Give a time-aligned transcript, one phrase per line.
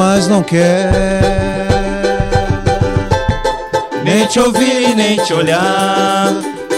[0.00, 1.20] mas não quer.
[4.02, 6.32] Nem te ouvir, nem te olhar.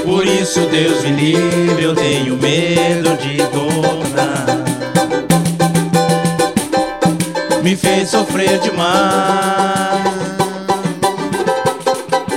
[0.04, 4.44] Por isso, Deus me livre, eu tenho medo de dona.
[7.62, 10.02] Me fez sofrer demais.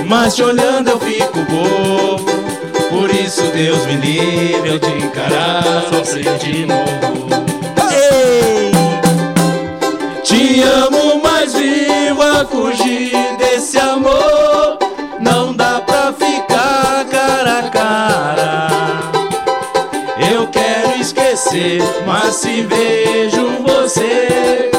[0.06, 2.30] Mas te olhando eu fico bobo.
[2.90, 7.45] Por isso, Deus me livre, eu te encarar, sofrer de novo.
[10.62, 14.78] Amo, mas viva fugir desse amor.
[15.20, 18.68] Não dá pra ficar cara a cara.
[20.30, 24.70] Eu quero esquecer, mas se vejo você,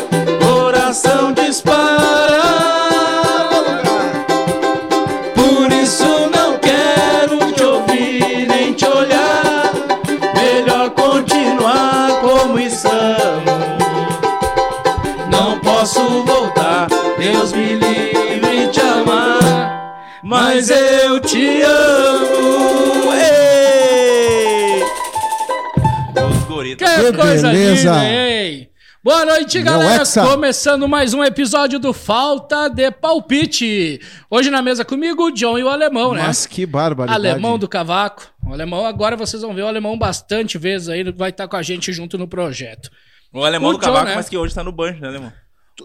[27.18, 27.92] coisa beleza.
[27.94, 28.70] linda, hein?
[29.04, 30.02] Boa noite, galera.
[30.02, 30.24] Hexa.
[30.28, 34.00] Começando mais um episódio do Falta de Palpite.
[34.30, 36.24] Hoje na mesa comigo, o John e o Alemão, né?
[36.28, 37.28] Mas que barbaridade.
[37.28, 38.24] Alemão do Cavaco.
[38.46, 41.62] O Alemão, agora vocês vão ver o Alemão bastante vezes aí, vai estar com a
[41.64, 42.90] gente junto no projeto.
[43.34, 44.16] O alemão O do cavaco, John, né?
[44.16, 45.34] mas que hoje tá no banjo, né, alemão?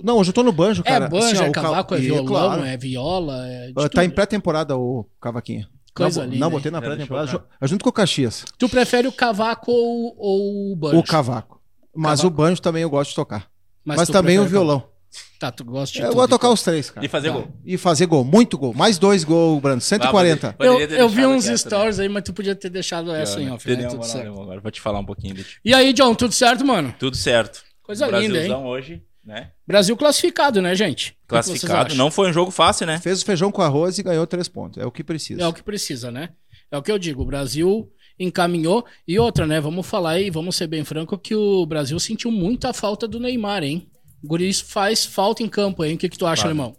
[0.03, 1.05] Não, hoje eu tô no banjo, cara.
[1.05, 4.03] é banjo, Assim, ó, é cavaco, é violão, claro, é viola, é de Tá tudo.
[4.03, 5.67] em pré-temporada o cavaquinho.
[5.95, 6.53] Coisa não, linda, Não, hein?
[6.57, 7.27] botei na pré-temporada.
[7.31, 8.45] ju- Junto com o Caxias.
[8.59, 10.99] Tu prefere o cavaco ou, ou o banjo?
[10.99, 11.61] O cavaco.
[11.95, 12.27] Mas Cavaco.
[12.27, 13.47] o banjo também eu gosto de tocar.
[13.85, 14.81] Mas, tu também o violão.
[14.81, 14.93] cavaco.
[15.39, 16.55] Tá, tu gosta de Eu vou tocar então.
[16.55, 17.05] os três, cara.
[17.05, 17.35] E fazer Tá.
[17.35, 17.49] gol.
[17.67, 18.25] E fazer gol.
[18.25, 18.73] Muito gol.
[18.73, 19.83] Mais dois gols, Brando.
[19.83, 20.55] 140.
[20.55, 21.57] Poderia Eu, eu vi uns né?
[21.57, 23.77] stories aí, mas tu podia ter deixado essa em off, né?
[23.77, 24.21] Tudo moral, certo.
[24.27, 25.61] alemão, agora vou te falar um pouquinho de ti.
[25.63, 26.95] E aí, John, tudo certo, mano?
[26.99, 27.63] Tudo certo.
[27.83, 28.55] Coisa linda, hein?
[28.55, 29.51] Hoje, né?
[29.67, 31.17] Brasil classificado, né, gente?
[31.27, 31.95] Classificado.
[31.95, 32.99] Não foi um jogo fácil, né?
[32.99, 34.83] Fez o feijão com arroz e ganhou três pontos.
[34.83, 35.43] É o que precisa.
[35.43, 36.31] É o que precisa, né?
[36.71, 37.23] É o que eu digo.
[37.23, 38.85] O Brasil encaminhou.
[39.07, 39.61] E outra, né?
[39.61, 43.63] Vamos falar aí, vamos ser bem franco, que o Brasil sentiu muita falta do Neymar,
[43.63, 43.89] hein?
[44.23, 45.95] O Guri faz falta em campo, hein?
[45.95, 46.59] O que, que tu acha, Claro.
[46.59, 46.77] alemão?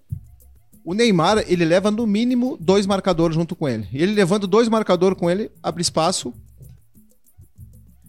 [0.86, 3.88] O Neymar, ele leva no mínimo dois marcadores junto com ele.
[3.94, 6.34] Ele levando dois marcadores com ele, abre espaço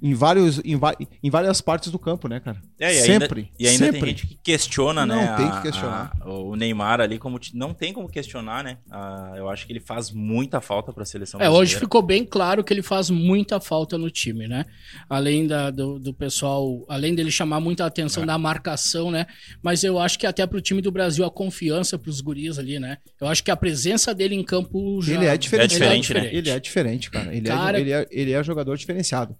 [0.04, 0.78] em, vários, em,
[1.22, 2.60] em várias partes do campo, né, cara?
[2.78, 3.40] É, e sempre.
[3.40, 4.00] Ainda, e ainda sempre.
[4.00, 5.34] tem gente que questiona, Não né?
[5.36, 6.12] tem a- que questionar.
[6.20, 8.76] a- o Neymar ali, como não tem como questionar, né?
[8.90, 11.80] Ah, eu acho que ele faz muita falta pra seleção É, hoje brasileira.
[11.80, 14.66] ficou bem claro que ele faz muita falta no time, né?
[15.08, 18.26] Além da, do, do pessoal, além dele chamar muita atenção É.
[18.26, 19.26] da marcação, né?
[19.62, 22.98] Mas eu acho que até pro time do Brasil a confiança pros guris ali, né?
[23.20, 25.74] Eu acho que a presença dele em campo já Ele é diferente.
[25.74, 26.30] É diferente, né?
[26.32, 27.34] Ele é diferente, cara.
[27.34, 29.34] Ele, Cara- é, ele, é, ele é jogador diferenciado.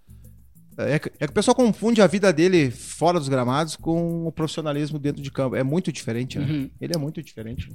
[0.76, 4.32] É que, é que o pessoal confunde a vida dele fora dos gramados com o
[4.32, 5.54] profissionalismo dentro de campo.
[5.54, 6.46] É muito diferente, né?
[6.46, 6.70] Uhum.
[6.80, 7.68] Ele é muito diferente.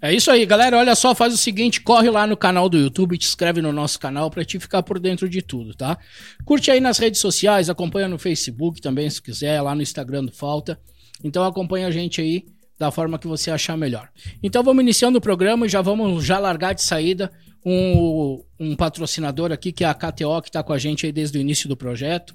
[0.00, 0.78] É isso aí, galera.
[0.78, 3.98] Olha só, faz o seguinte, corre lá no canal do YouTube, te inscreve no nosso
[3.98, 5.98] canal pra te ficar por dentro de tudo, tá?
[6.44, 10.32] Curte aí nas redes sociais, acompanha no Facebook também, se quiser, lá no Instagram do
[10.32, 10.78] Falta.
[11.24, 12.44] Então acompanha a gente aí
[12.78, 14.10] da forma que você achar melhor.
[14.42, 17.30] Então vamos iniciando o programa e já vamos já largar de saída
[17.64, 21.38] um, um patrocinador aqui, que é a KTO, que tá com a gente aí desde
[21.38, 22.34] o início do projeto.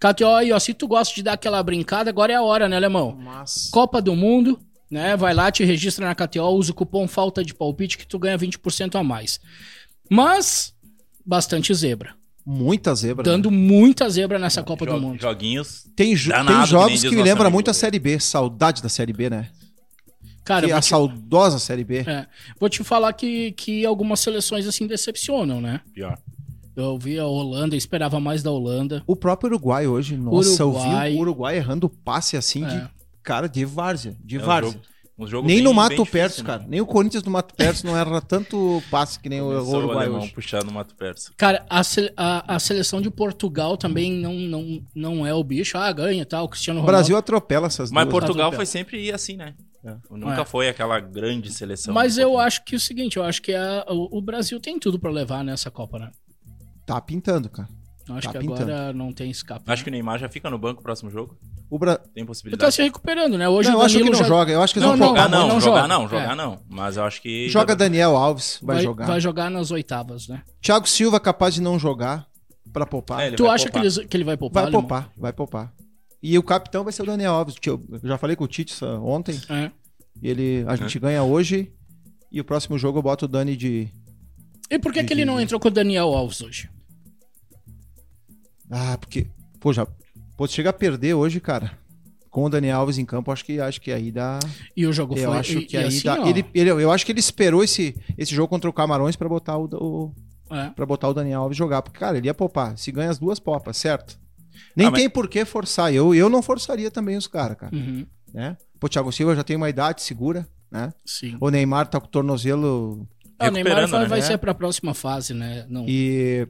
[0.00, 2.76] KTO aí, ó, se tu gosta de dar aquela brincada, agora é a hora, né,
[2.76, 3.16] Alemão?
[3.20, 3.68] Mas.
[3.72, 4.58] Copa do Mundo,
[4.90, 5.16] né?
[5.16, 8.38] Vai lá, te registra na KTO, usa o cupom falta de palpite que tu ganha
[8.38, 9.40] 20% a mais.
[10.10, 10.74] Mas
[11.26, 12.14] bastante zebra.
[12.46, 13.22] Muita zebra.
[13.24, 13.30] né?
[13.30, 15.20] Dando muita zebra nessa Copa Jo- do Mundo.
[15.20, 15.84] Joguinhos.
[15.94, 18.18] Tem, jo- Danado, tem que jogos diz que me lembram muito a Série B.
[18.18, 19.50] Saudade da Série B, né?
[20.44, 21.98] Cara, que eu a te, saudosa Série B.
[22.06, 22.26] é,
[22.58, 25.82] vou te falar que, que algumas seleções assim decepcionam, né?
[25.92, 26.16] Pior.
[26.80, 29.02] Eu vi a Holanda, esperava mais da Holanda.
[29.06, 31.08] O próprio Uruguai hoje, nossa, Uruguai.
[31.08, 32.68] eu vi o Uruguai errando passe assim É.
[32.68, 32.88] de
[33.22, 34.72] cara de várzea, de É um várzea.
[34.72, 34.84] jogo-
[35.18, 36.44] um jogo Nem bem- no Mato Perto, né?
[36.46, 36.64] cara.
[36.68, 40.20] Nem o Corinthians no Mato Perto não erra tanto passe que nem o Uruguai alemão
[40.22, 40.30] hoje.
[40.32, 41.32] puxar no Mato Persa.
[41.36, 45.76] Cara, a, se- a- a seleção de Portugal também não, não, não é o bicho.
[45.76, 46.44] Ah, ganha e tal.
[46.44, 46.96] O Cristiano O Ronaldo.
[47.00, 48.12] Brasil atropela essas Mas duas.
[48.12, 48.56] Portugal atropela.
[48.56, 49.54] foi sempre assim, né?
[49.84, 49.96] É.
[50.10, 50.44] Nunca É.
[50.44, 51.92] foi aquela grande seleção.
[51.92, 54.78] Mas eu acho que é o seguinte, eu acho que a- o, o Brasil tem
[54.78, 56.10] tudo pra levar nessa Copa, né?
[56.88, 57.68] Tá pintando, cara.
[58.08, 58.62] Eu acho Tá que pintando.
[58.72, 59.62] agora não tem escape.
[59.70, 61.36] Acho que o Neymar já fica no banco no próximo jogo.
[61.70, 61.96] O Bra...
[61.98, 62.74] Tem Ele tá possibilidade.
[62.74, 63.46] se recuperando, né?
[63.46, 64.50] Hoje Não, eu o acho que não já joga.
[64.50, 65.14] Eu acho que eles Não, vão não.
[65.14, 65.88] Jogar não, não jogar joga.
[65.88, 66.34] não, jogar É.
[66.34, 66.58] não.
[66.70, 67.48] Mas eu acho que.
[67.50, 69.06] Joga Daniel Alves, vai, vai, jogar.
[69.06, 70.42] vai jogar nas oitavas, né?
[70.62, 72.26] Thiago Silva capaz de não jogar
[72.72, 73.20] pra poupar.
[73.24, 73.82] É, Tu acha que, poupar.
[73.84, 74.62] eles- que ele vai poupar?
[74.62, 75.72] Vai poupar, vai poupar.
[76.22, 77.58] E o capitão vai ser o Daniel Alves.
[77.58, 79.38] que Eu já falei com o Tite ontem.
[79.50, 79.70] É.
[80.22, 81.70] Ele, a gente ganha hoje.
[82.32, 83.88] E o próximo jogo eu boto o Dani de.
[84.70, 86.70] E por que, que ele não entrou com o Daniel Alves hoje?
[88.70, 89.26] Ah, porque.
[89.60, 89.86] Pô, já.
[90.36, 91.70] Pô, chega a perder hoje, cara.
[92.30, 94.38] com o Daniel Alves em campo, acho que, acho que aí dá.
[94.76, 95.38] E o jogo Eu foi.
[95.38, 96.20] acho e- que e aí assim, dá.
[96.20, 99.28] ó, Ele, ele- eu acho que ele esperou esse, esse jogo contra o Camarões pra
[99.28, 100.68] botar o, o é.
[100.70, 102.76] para botar o Daniel Alves jogar, porque cara, ele ia poupar.
[102.76, 104.20] Se ganha as duas popas, certo?
[104.76, 105.92] Nem Ah, mas- tem por que forçar.
[105.92, 108.56] Eu, eu não forçaria também os caras, cara, Uhum, né?
[108.78, 110.92] Pô, Thiago Silva já tem uma idade segura, né?
[111.06, 111.36] sim.
[111.40, 114.06] O Neymar tá com o tornozelo Ah, o Neymar vai, né?
[114.06, 114.22] vai É.
[114.22, 115.64] ser pra próxima fase, né?
[115.68, 115.86] Não.
[115.88, 116.46] e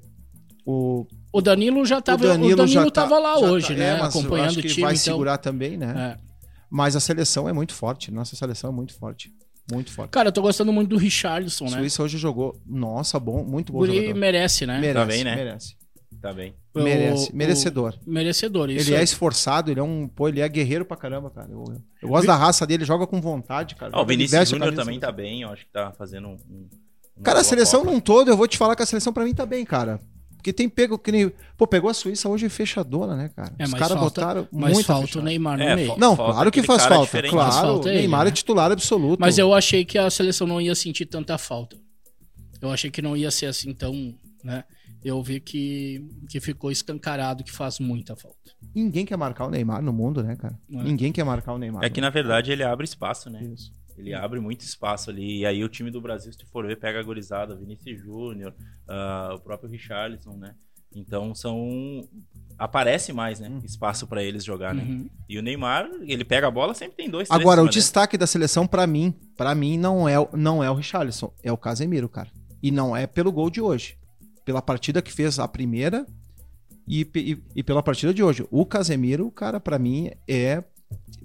[0.67, 3.87] o O Danilo já tava, o Danilo, já tá- tava lá já hoje, tá- né?
[3.87, 4.83] é, mas eu acompanhando acho o que time.
[4.83, 6.17] vai então, segurar também, né?
[6.19, 6.29] é.
[6.71, 8.11] Mas a seleção é muito forte.
[8.11, 9.33] Nossa seleção é muito forte.
[9.73, 10.11] Muito forte.
[10.11, 11.79] Cara, eu tô gostando muito do Richarlison, né?
[11.79, 12.59] Suíça hoje jogou.
[12.67, 14.15] Nossa, bom, muito O bom jogador.
[14.15, 14.79] merece, né?
[14.81, 15.37] Merece, Tá bem, né?
[15.37, 15.77] merece.
[16.21, 16.55] Tá bem.
[16.75, 17.95] O- Merece, o- merecedor.
[18.07, 18.89] Merecedor, isso.
[18.91, 20.09] Ele é esforçado, ele é um.
[20.09, 21.49] Pô, ele é guerreiro pra caramba, cara.
[21.51, 21.65] Eu,
[22.03, 23.93] eu gosto da raça dele, joga com vontade, cara.
[23.95, 26.33] Ah, o ele Vinícius Júnior também tá bem, eu acho que tá fazendo um.
[26.51, 26.69] um-
[27.23, 29.45] Cara, a seleção num todo, eu vou te falar que a seleção pra mim tá
[29.47, 30.01] bem, cara.
[30.38, 31.32] Porque tem pego que nem.
[31.56, 33.52] Pô, pegou a Suíça hoje fechadora, né, cara?
[33.58, 35.23] É, Os mas caras falta, botaram mas muito falta o.
[35.23, 35.99] Neymar no É, meio.
[35.99, 37.05] Não, Falta claro que faz cara falta.
[37.06, 37.32] diferente.
[37.32, 38.31] Claro, falta o ele, Neymar né?
[38.31, 39.20] é titular absoluto.
[39.20, 41.76] Mas eu achei que a seleção não ia sentir tanta falta.
[42.62, 44.14] Eu achei que não ia ser assim tão,
[44.44, 44.64] né?
[45.05, 48.37] Eu vi que, que ficou escancarado que faz muita falta.
[48.75, 50.58] Ninguém quer marcar o Neymar no mundo, né, cara?
[50.73, 50.82] É.
[50.82, 51.85] Ninguém quer marcar o Neymar.
[51.85, 53.43] É que na verdade ele abre espaço, né?
[53.44, 53.73] Isso.
[53.99, 55.41] Ele abre muito espaço ali.
[55.41, 58.55] E aí o time do Brasil, se tu for ver, pega a gorizada, Vinícius Júnior,
[58.89, 60.55] ah, o próprio Richarlison, né?
[60.95, 62.09] Então são.
[62.59, 63.61] Aparece mais, né?
[63.65, 64.83] Espaço pra eles jogar, né?
[64.83, 65.09] Uhum.
[65.29, 67.75] E o Neymar, ele pega a bola, sempre tem dois, três Agora, o dele.
[67.75, 71.53] destaque da seleção, pra mim, para mim, não é, o- não é o Richarlison, é
[71.53, 72.31] o Casemiro, cara.
[72.62, 73.97] E não é pelo gol de hoje.
[74.45, 76.05] Pela partida que fez a primeira
[76.87, 78.45] e, e, e pela partida de hoje.
[78.50, 80.65] O Casemiro, cara, pra mim, é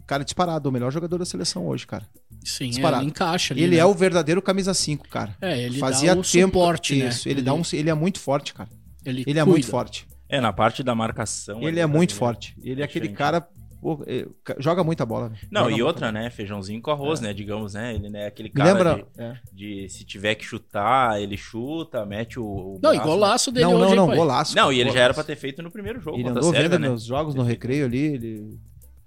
[0.05, 2.05] cara disparado, o melhor jogador da seleção hoje, cara.
[2.45, 3.03] Sim, é, Disparado.
[3.03, 3.63] ele encaixa ali.
[3.63, 3.81] Ele né?
[3.81, 5.35] é o verdadeiro camisa 5, cara.
[5.41, 7.09] É, ele Fazia dá o tempo suporte, né?
[7.09, 8.69] isso, ele, dá um, ele é muito forte, cara.
[9.05, 10.07] Ele, Ele é muito forte.
[10.29, 11.61] É, na parte da marcação.
[11.61, 12.55] Ele é muito forte.
[12.63, 13.45] Ele é É aquele cara
[13.81, 14.25] pô, é,
[14.59, 15.27] joga muita bola.
[15.29, 15.41] velho.
[15.51, 16.23] Não, Joga e outra, bola.
[16.23, 16.29] né?
[16.29, 17.33] Feijãozinho com arroz, né?
[17.33, 17.93] Digamos, né?
[17.93, 18.95] Ele é aquele Me cara lembra.
[18.95, 19.39] de, é.
[19.51, 22.45] de se tiver que chutar, ele chuta, mete o.
[22.45, 24.55] o Não, e golaço dele Não, hoje, não, não, golaço.
[24.55, 25.27] Não, e ele já era pra golaço.
[25.27, 26.87] ter feito no primeiro jogo Ele andou vendo né?
[26.87, 28.13] meus jogos no recreio ali.
[28.13, 28.59] Ele...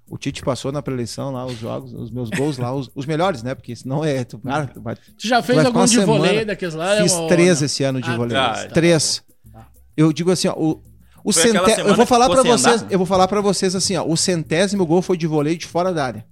[0.08, 3.42] O Tite passou na preleção lá, os jogos, os meus gols lá, os, os melhores,
[3.42, 3.54] né?
[3.56, 4.22] Porque senão é.
[4.24, 6.44] Tu, cara, tu vai- Tu já fez algum de vôlei semana.
[6.46, 6.96] daqueles lá?
[7.02, 8.36] Fiz ou três esse ano de Ah, vôlei.
[8.36, 9.22] tá, três.
[9.52, 9.66] tá.
[9.96, 10.80] Eu digo assim, ó, o,
[11.24, 12.92] o Foi aquela centé- semana eu vou falar para vocês, andar.
[12.92, 15.92] eu vou falar para vocês assim, ó, o centésimo gol foi de vôlei de fora
[15.92, 16.24] da área.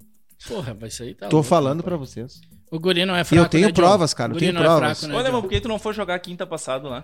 [0.47, 2.41] Porra, vai sair tá Tô louco, falando para vocês.
[2.71, 4.61] O guri não é E fraco, eu tenho né, provas, cara, O eu tenho não
[4.61, 4.99] é provas.
[5.01, 5.49] fraco, né, Alemão, Diogo?
[5.49, 7.03] por que tu não foi jogar quinta passado lá?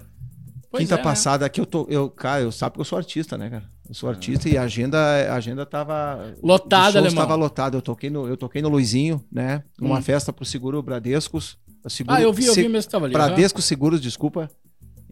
[0.71, 1.03] Pois Quinta é, né?
[1.03, 3.65] passada aqui eu tô, eu, cara, eu sabe que eu sou artista, né, cara?
[3.89, 7.25] Eu sou artista e a agenda, a agenda tava Lotada, os shows alemão.
[7.27, 7.77] Tava lotada.
[7.77, 9.65] Eu toquei no, eu toquei no Luizinho, né?
[9.81, 10.03] Numa Hum.
[10.03, 11.59] festa pro Seguro Bradescos.
[11.89, 13.13] Seguro, Ah, eu vi, eu Se- vi mesmo que tava ali.
[13.13, 14.49] Bradesco Seguros, desculpa.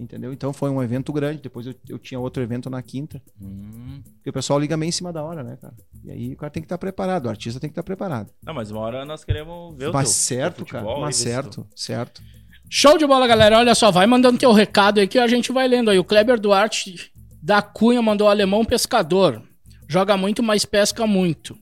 [0.01, 0.33] Entendeu?
[0.33, 1.43] Então foi um evento grande.
[1.43, 3.21] Depois eu, eu tinha outro evento na quinta.
[3.43, 4.01] Hum.
[4.15, 5.75] Porque o pessoal liga meio em cima da hora, né, cara?
[6.05, 8.31] E aí o cara tem que estar preparado, o artista tem que estar preparado.
[8.45, 10.85] Não, mas uma hora nós queremos ver o Mas certo, teu cara.
[10.85, 12.23] futebol Mas certo, certo.
[12.71, 13.59] Show de bola, galera.
[13.59, 15.99] Olha só, vai mandando teu recado aí que a gente vai lendo aí.
[15.99, 17.11] O Kleber Duarte
[17.43, 19.43] da Cunha mandou alemão pescador.
[19.89, 21.57] Joga muito, mas pesca muito.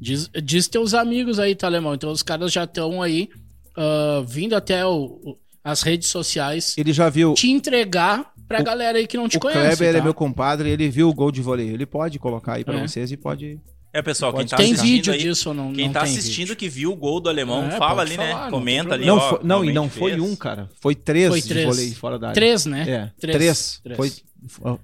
[0.00, 1.94] Diz, diz teus amigos aí, tá, alemão?
[1.94, 3.28] Então os caras já estão aí
[3.76, 7.34] ah, vindo até o- o- as redes sociais Ele já viu.
[7.34, 9.76] te entregar pra galera aí que não te O conhece.
[9.76, 9.98] Kleber tá?
[9.98, 11.68] é meu compadre, ele viu o gol de vôlei.
[11.70, 12.86] Ele pode colocar aí pra É.
[12.86, 13.58] vocês e pode.
[13.94, 15.72] É, pessoal, quem tá Tem assistindo vídeo aí, disso ou não?
[15.72, 16.56] quem não tá tem assistindo vídeo?
[16.56, 18.34] que viu o gol do alemão, É, fala ali, falar, né?
[18.44, 19.30] não Comenta ali, Não, ó.
[19.30, 20.22] foi, não e não foi fez.
[20.22, 20.68] um, cara.
[20.80, 21.66] Foi três, Foi de três.
[21.66, 22.34] vôlei fora da área.
[22.34, 22.80] Três, né?
[22.82, 23.36] É, Três.
[23.36, 23.80] três.
[23.84, 23.96] Três.
[23.98, 24.18] Foi, foi-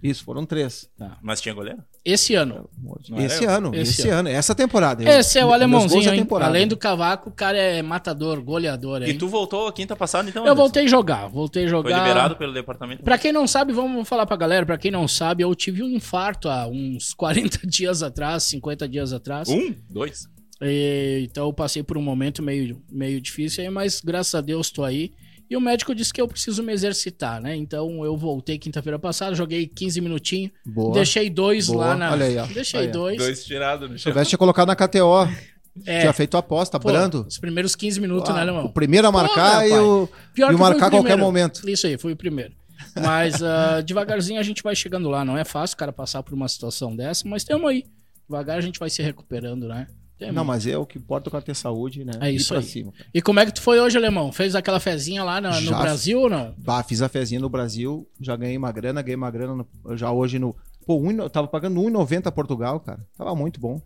[0.02, 0.88] isso, foram três.
[1.22, 1.82] Mas tinha goleiro?
[2.04, 2.68] Esse ano.
[3.08, 4.28] Não esse ano, Esse esse, ano.
[4.28, 5.02] essa temporada.
[5.08, 6.26] Esse é o alemãozinho, hein?
[6.40, 9.10] Além do cavaco, o cara é matador, goleador, hein?
[9.10, 10.42] E tu voltou a quinta passada, então?
[10.44, 10.62] Eu Anderson?
[10.62, 11.98] voltei a jogar, voltei a Foi jogar.
[11.98, 13.02] liberado pelo departamento?
[13.02, 15.88] Pra quem não sabe, vamos falar pra galera, pra quem não sabe, eu tive um
[15.90, 19.48] infarto há uns 40 dias atrás, 50 dias atrás.
[19.48, 19.74] Um?
[19.90, 20.26] Dois?
[20.62, 24.70] E, então eu passei por um momento meio, meio difícil aí, mas graças a Deus
[24.70, 25.12] tô aí.
[25.50, 27.57] E o médico disse que eu preciso me exercitar, né?
[27.57, 30.93] Então eu voltei quinta-feira passada, joguei 15 minutinhos, Boa.
[30.93, 31.87] deixei dois Boa.
[31.87, 32.12] lá na.
[32.12, 32.47] Olha aí, ó.
[32.47, 32.93] Deixei Olha aí.
[32.93, 33.17] dois.
[33.19, 34.12] Dois tirados chão.
[34.12, 35.26] tivesse colocado na KTO,
[35.87, 37.25] É, tinha feito a aposta, pô, brando.
[37.26, 38.67] Os primeiros 15 minutos, Ah, né, alemão?
[38.67, 41.17] O primeiro a marcar Porra, e o, Pior e que o foi marcar a qualquer
[41.17, 41.69] momento.
[41.69, 42.52] Isso aí, foi o primeiro.
[43.00, 45.25] Mas ah, devagarzinho a gente vai chegando lá.
[45.25, 47.85] Não é fácil o cara passar por uma situação dessa, mas tamo aí.
[48.28, 49.87] Devagar a gente vai se recuperando, né?
[50.18, 50.32] Tamo.
[50.32, 52.12] Não, mas é o que importa é ter saúde, né?
[52.20, 52.64] É isso pra aí.
[52.64, 52.92] cima.
[53.14, 54.32] E como é que tu foi hoje, alemão?
[54.32, 55.78] Fez aquela fezinha lá no Já.
[55.78, 56.54] Brasil ou não?
[56.58, 60.10] Bah, fiz a fezinha no Brasil, já ganhei uma grana, ganhei uma grana no- já
[60.10, 60.56] hoje no.
[60.84, 63.06] Pô, um, no- eu tava pagando 1,90 Portugal, cara.
[63.16, 63.80] Tava muito bom.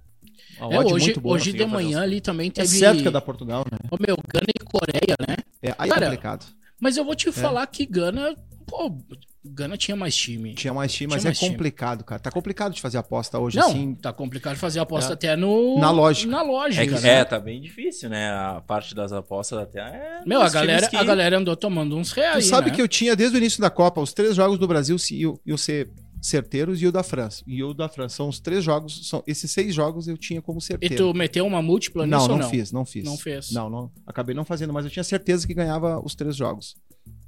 [0.58, 1.34] É, hoje muito boa.
[1.34, 2.68] hoje de manhã ali também É teve.
[2.68, 3.78] certo que é da Portugal, né?
[3.90, 5.36] Ô, meu, Gana e Coreia, né?
[5.62, 6.46] É, aí Cara, é complicado.
[6.80, 8.34] Mas eu vou te falar que Gana,
[8.66, 8.96] pô,
[9.44, 10.54] Gana tinha mais time.
[10.54, 11.50] Tinha mais time, Tinha mas mais é time.
[11.50, 12.20] complicado, cara.
[12.20, 13.94] Tá complicado de fazer aposta hoje, Não, assim.
[13.96, 15.14] tá complicado fazer aposta É.
[15.14, 15.78] até no.
[15.80, 16.30] Na lógica.
[16.30, 17.08] Na lógica, É, que- né?
[17.18, 18.30] é, tá bem difícil, né?
[18.30, 20.20] A parte das apostas até é.
[20.24, 22.44] Meu, a galera, que- a galera andou tomando uns Tu reais.
[22.46, 22.76] sabe né?
[22.76, 25.36] que eu tinha, desde o início da Copa, os três jogos do Brasil se- iam,
[25.56, 27.42] ser certeiros e o da França.
[27.44, 28.14] E o da França.
[28.18, 30.96] São os três jogos, são esses seis jogos eu tinha como E certeiro.
[30.96, 32.48] tu meteu uma múltipla não, nisso não, ou não?
[32.48, 33.04] fiz, não fiz.
[33.04, 33.50] Não fez.
[33.50, 33.90] Não, não.
[34.06, 36.76] Acabei não fazendo, mas eu tinha certeza que ganhava os três jogos.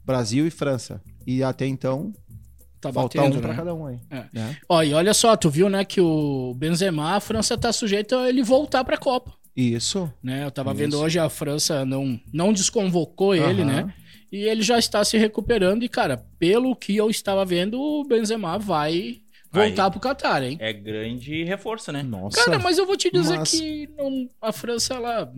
[0.05, 1.01] Brasil e França.
[1.27, 2.13] E até então,
[2.81, 3.57] Tá falta batendo, um pra né?
[3.57, 3.99] cada um aí.
[4.11, 4.25] É.
[4.33, 4.57] né?
[4.69, 8.29] Ó, e olha só, tu viu, né, que o Benzema, a França tá sujeita a
[8.29, 10.13] ele voltar pra Copa, Isso.
[10.23, 10.45] né?
[10.45, 10.79] Eu tava Isso.
[10.79, 13.93] vendo hoje a França não, não desconvocou ele, né?
[14.31, 18.59] E ele já está se recuperando e, cara, pelo que eu estava vendo, o Benzema
[18.59, 19.19] vai
[19.53, 20.57] voltar pro Qatar, hein?
[20.61, 22.03] É grande reforço, né?
[22.03, 22.45] Nossa.
[22.45, 25.33] Cara, mas eu vou te dizer Mas- que não- a França, ela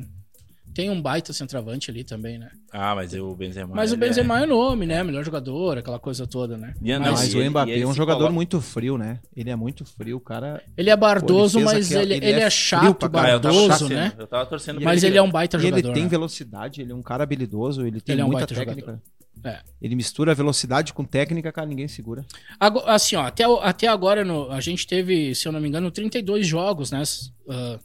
[0.76, 2.50] tem um baita centroavante ali também, né?
[2.71, 3.75] Ah, mas o Benzema.
[3.75, 5.02] Mas o ele Benzema é nome, né?
[5.02, 6.75] Melhor jogador, aquela coisa toda, né?
[6.83, 8.99] E- não, Mas, Mas o ele- Mbappé e ele é um jogador coloca- muito frio,
[8.99, 9.21] né?
[9.35, 10.62] Ele é muito frio, o cara.
[10.76, 13.11] Ele é bardoso, Pô, ele mas aquela- ele, ele ele é é chato, pra eu
[13.11, 14.12] tava bardoso, torcendo, né?
[14.18, 15.78] Eu tava torcendo Mas pra ele é um baita E jogador.
[15.88, 16.09] ele tem né?
[16.11, 19.02] velocidade, ele é um cara habilidoso, ele tem Ele é um muita baita técnica.
[19.45, 19.61] É.
[19.80, 22.25] Ele mistura velocidade com técnica, cara, ninguém segura.
[22.61, 25.68] Ago- Assim, ó, até, o- até agora no- a gente teve, se eu não me
[25.68, 27.02] engano, 32 jogos, né?
[27.49, 27.78] ah,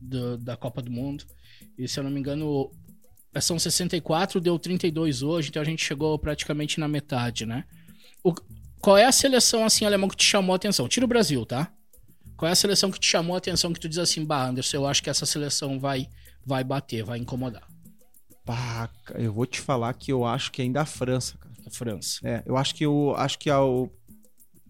[0.00, 1.24] do- da Copa do Mundo.
[1.78, 2.70] E se eu não me engano,
[3.40, 7.64] são 64, deu 32 hoje, então a gente chegou praticamente na metade, né?
[8.24, 8.34] O-
[8.80, 10.88] qual é a seleção, assim, alemão que te chamou a atenção?
[10.88, 11.70] Tira o Brasil, tá?
[12.36, 14.76] Qual é a seleção que te chamou a atenção que tu diz assim, bah, Anderson,
[14.78, 16.08] eu acho que essa seleção vai,
[16.44, 17.66] vai bater, vai incomodar?
[18.44, 21.54] Pá, ca- eu vou te falar que eu acho que ainda a França, cara.
[21.66, 22.20] A França.
[22.24, 23.58] É, eu acho que eu acho que a,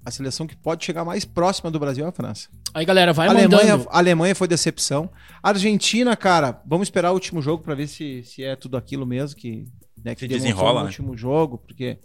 [0.04, 2.48] a seleção que pode chegar mais próxima do Brasil é a França.
[2.74, 3.88] Aí, galera, vai a Alemanha, mandando.
[3.90, 5.10] a Alemanha foi decepção.
[5.42, 9.06] A Argentina, cara, vamos esperar o último jogo pra ver se, se é tudo aquilo
[9.06, 9.66] mesmo que,
[10.04, 10.86] né, que Se desenrola, no né?
[10.86, 11.98] último jogo, porque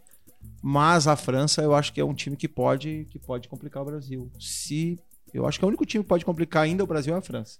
[0.62, 3.86] mas a França eu acho que é um time que pode que pode complicar o
[3.86, 4.32] Brasil.
[4.39, 4.98] Se
[5.34, 7.22] eu acho que é o único time que pode complicar ainda o Brasil é a
[7.22, 7.60] França.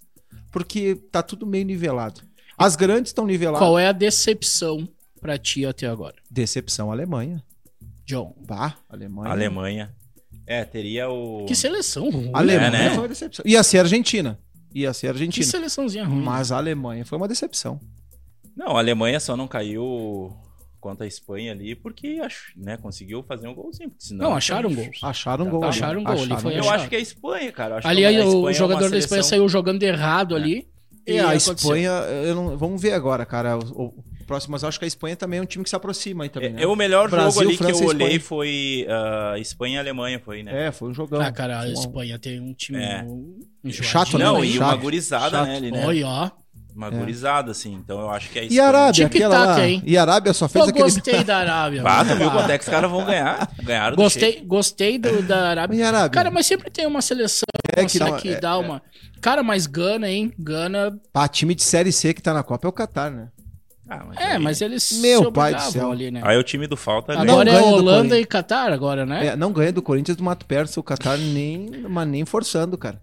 [0.52, 2.22] Porque tá tudo meio nivelado.
[2.58, 3.60] As grandes estão niveladas.
[3.60, 4.88] Qual é a decepção
[5.20, 6.16] pra ti até agora?
[6.30, 7.44] Decepção Alemanha.
[8.06, 8.34] John.
[8.48, 9.32] Pá, Alemanha.
[9.32, 9.96] Alemanha.
[10.46, 11.46] É, teria o.
[11.46, 12.30] Que seleção ruim.
[12.34, 12.90] A Alemanha É, né?
[12.90, 13.44] foi uma decepção.
[13.48, 14.40] Ia ser Argentina.
[14.76, 15.46] Ia ser Que Argentina.
[15.46, 16.22] seleçãozinha ruim.
[16.24, 17.80] Mas a Alemanha foi uma decepção.
[18.56, 20.36] Não, a Alemanha só não caiu
[20.80, 23.90] contra a Espanha ali porque acho, né, conseguiu fazer um golzinho.
[23.90, 25.00] Porque senão, Não, acharam gols.
[25.02, 25.64] Acharam um gol.
[25.64, 25.70] ali.
[25.70, 27.78] Acharam um gol, ali foi Eu acho que é a Espanha, cara.
[27.78, 30.68] Acho Ali que aí, o é jogador da Espanha saiu jogando errado ali.
[31.08, 31.54] E a aconteceu.
[31.54, 31.90] Espanha,
[32.26, 33.58] eu não- vamos ver agora, cara.
[33.58, 35.76] O, o próximo, mas eu acho que a Espanha também é um time que se
[35.76, 36.54] aproxima aí também.
[36.54, 36.64] né?
[36.64, 39.80] É, o melhor Brasil, jogo ali França que e eu olhei foi ah, Espanha e
[39.80, 40.68] Alemanha, foi, né?
[40.68, 41.22] É, foi um jogão.
[41.22, 43.04] Ah, cara, a Um- Espanha tem um time É.
[43.64, 43.84] enjoadinho.
[43.84, 44.26] Chato, né?
[44.26, 45.48] Não, Chato, e uma gurizada, chato.
[45.48, 45.86] né, ali, né?
[45.86, 46.32] Olha, ó.
[46.76, 46.90] Uma É.
[46.90, 47.72] gurizada, assim.
[47.76, 48.64] Então eu acho que a E Espanha...
[48.64, 49.68] a Arábia, aquela lá.
[49.68, 49.84] hein?
[49.86, 50.84] E a Arábia só fez Eu aquele.
[50.86, 51.84] gostei da Arábia.
[51.86, 53.48] Ah, tu viu quanto é que os caras vão ganhar?
[53.62, 55.78] Ganharam do Gostei, gostei do, da Arábia.
[55.78, 56.10] E a Arábia?
[56.10, 57.44] Cara, mas sempre tem uma seleção
[57.76, 58.82] É que que, é- dá uma...
[59.22, 60.34] Cara, mas Gana, hein?
[60.40, 61.00] Gana...
[61.14, 63.28] Ah, time de Série C que tá na Copa é o Qatar, né?
[64.02, 65.92] Ah, mas É, aí- mas eles Meu se pai do céu.
[65.92, 66.22] ali, né?
[66.24, 67.14] Aí o time do Falta.
[67.14, 69.28] Agora Não é ganha do Holanda e Catar agora, né?
[69.28, 73.02] É, não ganha do Corinthians do Mato Perto, o Qatar nem, mas nem forçando, cara.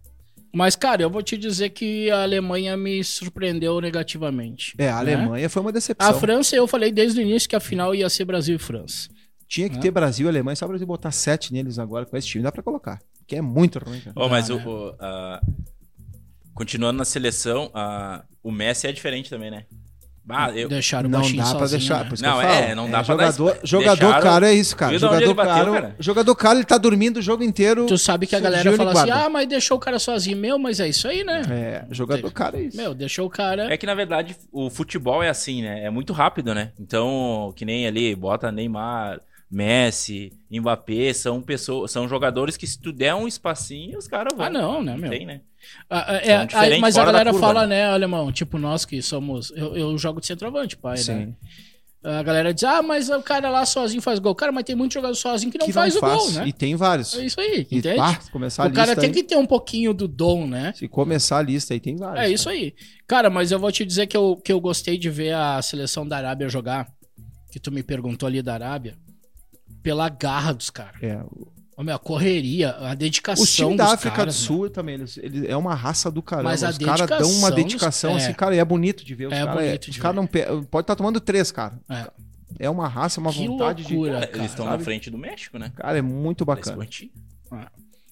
[0.53, 4.75] Mas, cara, eu vou te dizer que a Alemanha me surpreendeu negativamente.
[4.79, 5.15] É, a né?
[5.15, 6.11] Alemanha foi uma decepção.
[6.11, 9.09] A França, eu falei desde o início que a final ia ser Brasil e França.
[9.49, 9.83] Tinha que né?
[9.83, 12.51] ter Brasil e Alemanha, só o Brasil botar sete neles agora com esse time, dá
[12.51, 13.01] pra colocar.
[13.29, 14.13] Que é muito ruim, cara.
[14.17, 14.65] Ó, mas Dá, o, né?
[14.67, 15.41] o, ah,
[16.55, 19.67] continuando na seleção, ah, o Messi é diferente também, né?
[20.33, 21.99] Ah, eu, Deixaram o Não dá pra sozinho, deixar.
[22.03, 22.05] né?
[22.09, 22.65] por isso Não, que eu falo.
[22.65, 24.99] é, não dá pra dar jogador, espa- Jogador deixaram- caro é isso, cara.
[24.99, 25.73] Jogador bateu, caro.
[25.73, 25.97] cara?
[25.99, 27.87] Jogador caro, ele tá dormindo o jogo inteiro.
[27.87, 29.27] Tu sabe que a galera fala assim, guarda.
[29.27, 30.37] ah, mas deixou o cara sozinho.
[30.37, 31.43] Meu, mas é isso aí, né?
[31.51, 32.77] É, jogador caro é isso.
[32.77, 33.73] Meu, deixou o cara...
[33.73, 35.85] É que, na verdade, o futebol é assim, né?
[35.85, 36.71] É muito rápido, né?
[36.79, 39.21] Então, que nem ali, bota Neymar,
[39.51, 44.47] Messi, Mbappé, são pessoas, são jogadores que se tu der um espacinho, os caras vão.
[44.47, 45.11] Ah, não, né, meu?
[45.11, 45.41] Tem, né?
[45.89, 49.03] Ah, ah, São é, aí, mas a galera curva, fala, né, alemão, tipo nós que
[49.03, 49.51] somos...
[49.51, 51.03] Eu, eu jogo de centroavante, pai, né?
[51.03, 51.35] Sim.
[52.03, 54.35] A galera diz, ah, mas o cara lá sozinho faz gol.
[54.35, 56.49] Cara, mas tem muito jogador sozinho que não Que faz o gol, né?
[56.49, 57.15] E tem vários.
[57.15, 57.97] É isso aí, E, entende?
[57.97, 60.73] pá, começar a o cara lista tem aí, que ter um pouquinho do dom, né?
[60.75, 62.25] Se começar a lista aí, tem vários.
[62.25, 62.75] É isso aí.
[63.07, 66.09] Cara, mas eu vou te dizer que eu, que eu gostei de ver a seleção
[66.09, 66.89] da Arábia jogar.
[67.53, 68.97] Que tu me perguntou ali da Arábia.
[69.83, 71.03] Pela garra dos caras.
[71.03, 71.21] É,
[71.83, 74.47] meu, a correria, a dedicação o time dos da África caras, do né?
[74.47, 76.51] Sul também, eles, eles- é uma raça do caramba.
[76.51, 78.17] Mas a os caras dão dedicação uma dos- dedicação é.
[78.17, 79.27] assim, cara, e é bonito de ver.
[79.29, 81.81] Os É caras bonito os de caras não pe- Pode estar tomando três, cara.
[81.89, 82.07] É.
[82.59, 84.27] É uma raça, uma Que vontade loucura, de.
[84.27, 85.73] É, Eles estão na frente do México, né?
[85.75, 86.87] Cara, é muito bacana.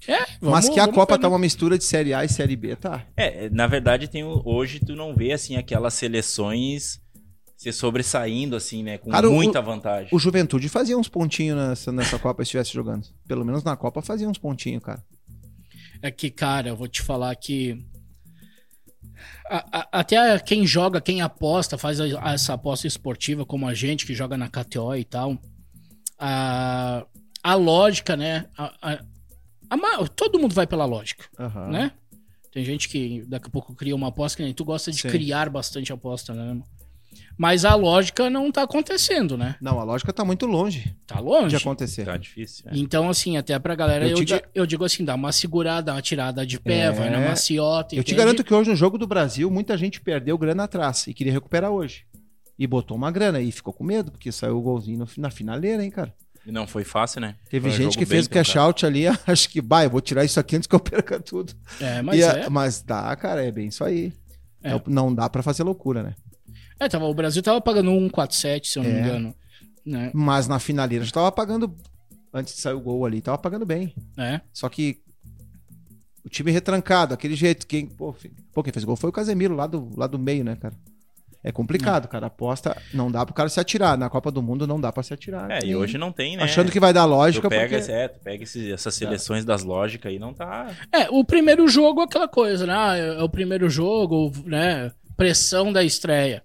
[0.07, 2.57] É, Mas vamos- que a Copa ver, tá uma mistura de Série A e Série
[2.57, 3.03] B, tá?
[3.17, 7.01] É, na verdade, tem hoje tu não vê assim aquelas seleções
[7.59, 8.97] se sobressaindo, assim, né?
[8.99, 10.09] Com Cara, o- muita vantagem.
[10.13, 13.07] O Juventude fazia uns pontinhos nessa, nessa Copa se estivesse jogando.
[13.27, 15.03] Pelo menos na Copa fazia uns pontinhos, cara.
[16.01, 17.85] É que, cara, eu vou te falar que.
[19.51, 24.07] a- a- até quem joga, quem aposta, faz a- essa aposta esportiva, como a gente
[24.07, 25.37] que joga na KTO e tal.
[26.19, 27.05] A,
[27.43, 28.47] a lógica, né?
[28.57, 29.05] a- a-
[29.71, 31.69] a ma- todo mundo vai pela lógica, Aham.
[31.69, 31.93] né?
[32.53, 35.09] Tem gente que daqui a pouco cria uma aposta que nem tu gosta de Sim.
[35.09, 36.61] criar bastante aposta, né?
[37.39, 39.55] Mas a lógica não tá acontecendo, né?
[39.61, 41.51] Não, a lógica tá muito longe Tá longe.
[41.51, 42.05] de acontecer.
[42.05, 42.65] Tá difícil.
[42.69, 42.77] é.
[42.77, 45.31] Então, assim, até pra galera, Eu eu, te di- ga- eu digo assim, dá uma
[45.31, 46.91] segurada, uma tirada de pé, É.
[46.91, 47.95] vai na maciota.
[47.95, 51.15] Eu te garanto que hoje no jogo do Brasil, muita gente perdeu grana atrás e
[51.15, 52.05] queria recuperar hoje.
[52.59, 55.91] E botou uma grana e ficou com medo, porque saiu o golzinho na finaleira, hein,
[55.93, 56.13] cara.
[56.45, 57.37] E não foi fácil, né?
[57.49, 60.25] Teve Foi gente que fez o cash out ali, acho que, bah, eu vou tirar
[60.25, 61.53] isso aqui antes que eu perca tudo.
[61.81, 62.49] É, mas E é.
[62.49, 64.13] mas dá, cara, é bem isso aí.
[64.61, 64.73] É.
[64.73, 66.15] É o- não dá pra fazer loucura, né?
[66.81, 69.01] É, tava, o Brasil tava pagando 1,47, se eu não me É.
[69.01, 69.35] engano.
[69.85, 70.11] Né?
[70.15, 71.75] Mas na finaleira já tava pagando,
[72.33, 73.95] antes de sair o gol ali, tava pagando bem.
[74.17, 74.41] É.
[74.53, 74.99] Só que
[76.25, 78.15] o time retrancado, aquele jeito, quem, pô,
[78.53, 80.75] pô, quem fez gol foi o Casemiro lá do, lá do meio, né, cara?
[81.43, 82.27] É complicado, cara.
[82.27, 83.97] Aposta, não dá pro cara se atirar.
[83.97, 85.49] Na Copa do Mundo não dá pra se atirar.
[85.51, 86.43] É, e Nem hoje não tem, né?
[86.43, 87.93] Achando que vai dar Tu lógica, pega, porque...
[87.93, 90.67] é, tu pega esse- essas seleções das lógicas aí, não tá.
[90.93, 92.75] É, o primeiro jogo é aquela coisa, né?
[92.77, 94.91] Ah, É o primeiro jogo, né?
[95.17, 96.43] Pressão da estreia.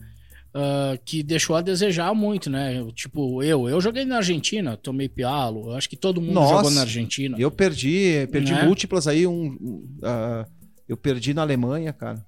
[0.53, 2.77] Ah, que deixou a desejar muito, né?
[2.79, 5.69] Eu, Tipo, eu, eu joguei na Argentina, tomei pialo.
[5.72, 7.36] Eu acho que todo mundo Nossa, jogou na Argentina.
[7.39, 8.63] Eu perdi, perdi Né?
[8.63, 9.25] múltiplas aí.
[9.25, 10.45] Um, ah,
[10.88, 12.24] eu perdi na Alemanha, cara.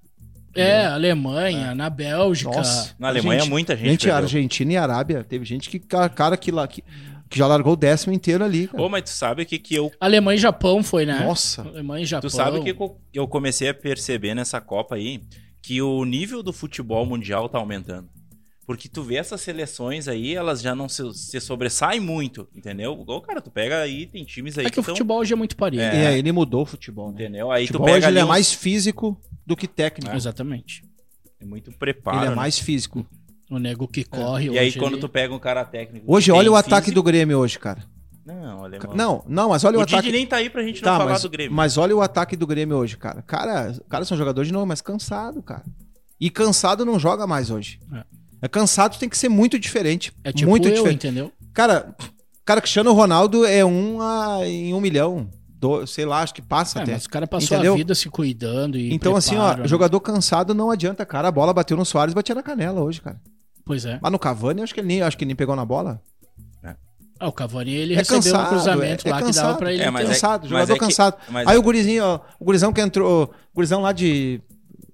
[0.56, 2.50] É, Alemanha, na Bélgica.
[2.50, 2.96] Nossa.
[2.98, 3.90] Na Alemanha, Gente, muita gente.
[3.90, 4.16] Gente, perdeu.
[4.24, 5.24] Argentina e Arábia.
[5.24, 6.82] Teve gente que, ca- cara, que, lá, que,
[7.30, 8.82] que já largou o décimo inteiro ali, cara.
[8.82, 9.92] Ô, mas tu sabe o que, que eu.
[10.00, 11.20] Alemanha e Japão foi, né?
[11.20, 11.62] Nossa.
[11.62, 12.30] Alemanha e Japão.
[12.30, 15.22] Tu sabe o que eu- eu comecei a perceber nessa Copa aí?
[15.62, 18.08] Que o nível do futebol mundial tá aumentando.
[18.68, 23.04] Porque tu vê essas seleções aí, elas já não se, se sobressaem muito, entendeu?
[23.06, 25.36] Ô, cara, tu pega aí, tem times aí É que o tão- futebol hoje é
[25.36, 25.84] muito parelho.
[25.84, 26.04] É.
[26.04, 27.14] E aí ele mudou o futebol, né?
[27.14, 27.52] Entendeu?
[27.52, 30.16] Aí O futebol tu pega hoje ele ali é uns- mais físico do que técnico.
[30.16, 30.84] Exatamente.
[31.40, 32.18] é muito preparo.
[32.18, 32.36] ele é né?
[32.36, 33.06] mais físico.
[33.52, 34.50] O nego que corre.
[34.50, 36.04] E aí quando ele- tu pega um cara técnico.
[36.12, 37.84] Hoje, que olha o ataque físico- do Grêmio hoje, cara.
[38.26, 40.02] Não, olha, Não, não, mas olha o, o ataque.
[40.02, 41.56] Didi nem tá aí pra gente não Tá, falar mas, do Grêmio.
[41.56, 43.22] mas olha o ataque do Grêmio hoje, cara.
[43.22, 45.64] Cara, cara são jogadores de novo, mas cansado, cara.
[46.20, 47.80] E cansado não joga mais hoje.
[47.94, 48.04] É,
[48.48, 50.12] cansado tem que ser muito diferente.
[50.24, 51.08] É tipo muito eu, diferente.
[51.08, 51.32] entendeu?
[51.54, 51.96] Cara,
[52.46, 55.30] cara, Cristiano Ronaldo é um a- em um milhão.
[55.58, 56.92] Do- sei lá, acho que passa É, até.
[56.92, 57.74] mas o cara passou Entendeu?
[57.74, 59.68] a vida se cuidando e Então, assim, ó, né?
[59.68, 61.30] jogador cansado não adianta, cara.
[61.30, 63.20] A bola bateu no Soares e batia na canela hoje, cara.
[63.66, 63.98] Pois é.
[64.02, 66.00] Mas no Cavani, acho que ele nem, acho que ele nem pegou na bola.
[67.18, 69.58] Ah, o Cavani, ele É recebeu cansado, um cruzamento é- é lá que dava cansado.
[69.58, 69.82] pra ele.
[69.84, 71.18] É, mas cansado, jogador é que- cansado.
[71.30, 74.42] mas Aí é- o gurizinho, ó, o gurizão que entrou, o gurizão lá de,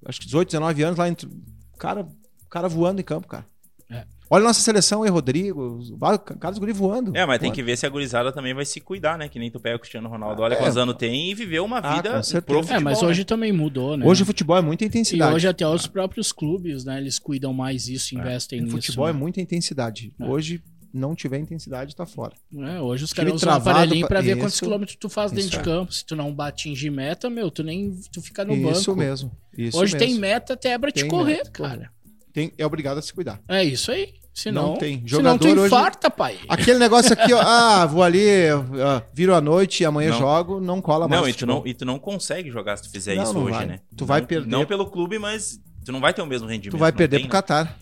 [0.06, 1.32] acho que 18, 19 anos, lá entrou,
[1.80, 2.08] cara,
[2.52, 3.46] cara voando em campo, cara.
[3.90, 4.06] É.
[4.30, 7.12] Olha a nossa seleção aí, Rodrigo, os vários caras guri voando.
[7.18, 7.56] É, mas tem voando.
[7.56, 9.28] que ver se a gurizada também vai se cuidar, né?
[9.28, 10.58] Que nem tu pega o Cristiano Ronaldo, olha É.
[10.58, 12.42] quantos anos tem e viveu uma Ah, vida certeza.
[12.42, 13.08] pro É, futebol, mas né?
[13.10, 14.06] hoje também mudou, né?
[14.06, 15.36] Hoje o futebol é muita E intensidade.
[15.36, 16.98] hoje até os próprios clubes, né?
[17.00, 18.76] Eles cuidam mais disso, investem O nisso.
[18.78, 19.20] futebol é né?
[19.20, 20.14] muita intensidade.
[20.18, 20.24] É.
[20.26, 20.62] Hoje
[20.94, 22.34] não tiver intensidade, tá fora.
[22.58, 24.40] É, hoje os caras usam travado aparelhinho pra- pra ver Isso.
[24.40, 25.64] quantos quilômetros tu faz dentro Isso de é.
[25.64, 25.92] campo.
[25.94, 28.96] Se tu não atingir meta, meu, tu nem tu fica no isso banco.
[29.00, 29.32] mesmo.
[29.58, 30.22] Isso hoje tem mesmo.
[30.22, 31.92] meta até pra te Tem correr, meta, cara.
[32.34, 33.40] Tem- é obrigado a se cuidar.
[33.48, 34.14] É isso aí.
[34.34, 34.96] Senão, Não tem.
[34.98, 36.40] senão Jogador tu hoje- infarta, pai.
[36.48, 38.24] Aquele negócio aqui, ó, ah, vou ali,
[38.82, 40.20] ah, viro à noite e amanhã Não.
[40.20, 41.22] jogo, não cola mais.
[41.22, 43.44] Não, e tu não, e tu não consegue jogar se tu fizer Não, isso não
[43.44, 43.66] hoje, vai.
[43.66, 43.80] né?
[43.98, 44.48] Tu vai Não- perder.
[44.50, 46.72] Não pelo clube, mas tu não vai ter o mesmo rendimento.
[46.72, 47.66] Tu vai perder tem, pro Qatar.
[47.66, 47.76] né?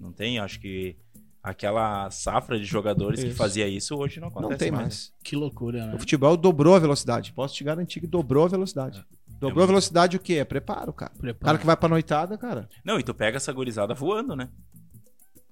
[0.00, 0.96] Não tem, acho que
[1.40, 3.36] aquela safra de jogadores que Isso.
[3.36, 4.82] fazia isso hoje não acontece Não tem mais.
[4.82, 5.12] mais.
[5.22, 5.94] Que loucura, né?
[5.94, 7.32] O futebol dobrou a velocidade.
[7.32, 9.04] Posso te garantir que dobrou a velocidade.
[9.40, 10.34] Dobrou a velocidade o quê?
[10.34, 11.12] É preparo, cara.
[11.16, 11.44] O Preparo.
[11.44, 12.68] cara que vai pra noitada, cara.
[12.84, 14.48] Não, e tu pega essa gurizada voando, né?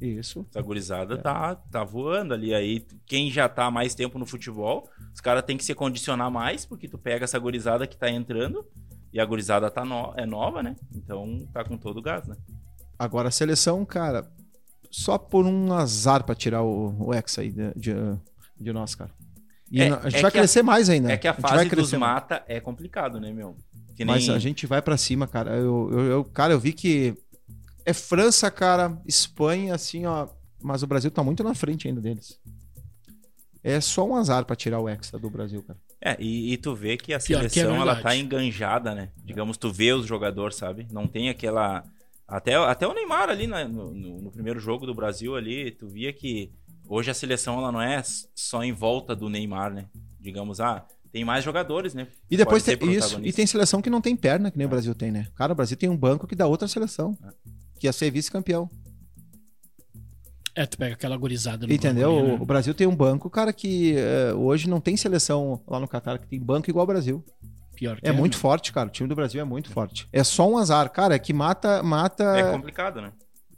[0.01, 0.45] Isso.
[0.51, 1.17] Essa gurizada É.
[1.19, 2.53] tá, tá voando ali.
[2.55, 6.65] Aí, quem já tá mais tempo no futebol, os caras têm que se condicionar mais,
[6.67, 8.65] porque tu pega essa gurizada que tá entrando,
[9.13, 10.75] e a gurizada tá no- é nova, né?
[10.95, 12.37] Então tá com todo o gás, né?
[12.99, 14.27] Agora a seleção, cara,
[14.91, 17.95] só por um azar pra tirar o, o ex aí de, de,
[18.59, 19.11] de nós, cara.
[19.71, 21.13] E É- a gente é vai que a- crescer mais ainda.
[21.13, 22.15] É que a fase dos crescer mais.
[22.15, 23.57] mata é complicado, né, meu?
[24.03, 25.57] Que Mas a gente vai pra cima, cara.
[25.57, 27.15] Eu, eu, eu- cara, eu vi que
[27.85, 30.29] é França, cara, Espanha, assim, ó.
[30.63, 32.39] Mas o Brasil tá muito na frente ainda deles.
[33.65, 35.79] É só um azar pra tirar o Hexa do Brasil, cara.
[36.01, 39.11] É, e, e tu vê que a Pior que é seleção ela tá enganjada, né?
[39.25, 40.87] Digamos, tu vê os jogadores, sabe?
[40.91, 41.85] Não tem aquela.
[42.27, 43.65] Até, até o Neymar ali né?
[43.65, 46.51] no, no- no primeiro jogo do Brasil ali, tu via que
[46.89, 48.03] hoje a seleção ela não é
[48.35, 49.87] só em volta do Neymar, né?
[50.19, 52.09] Digamos, ah, tem mais jogadores, né?
[52.31, 53.21] E depois Pode tem isso.
[53.23, 54.67] E tem seleção que não tem perna, que nem É.
[54.67, 55.29] o Brasil tem, né?
[55.37, 57.17] Cara, o Brasil tem um banco que dá outra seleção.
[57.79, 58.71] Que ia ser vice-campeão.
[60.55, 62.15] É, tu pega aquela gorizada no Entendeu?
[62.15, 62.39] banco né?
[62.41, 66.19] O Brasil tem um banco, cara, que eh, hoje não tem seleção lá no Catar
[66.19, 67.25] que tem banco igual o Brasil.
[67.75, 68.41] Pior que É muito né?
[68.41, 68.89] forte, cara.
[68.89, 70.07] O time do Brasil é muito forte.
[70.13, 73.13] É só um azar, cara, é que mata, mata, É complicado, né?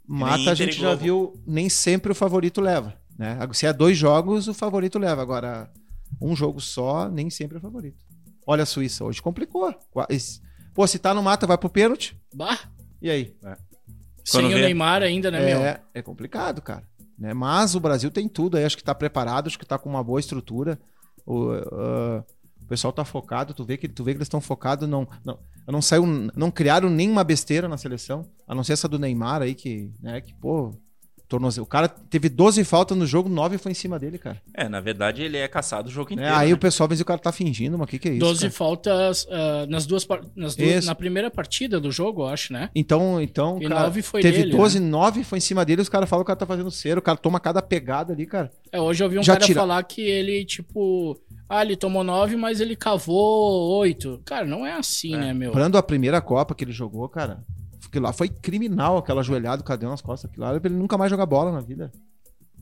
[0.07, 0.51] mata.
[0.51, 3.37] A gente já viu, nem sempre o favorito leva, né?
[3.51, 5.21] Se é dois jogos, o favorito leva.
[5.21, 5.69] Agora,
[6.21, 8.03] um jogo só, nem sempre é o favorito.
[8.45, 9.73] Olha a Suíça, hoje complicou.
[10.73, 12.19] Pô, se tá no mata, vai pro pênalti.
[12.33, 12.59] Bah,
[13.01, 13.35] E aí?
[14.23, 15.59] sem Quando o vê- Neymar ainda, né, meu?
[15.61, 16.83] É, é complicado, cara.
[17.17, 17.33] Né?
[17.33, 20.03] Mas o Brasil tem tudo aí, acho que tá preparado, acho que tá com uma
[20.03, 20.79] boa estrutura.
[21.25, 22.23] O, ah,
[22.61, 25.39] o pessoal tá focado, tu vê que, tu vê que eles estão focados, não, não,
[25.67, 29.53] não saiu, não criaram nenhuma besteira na seleção, a não ser essa do Neymar aí,
[29.55, 30.71] que, né, que, pô,
[31.35, 31.65] tornozelo.
[31.65, 34.41] O cara teve 12 faltas no jogo, 9 foi em cima dele, cara.
[34.53, 36.23] É, na verdade ele é caçado o jogo Né?
[36.23, 36.35] inteiro.
[36.35, 36.53] Aí né?
[36.53, 38.19] o pessoal vê se o cara tá fingindo, mas o que que é isso?
[38.19, 38.51] 12 cara?
[38.53, 42.69] faltas ah, nas duas, nas duas na primeira partida do jogo, eu acho, né?
[42.75, 45.89] Então, então, E cara, nove foi teve dele, 12, 9 foi em cima dele, os
[45.89, 48.51] caras falam que o cara tá fazendo cera, o cara toma cada pegada ali, cara.
[48.71, 51.19] É, hoje eu vi um Já cara tira- falar que ele, tipo,
[51.49, 54.21] ah, ele tomou 9, mas ele cavou 8.
[54.25, 55.17] Cara, não é assim, É.
[55.17, 55.49] né, meu?
[55.49, 57.43] Lembrando a primeira Copa que ele jogou, cara.
[57.87, 60.29] Aquilo lá foi criminal, aquela joelhada, o cadê nas costas.
[60.29, 61.91] Aquilo lá era pra ele nunca mais jogar bola na vida.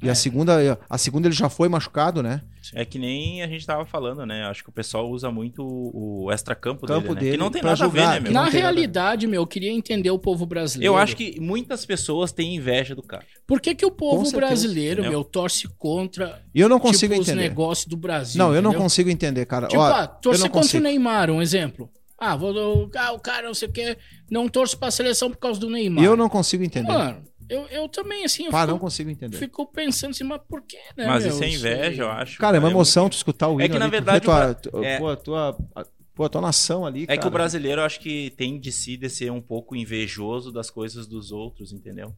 [0.02, 0.12] E É.
[0.12, 2.42] a segunda, a segunda ele já foi machucado, né?
[2.74, 4.44] É que nem a gente tava falando, né?
[4.46, 7.20] Acho que o pessoal usa muito o extra-campo Campo dele, né?
[7.22, 8.34] dele Que não tem nada a jogar, ver, né, meu?
[8.34, 10.94] não Na realidade, meu, eu queria entender o povo brasileiro.
[10.94, 13.24] Eu acho que muitas pessoas têm inveja do cara.
[13.48, 15.20] Por que, que o povo certeza, brasileiro, entendeu?
[15.20, 17.48] meu, torce contra eu não consigo tipo, os entender.
[17.48, 18.40] negócios do Brasil?
[18.40, 18.82] Não, eu não entendeu?
[18.82, 19.68] consigo entender, cara.
[19.68, 20.84] Tipo, Ó, ah, torcer não contra o consigo.
[20.84, 21.90] Neymar, um exemplo.
[22.26, 23.98] Ah, vou, ah, o cara, não sei o quê,
[24.30, 26.04] não torço pra seleção por causa do Neymar.
[26.04, 26.88] Eu não consigo entender.
[26.92, 29.38] Mano, eu, eu também, assim, eu Pá, fico, não consigo entender.
[29.38, 31.34] fico pensando assim, mas por quê, né, Mas meu?
[31.34, 32.38] isso é inveja, eu acho.
[32.40, 34.26] Cara, é uma muito- emoção tu escutar o É hino que, na ali, verdade, ver
[34.26, 37.20] tua, o tu- é- pô, a tua, a- pô, a tua nação ali, É cara.
[37.20, 40.70] que o brasileiro, eu acho que tem de si de ser um pouco invejoso das
[40.70, 42.14] coisas dos outros, entendeu?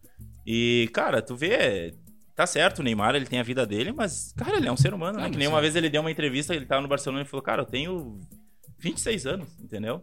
[0.45, 1.93] E, cara, tu vê.
[2.35, 4.93] Tá certo, o Neymar, ele tem a vida dele, mas, cara, ele é um ser
[4.93, 5.23] humano, né?
[5.23, 5.49] Não, Que nem é.
[5.49, 8.19] uma vez ele deu uma entrevista, ele tava no Barcelona e falou, cara, eu tenho
[8.89, 10.01] 26 anos, entendeu?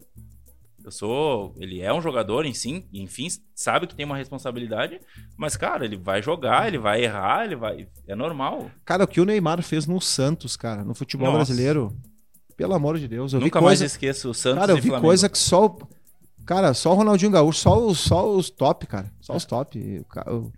[0.85, 1.55] Eu sou.
[1.61, 5.01] Ele é um jogador, enfim, enfim, sabe que tem uma responsabilidade,
[5.37, 7.87] mas, cara, ele vai jogar, ele vai errar, ele vai.
[8.09, 8.69] É normal.
[8.85, 11.37] Cara, o que o Neymar fez no Santos, cara, no futebol Nossa.
[11.39, 11.97] brasileiro,
[12.57, 13.33] pelo amor de Deus.
[13.33, 15.07] Eu Nunca vi mais coisa, esqueço o Santos Cara, eu e vi Flamengo.
[15.07, 15.79] coisa que só o.
[16.45, 19.09] Cara, só o Ronaldinho Gaúcho, só, os- só os top, cara.
[19.21, 19.79] Só os top.
[20.29, 20.53] O, o,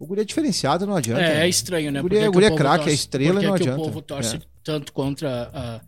[0.00, 1.22] o guri é diferenciado, não adianta.
[1.22, 1.44] É, né?
[1.44, 2.00] é estranho, né?
[2.00, 3.80] O guri é- o que guri é craque, é estrela e não que adianta.
[3.80, 4.40] o povo torce É.
[4.64, 5.52] tanto contra
[5.84, 5.87] o-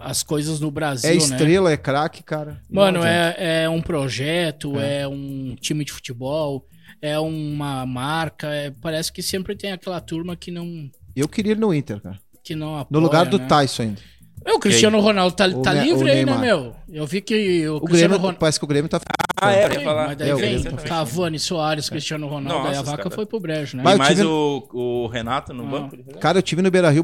[0.00, 1.18] as coisas no Brasil, É né?
[1.18, 2.60] estrela, é craque, cara.
[2.70, 5.02] Mano, é, é um projeto, É.
[5.02, 5.08] é.
[5.08, 6.66] um time de futebol,
[7.02, 11.58] é uma marca, é- parece que sempre tem aquela turma que não, Eu queria ir
[11.58, 12.18] no Inter, cara.
[12.42, 13.46] que não apoia, No lugar do né?
[13.46, 14.00] Tyson ainda.
[14.44, 16.76] É, o Cristiano Ronaldo tá, O tá Ne- livre aí, né, meu?
[16.88, 17.34] Eu vi que
[17.68, 18.38] o, O Cristiano Grêmio, Ronaldo...
[18.38, 19.00] parece que o Grêmio tá.
[19.42, 20.06] Ah, é, ia falar.
[20.08, 23.14] mas daí É, vem Cavani, Soares, Cristiano Ronaldo, aí a Nossa, vaca cara.
[23.14, 23.82] foi pro brejo, né?
[23.84, 25.70] E eu mais tive- o, o Renato no Ah.
[25.70, 25.96] banco.
[26.20, 27.02] Cara, eu tive no Beira Rio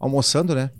[0.00, 0.70] almoçando, né?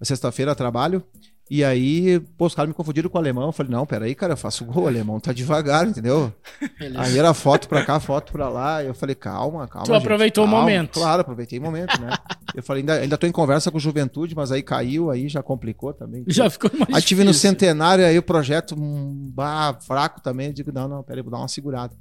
[0.00, 1.02] Sexta-feira trabalho.
[1.50, 3.44] E aí, pô, os caras me confundiram com o alemão.
[3.46, 6.32] Eu falei, não, peraí, cara, eu faço gol, o alemão tá devagar, entendeu?
[6.80, 8.82] Ele- Aí era foto pra cá, foto pra lá.
[8.82, 9.84] Eu falei, calma, calma.
[9.86, 10.60] Tu gente, aproveitou o calma.
[10.62, 10.92] momento.
[10.94, 12.08] Claro, aproveitei o momento, né?
[12.54, 15.92] Eu falei, ainda, ainda tô em conversa com juventude, mas aí caiu, aí já complicou
[15.92, 16.24] também.
[16.26, 17.50] Já ficou mais Aí tive no difícil.
[17.50, 20.46] centenário, aí o projeto um, bah, fraco também.
[20.46, 21.92] Eu digo, não, não, peraí, vou dar uma segurada.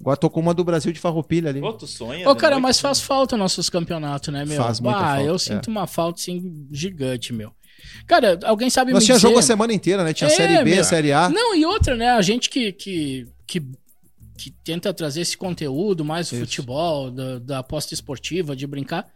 [0.00, 1.60] Agora tô com uma do Brasil de farroupilha ali.
[1.60, 2.28] Pô, tu sonha.
[2.28, 2.82] Ô, cara, noite, mas né?
[2.82, 4.62] faz falta nossos campeonatos, né, meu?
[4.62, 5.38] Faz muita ah, falta, eu é.
[5.38, 7.52] sinto uma falta, assim, gigante, meu.
[8.06, 9.28] Cara, alguém sabe Nós me tinha dizer...
[9.28, 10.12] jogo a semana inteira, né?
[10.12, 10.84] Tinha É, Série B, meu.
[10.84, 11.28] Série A.
[11.28, 12.10] Não, e outra, né?
[12.10, 13.62] A gente que, que, que,
[14.36, 16.44] que tenta trazer esse conteúdo mais do Isso.
[16.44, 19.06] futebol, da, da aposta esportiva, de brincar,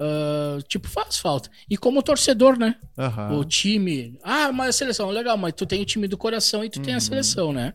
[0.00, 1.50] ah, tipo, faz falta.
[1.68, 2.76] E como torcedor, né?
[2.96, 3.36] Aham.
[3.36, 4.18] O time.
[4.22, 6.84] Ah, mas a seleção, legal, mas tu tem o time do coração e tu Uhum.
[6.84, 7.74] tem a seleção, né?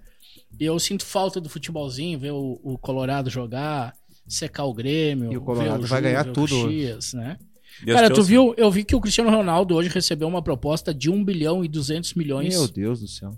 [0.60, 3.94] E eu sinto falta do futebolzinho, ver o, o Colorado jogar,
[4.28, 5.32] secar o Grêmio.
[5.32, 7.38] E o Colorado ver vai ganhar ver o tudo Caxias, né?
[7.84, 8.30] Deus Cara, tu ouça.
[8.30, 8.54] viu?
[8.58, 12.14] Eu vi que o Cristiano Ronaldo hoje recebeu uma proposta de 1 bilhão e 200
[12.14, 13.38] milhões Meu Deus do céu.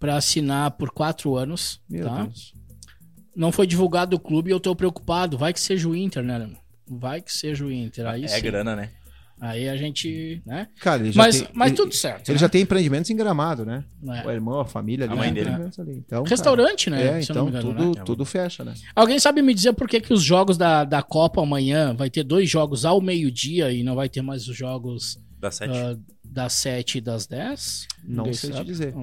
[0.00, 1.78] pra assinar por quatro anos.
[1.88, 2.22] Meu tá?
[2.24, 2.54] Deus.
[3.36, 5.36] Não foi divulgado o clube e eu tô preocupado.
[5.36, 6.50] Vai que seja o Inter, né?
[6.86, 8.06] Vai que seja o Inter.
[8.06, 8.40] Aí É sim.
[8.42, 8.90] grana, né?
[9.44, 10.40] Aí a gente.
[10.46, 10.68] né?
[10.78, 12.28] Cara, ele já Mas, tem, mas ele, tudo certo.
[12.28, 12.38] ele né?
[12.38, 13.82] já tem empreendimentos em Gramado, né?
[14.06, 14.24] É.
[14.24, 15.14] O irmão, a família ali.
[15.14, 15.68] A mãe tem dele.
[16.06, 17.18] Então, Restaurante, cara, né?
[17.18, 18.02] É, então engano, tudo, né?
[18.04, 18.72] tudo fecha, né?
[18.94, 22.22] Alguém sabe me dizer por que, que os jogos da, da Copa amanhã vai ter
[22.22, 25.76] dois jogos ao meio-dia e não vai ter mais os jogos Da sete.
[25.76, 27.88] ah, das 7 e das 10?
[28.04, 28.66] Não Ninguém sei te sabe?
[28.66, 28.94] dizer.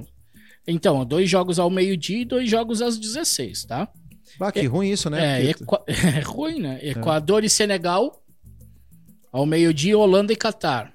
[0.66, 3.90] Então, dois jogos ao meio-dia e dois jogos às 16, tá?
[4.40, 5.50] Bah, que ruim isso, né?
[5.50, 5.84] É, Porque- Equa-
[6.18, 6.80] é ruim, né?
[6.82, 8.24] Equador e Senegal
[9.32, 10.92] ao meio-dia, Holanda e Catar.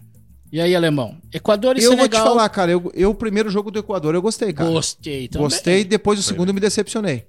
[0.53, 1.17] E aí, alemão?
[1.33, 2.27] Equador e Eu vou te Senegal.
[2.27, 4.71] falar, cara, eu, eu o primeiro jogo do Equador eu gostei, cara.
[4.71, 5.45] Gostei também.
[5.49, 7.27] Gostei, depois o segundo me decepcionei.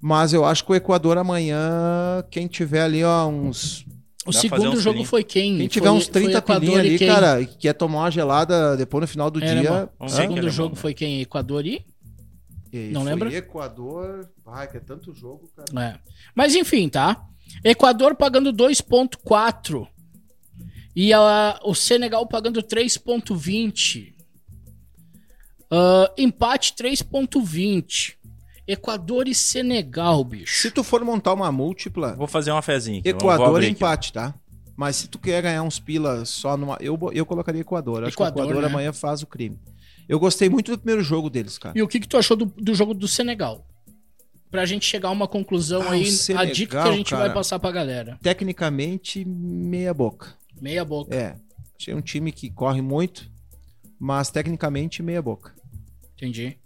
[0.00, 3.84] Mas eu acho que o Equador amanhã, quem tiver ali, ó, uns.
[4.26, 5.08] O Dá segundo uns jogo 30.
[5.10, 5.56] foi quem?
[5.58, 7.08] Quem tiver Foi- uns 30 foi Equador pilinha e ali, quem?
[7.08, 9.88] cara, e quer tomar uma gelada depois no final do É, né, dia.
[10.00, 11.20] O segundo jogo bom, foi quem?
[11.20, 11.84] Equador e?
[12.72, 13.34] E Não foi lembra?
[13.34, 14.28] Equador.
[14.46, 15.84] Ai, que é tanto jogo, cara.
[15.86, 15.98] É.
[16.34, 17.22] Mas enfim, tá?
[17.62, 19.86] Equador pagando 2,4.
[20.96, 24.14] E a- o Senegal pagando 3,20.
[25.70, 28.16] Ah, empate 3,20.
[28.66, 30.60] Equador e Senegal, bicho.
[30.62, 33.10] Se tu for montar uma múltipla, Vou fazer uma fezinha aqui.
[33.10, 33.76] Equador abrir é aqui.
[33.76, 34.34] empate, tá?
[34.76, 36.76] Mas se tu quer ganhar uns pilas só numa.
[36.80, 38.02] Eu, eu colocaria Equador.
[38.04, 38.68] Acho Equador, que o Equador né?
[38.68, 39.58] amanhã faz o crime.
[40.08, 41.76] Eu gostei muito do primeiro jogo deles, cara.
[41.78, 43.66] E o que, que tu achou do, do jogo do Senegal?
[44.50, 47.10] Pra gente chegar a uma conclusão Ah, aí, o a Senegal, dica que a gente
[47.12, 47.34] vai cara.
[47.34, 48.18] passar pra galera.
[48.22, 50.34] Tecnicamente, meia boca.
[50.60, 51.14] Meia boca.
[51.14, 51.36] É.
[51.78, 53.30] Achei um time que corre muito,
[53.98, 55.54] mas tecnicamente meia boca.
[56.14, 56.58] Entendi.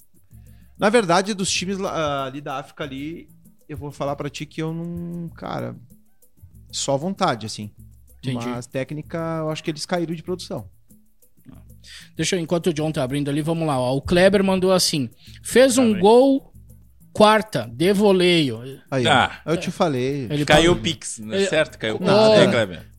[0.79, 3.29] Na verdade, dos times ah, ali da África ali,
[3.69, 5.77] eu vou falar pra ti que eu não, cara,
[6.71, 7.71] só vontade assim.
[8.19, 8.47] Entendi.
[8.47, 10.69] Mas técnica, eu acho que eles caíram de produção.
[12.15, 13.79] Deixa eu, enquanto o John tá abrindo ali, vamos lá.
[13.81, 13.95] ó.
[13.97, 15.09] O Kleber mandou assim:
[15.43, 16.01] fez um Abre.
[16.03, 16.53] gol
[17.13, 18.61] quarta, de voleio.
[18.91, 19.41] Aí, Ah.
[19.47, 20.27] ó, eu te falei.
[20.31, 21.37] Ele Caiu o pagou- Pix, né?
[21.39, 21.79] Ele- Certo?
[21.79, 22.11] Caiu o Pix.
[22.11, 22.53] Não, É, né?
[22.53, 22.90] Kleber.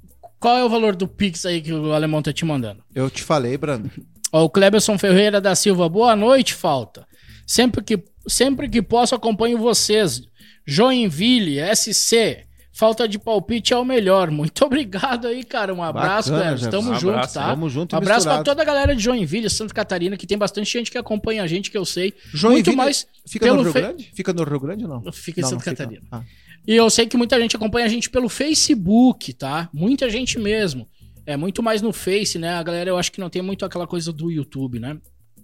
[0.42, 2.84] Qual é o valor do Pix aí que o alemão tá te mandando?
[2.94, 3.90] Eu te falei, Brando.
[4.34, 7.06] Ó, o Kleberson Ferreira da Silva, boa noite, falta.
[7.46, 10.22] Sempre que, sempre que posso, acompanho vocês.
[10.66, 12.46] Joinville, SC.
[12.74, 14.32] Falta de palpite é o melhor.
[14.32, 15.74] Muito obrigado aí, cara.
[15.74, 16.58] Um abraço, Bacana, Kleber.
[16.58, 16.78] Jefferson.
[16.86, 17.48] Tamo Um junto, abraço, tá?
[17.48, 18.44] Vamos junto abraço pra misturado.
[18.46, 21.70] toda a galera de Joinville, Santa Catarina, que tem bastante gente que acompanha a gente,
[21.70, 22.14] que eu sei.
[22.34, 24.12] Joinville Muito mais Fica pelo no Rio fe- Grande?
[24.16, 25.12] Fica no Rio Grande ou não?
[25.12, 26.02] Fica em Não, Santa não Catarina.
[26.12, 26.24] Ah.
[26.67, 29.69] E eu sei que muita gente acompanha a gente pelo Facebook, tá?
[29.74, 30.88] Muita gente mesmo.
[31.26, 32.56] É muito mais no Face, né?
[32.56, 34.97] A galera eu acho que não tem muito aquela coisa do YouTube, né?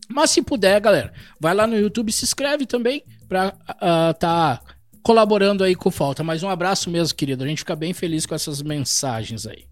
[0.10, 4.62] Mas se puder, galera, vai lá no YouTube e se inscreve também pra ah, tá
[5.04, 6.24] colaborando aí com o Falta.
[6.24, 7.44] Mas um abraço mesmo, querido.
[7.44, 9.66] A gente fica bem feliz com essas mensagens aí.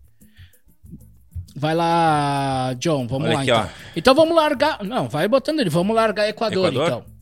[1.56, 3.64] Vai lá, John, vamos Olha lá aqui, então.
[3.64, 3.90] ó.
[3.96, 4.84] Então vamos largar.
[4.84, 5.70] Não, vai botando ele.
[5.70, 6.88] Vamos largar Equador, Equador?
[6.88, 7.15] então.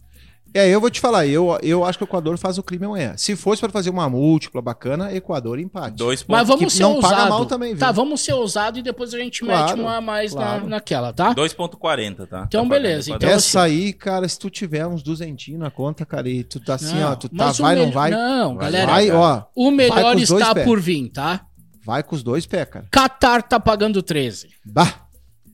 [0.53, 3.13] É, eu vou te falar, eu, eu acho que o Equador faz o crime amanhã.
[3.17, 5.97] Se fosse pra fazer uma múltipla bacana, Equador empate.
[5.97, 6.47] Dois Mas pontos.
[6.47, 7.15] vamos que ser não ousado.
[7.15, 7.79] paga mal também, viu?
[7.79, 10.67] Tá, vamos ser ousado e depois a gente Claro, mete uma a mais na, claro.
[10.69, 11.33] naquela, tá?
[11.33, 12.43] 2.40, tá?
[12.47, 13.29] Então, Tá beleza, então-.
[13.29, 16.99] Essa aí, cara, se tu tiver uns duzentinhos na conta, cara, e tu tá assim,
[16.99, 18.11] Não, ó, tu tá, mas vai, não melhor- vai?
[18.11, 20.65] Não, Vai, galera, vai, ó, o melhor está pés.
[20.67, 21.45] por vir, tá?
[21.85, 22.85] vai com os dois pés, cara.
[22.91, 24.47] Qatar tá pagando 13.
[24.65, 25.02] Bah.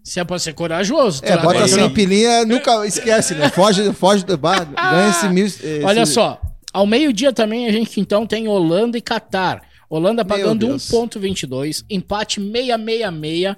[0.10, 1.70] Se é pra ser corajoso, É, tá bota ligado?
[1.70, 3.50] assim, a pilinha, nunca esquece, né?
[3.50, 5.46] Foge, foge do bar, ganha esse mil.
[5.46, 6.42] esse- Olha só,
[6.74, 9.62] ao meio-dia também a gente então tem Holanda e Qatar.
[9.90, 10.90] Holanda pagando Deus.
[10.90, 13.56] 1.22, empate 666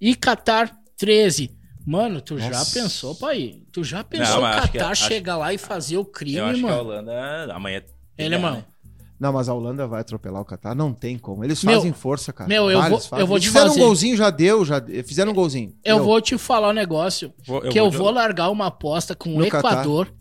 [0.00, 1.50] e Qatar 13.
[1.86, 2.78] Mano, tu já Nossa.
[2.78, 3.62] pensou, pai?
[3.72, 6.04] Tu já pensou Não, mas o acho que- Qatar acho- chegar lá e fazer o
[6.04, 6.80] crime, Eu acho que a mano?
[6.82, 7.82] Holanda amanhã.
[8.18, 8.64] Ele, ganha, mano.
[9.20, 11.42] Não, mas a Holanda vai atropelar o Catar, não tem como.
[11.44, 12.48] Eles Meu- fazem força, cara.
[12.48, 15.32] meu, eu Vários vou- eu vou te fizeram fazer- um golzinho, já deu, já fizeram
[15.32, 15.74] um golzinho.
[15.84, 16.04] Eu Deu.
[16.04, 17.32] vou te falar um negócio.
[17.46, 20.12] Vou- que eu de- vou largar uma aposta com o No Equador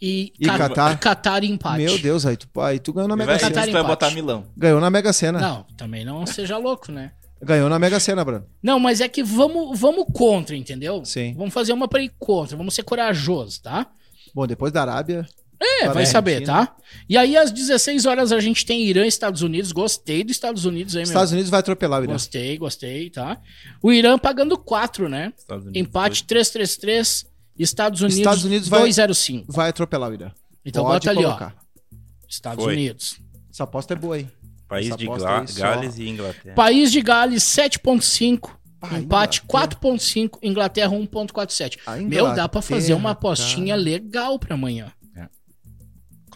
[0.00, 0.92] e, E Ca- Catar?
[0.94, 1.84] e Qatar em empate.
[1.84, 3.50] Meu Deus, aí tu, aí tu ganhou na Mega vai, Sena.
[3.50, 3.92] Catar ele vai empate.
[4.00, 4.44] botar Milão.
[4.56, 5.38] Ganhou na Mega Sena.
[5.40, 7.12] Não, também não seja louco, né?
[7.42, 8.46] Ganhou na Mega Sena, Bruno.
[8.62, 11.04] Não, mas é que vamos, vamos contra, entendeu?
[11.04, 11.34] Sim.
[11.36, 13.86] Vamos fazer uma pra ir contra, vamos ser corajosos, tá?
[14.34, 15.26] Bom, depois da Arábia.
[15.60, 16.76] É, Para vai saber, tá?
[17.08, 19.72] E aí às 16 horas a gente tem Irã e Estados Unidos.
[19.72, 21.08] Gostei dos Estados Unidos aí, meu.
[21.08, 22.12] Estados Unidos vai atropelar o Irã.
[22.12, 23.40] Gostei, gostei, tá?
[23.82, 25.32] O Irã pagando 4, né?
[25.38, 27.26] Estados Unidos, Empate 333,
[27.58, 29.52] Estados Unidos, Estados Unidos vai- 205.
[29.52, 30.30] Vai atropelar o Irã.
[30.64, 31.56] Então Pode bota ali, colocar.
[31.58, 31.96] ó.
[32.28, 32.74] Estados Foi.
[32.74, 33.16] Unidos.
[33.50, 34.30] Essa aposta é boa, hein?
[34.68, 36.54] País Essa de Gla- só- Gales e Inglaterra.
[36.54, 38.50] País de Gales 7.5,
[38.82, 39.68] Ah, empate Inglaterra.
[39.68, 41.78] 4.5, Inglaterra 1.47.
[41.86, 43.80] A Meu, dá pra fazer uma apostinha cara.
[43.80, 44.92] legal pra amanhã.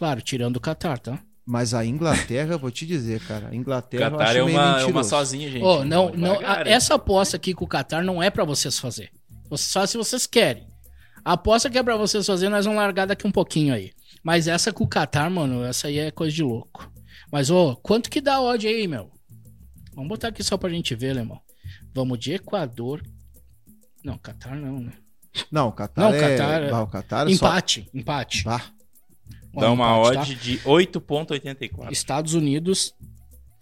[0.01, 1.19] Claro, tirando o Qatar, tá?
[1.45, 3.49] Mas a Inglaterra, eu vou te dizer, cara.
[3.49, 5.63] A Inglaterra Qatar acho é meio uma, é uma sozinha, gente.
[5.63, 8.79] Ô, não, não, Devagar, a- essa aposta aqui com o Qatar não é pra vocês
[8.79, 9.11] fazer.
[9.47, 10.65] Vocês Só se vocês querem.
[11.23, 13.91] A aposta que é pra vocês fazer, nós vamos largar daqui um pouquinho aí.
[14.23, 16.91] Mas essa com o Qatar, mano, essa aí é coisa de louco.
[17.31, 19.11] Mas, ô, quanto que dá a odd aí, meu?
[19.93, 21.39] Vamos botar aqui só pra gente ver, irmão.
[21.93, 23.03] Vamos de Equador.
[24.03, 24.93] Não, Qatar não, né?
[25.51, 26.19] Não, o Qatar Não, é...
[26.37, 27.45] Qatar é- Ah, o Qatar é só...
[27.45, 28.43] Empate, empate.
[28.43, 28.63] Bah.
[29.53, 31.77] Dá uma empate, odd de 8.84.
[31.77, 31.91] tá?
[31.91, 32.93] Estados Unidos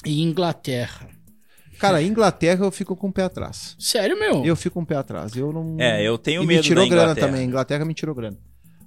[0.06, 1.10] e Inglaterra.
[1.80, 3.76] Cara, a Inglaterra eu fico com o pé atrás.
[3.80, 4.46] Sério, meu?
[4.46, 5.36] Eu fico com o pé atrás.
[5.36, 5.78] Eu não...
[5.80, 7.42] É, eu tenho e medo me tirou da grana também.
[7.42, 8.38] A Inglaterra me tirou grana.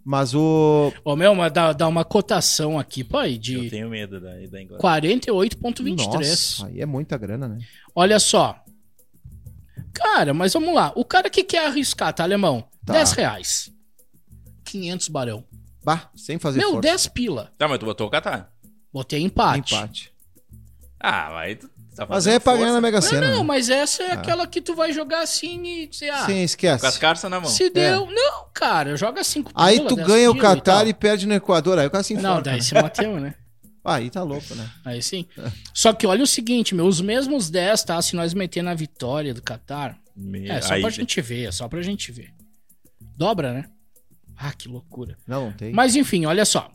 [0.04, 0.92] Mas o...
[1.04, 4.62] Ô, meu, mas dá, dá uma cotação aqui, pai, Eu de tenho medo da, da
[4.62, 5.00] Inglaterra.
[5.00, 5.96] 48,23.
[5.96, 7.58] Nossa, aí é muita grana, né?
[7.94, 8.62] Olha só.
[9.94, 10.92] Cara, mas vamos lá.
[10.96, 12.64] O cara que quer arriscar, tá, alemão?
[12.84, 12.94] Tá.
[12.94, 13.72] 10 reais.
[14.64, 15.44] 500 barão.
[15.84, 16.82] Bah, sem fazer Meu, força.
[16.82, 17.52] 10 pila.
[17.58, 18.50] Tá, mas tu botou o Qatar.
[18.92, 19.74] Botei empate.
[19.74, 20.12] Empate.
[21.00, 23.30] Ah, aí tu tá Mas é pra ganhar na Mega Não, Sena.
[23.32, 23.42] não, né?
[23.44, 26.50] mas essa é aquela que tu vai jogar assim e dizer, ah, Sim, Com as
[26.50, 27.00] esquece.
[27.00, 27.50] cartas na mão.
[27.50, 28.06] se deu.
[28.06, 30.86] Não, cara, joga cinco Aí pila, tu ganha o tal.
[30.86, 31.78] e, perde no Equador.
[31.78, 32.42] Aí o cara se Não, enforca.
[32.42, 32.62] daí né?
[32.62, 33.34] se bateu, né?
[33.84, 34.70] Ah, Aí tá louco, né?
[34.84, 35.26] Aí sim.
[35.74, 38.00] Só que olha o seguinte, meu, os mesmos 10, tá?
[38.00, 41.52] Se nós meter na vitória do Qatar, Me- é só aí- pra gente ver, é
[41.52, 42.30] só pra gente ver.
[43.16, 43.64] Dobra, né?
[44.44, 45.16] Ah, que loucura.
[45.26, 45.72] Não, não tem.
[45.72, 46.70] Mas enfim, olha só.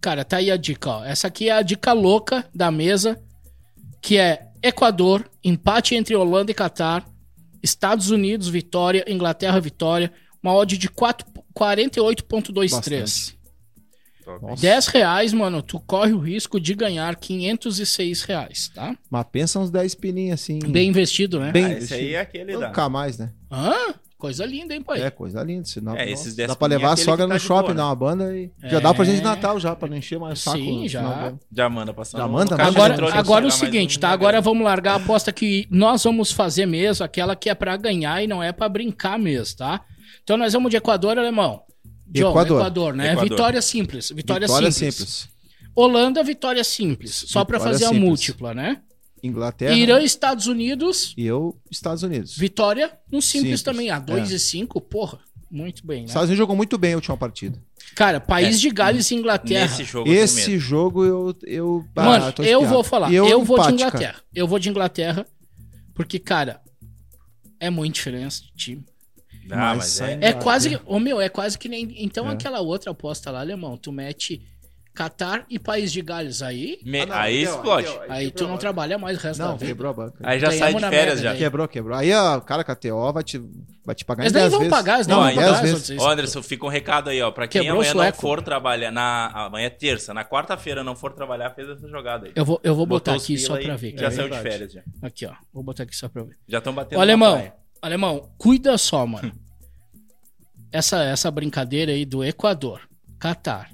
[0.00, 1.04] Cara, tá aí a dica, ó.
[1.04, 3.18] Essa aqui é a dica louca da mesa,
[4.02, 7.06] que é Equador, empate entre Holanda e Catar,
[7.62, 11.26] Estados Unidos, vitória, Inglaterra, vitória, uma odd de 4
[11.58, 12.70] 48.23.
[12.70, 13.38] Bastante.
[14.24, 14.42] Top.
[14.44, 14.62] Nossa.
[14.62, 18.94] 10 reais, mano, tu corre o risco de ganhar 506 reais, tá?
[19.10, 20.58] Mas pensa uns 10 pininhos assim.
[20.58, 21.50] Bem investido, né?
[21.50, 22.68] Bem- Ah, esse aí é aquele da.
[22.68, 23.32] Nunca mais, né?
[23.50, 23.94] Hã?
[24.18, 25.00] Coisa linda, hein, pai?
[25.00, 25.64] É, coisa linda.
[25.64, 27.76] Senão, É, esses 10 dá pra levar a é sogra tá no shopping, boa, né?
[27.76, 28.50] dar uma banda e.
[28.60, 28.68] É.
[28.68, 30.56] Já dá pra gente de Natal já, pra não encher mais o saco.
[30.58, 31.32] Sim, no já.
[31.52, 32.20] Já manda passando.
[32.22, 32.64] Já no manda, manda.
[32.66, 34.08] Agora, agora o será mais seguinte, um tá?
[34.08, 38.20] Agora vamos largar a aposta que nós vamos fazer mesmo, aquela que é pra ganhar
[38.20, 39.82] e não é pra brincar mesmo, tá?
[40.24, 41.62] Então nós vamos de Equador, alemão.
[42.08, 42.60] John, Equador.
[42.60, 43.12] Equador, né?
[43.12, 43.28] Equador.
[43.30, 44.10] Vitória simples.
[44.10, 44.94] Vitória, Vitória simples.
[44.96, 45.28] simples.
[45.76, 47.14] Holanda, vitória simples.
[47.28, 48.04] Só pra Vitória fazer a simples.
[48.08, 48.78] múltipla, né?
[49.22, 52.36] Inglaterra Irã, Estados Unidos, e eu, Estados Unidos.
[52.36, 53.62] vitória no simples, Simples.
[53.62, 53.90] também.
[53.90, 54.34] A 2 É.
[54.34, 55.18] e 5, porra.
[55.50, 56.06] Muito bem, né?
[56.08, 57.58] Estados Unidos jogou muito bem a última partida.
[57.94, 58.58] Cara, país É.
[58.60, 59.66] de Gales e Inglaterra.
[59.66, 61.34] Nesse jogo eu Esse jogo eu.
[61.46, 62.74] eu ah, Mano, tô eu espiado.
[62.74, 63.10] vou falar.
[63.10, 64.12] E Eu, vou de Inglaterra.
[64.12, 64.24] cara.
[64.34, 65.26] Eu vou de Inglaterra.
[65.94, 66.60] Porque, cara,
[67.58, 68.84] é muito diferença de time.
[69.50, 70.18] Ah, Mas mas é.
[70.20, 70.78] É quase.
[70.84, 71.94] Ô, meu, é quase que nem.
[72.04, 72.32] Então, É.
[72.34, 74.42] aquela outra aposta lá, alemão, tu mete
[74.98, 76.80] Catar e País de Gales aí.
[76.84, 77.86] me- Ah, não, aí deu, explode.
[77.86, 79.66] deu, Aí tu não trabalha mais o resto Não, da vida.
[79.66, 80.18] quebrou a banca.
[80.24, 81.28] Aí já Ganhamos sai de na férias já.
[81.30, 81.38] daí.
[81.38, 81.96] Quebrou, quebrou.
[81.96, 83.40] Aí, a cara, a KTO vai te,
[83.86, 84.74] vai te pagar Eles em nem 10 vão vezes.
[84.76, 85.62] pagar, eles Não, não vão aí pagar.
[85.62, 85.98] vezes.
[86.02, 87.30] Ô, Anderson, fica um recado aí, ó.
[87.30, 91.12] Pra quem Quebrou amanhã não for trabalhar, na, amanhã é terça, na quarta-feira não for
[91.12, 92.32] trabalhar, fez essa jogada aí.
[92.34, 93.94] Eu vou, eu vou botar Botou aqui só aí, pra ver.
[93.96, 94.82] Já saiu de férias já.
[95.00, 95.32] Aqui, ó.
[95.54, 96.36] Vou botar aqui só pra ver.
[96.48, 99.30] Já estão batendo Ô, alemão, alemão, cuida só, mano.
[100.72, 102.80] essa, essa brincadeira aí do Equador,
[103.18, 103.70] Catar,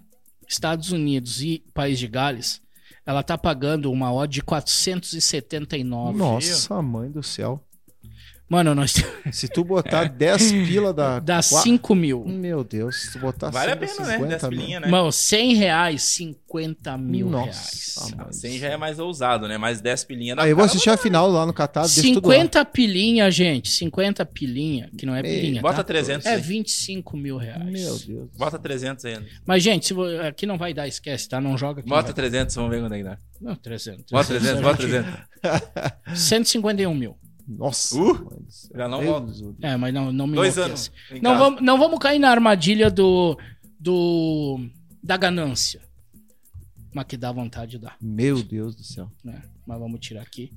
[0.54, 2.62] Estados Unidos e País de Gales,
[3.04, 6.16] ela tá pagando uma odd de 479.
[6.16, 7.63] Nossa, mãe do céu.
[8.54, 8.94] Mano, nós
[9.32, 11.18] Se tu botar 10 pila da.
[11.18, 12.24] dá qua- 5 mil.
[12.24, 14.12] Meu Deus, se tu botar Vale a pena, né?
[14.12, 14.50] 50 10 mil.
[14.50, 14.86] pilinha, né?
[14.88, 18.12] Mano, 100 reais, 50 mil Nossa, reais.
[18.18, 18.60] Ah, do 100 céu.
[18.60, 19.58] já é mais ousado, né?
[19.58, 20.34] Mais 10 pilinha.
[20.38, 21.82] Aí eu vou assistir a final lá no Catar.
[21.82, 22.34] deixa tudo lá.
[22.34, 23.70] 50 pilinha, gente.
[23.70, 25.84] 50 pilinha, que não é Ei, pilinha, Bota tá?
[25.84, 26.40] 300 É aí.
[26.40, 27.64] 25 mil reais.
[27.64, 28.28] Meu Deus.
[28.36, 29.24] Bota 300 ainda.
[29.44, 31.40] Mas, gente, se vo- aqui não vai dar, esquece, tá?
[31.40, 31.88] Não joga aqui.
[31.88, 32.14] Bota não.
[32.14, 33.18] 300, vamos ver quando é que dá.
[33.40, 34.04] Não, 300.
[34.12, 35.04] Bota 300, bota a gente-
[35.42, 36.20] 300.
[36.20, 37.16] 151 mil.
[37.46, 38.00] Nossa.
[38.00, 40.90] Uh, já não do- É, mas não, não me Dois anos.
[41.22, 43.38] Não vamos, não vamos cair na armadilha do,
[43.78, 44.58] do
[45.02, 45.82] da ganância.
[46.94, 49.10] Mas que dá vontade de dar, Meu Deus do céu.
[49.22, 49.42] né?
[49.66, 50.52] Mas vamos tirar aqui.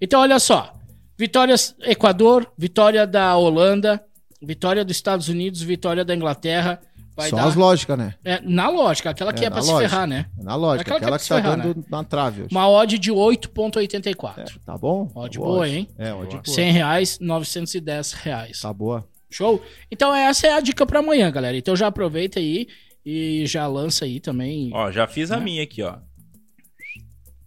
[0.00, 0.74] Então, olha só.
[1.18, 4.02] Vitória Equador, vitória da Holanda,
[4.40, 6.80] vitória dos Estados Unidos, vitória da Inglaterra.
[7.16, 7.46] Vai Só dar...
[7.48, 8.14] as lógicas, né?
[8.24, 9.88] É, na lógica, aquela que É, é, pra se lógica.
[9.90, 10.26] ferrar, né?
[10.38, 12.48] É Na lógica, Aquela que é aquela que, se tá ferrar, dando na trave hoje.
[12.54, 14.38] Uma odd de 8,84.
[14.38, 15.10] É, tá bom?
[15.14, 15.70] Odd boa, odd.
[15.70, 15.88] hein?
[15.98, 16.42] É, odd Boa.
[16.42, 16.54] boa.
[16.54, 18.60] 100 reais, 910 reais.
[18.60, 19.06] Tá boa.
[19.30, 19.62] Show?
[19.90, 21.56] Então essa é a dica pra amanhã, galera.
[21.56, 22.66] Então já aproveita aí
[23.04, 24.70] e já lança aí também.
[24.72, 25.44] Ó, já fiz a Né?
[25.44, 25.98] minha aqui, ó.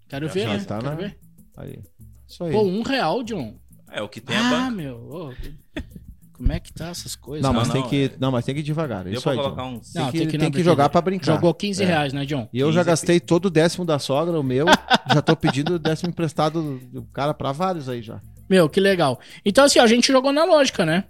[0.08, 0.64] Quero já ver, já né?
[0.66, 1.18] tá Quero na- ver.
[1.58, 1.80] Aí.
[2.28, 2.52] Isso aí.
[2.52, 3.56] Pô, um real, John.
[3.92, 4.72] É o que tem a Ah, banca.
[4.72, 4.96] meu.
[4.98, 5.34] ô,
[6.44, 7.42] como é que tá essas coisas?
[7.42, 9.04] não, Não, mas não, tem que, é- não, mas tem que ir devagar.
[9.04, 9.70] Deu Isso aí, colocar John.
[9.78, 9.94] uns.
[9.94, 11.34] Não, Tem que, tem que tem não, que jogar pra brincar.
[11.36, 11.86] Jogou 15 É.
[11.86, 12.48] reais, né, John?
[12.54, 14.66] E eu já 15, gastei todo o décimo da sogra, o meu.
[15.14, 18.20] já tô pedindo o décimo emprestado do, cara pra vários aí já.
[18.50, 19.20] Meu, que legal.
[19.46, 21.06] Então, assim, a gente jogou na lógica, né?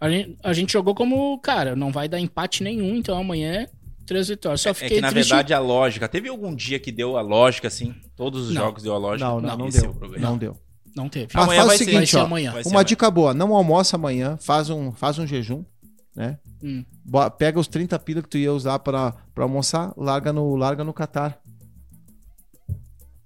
[0.00, 3.68] A gente, a gente jogou como, cara, não vai dar empate nenhum, então amanhã é
[4.06, 4.60] três vitórias.
[4.62, 5.28] Só É fiquei que na triste.
[5.28, 6.08] verdade a lógica.
[6.08, 7.94] Teve algum dia que deu a lógica, assim?
[8.16, 8.62] Todos os Não.
[8.62, 9.28] jogos deu a lógica?
[9.28, 9.90] Não, não, não, é deu.
[9.90, 10.26] o problema.
[10.28, 10.56] não deu.
[10.96, 11.28] Não teve.
[11.34, 12.24] Ah, Amanhã faz vai o seguinte, ser ó.
[12.24, 12.52] amanhã.
[12.52, 12.84] Vai ser Uma amanhã.
[12.84, 15.64] dica boa, não almoça amanhã, faz um, faz um jejum,
[16.14, 16.38] né?
[16.62, 16.84] Hum.
[17.38, 20.92] Pega os 30 pila que tu ia usar pra, pra almoçar, larga no, larga no
[20.92, 21.38] Catar.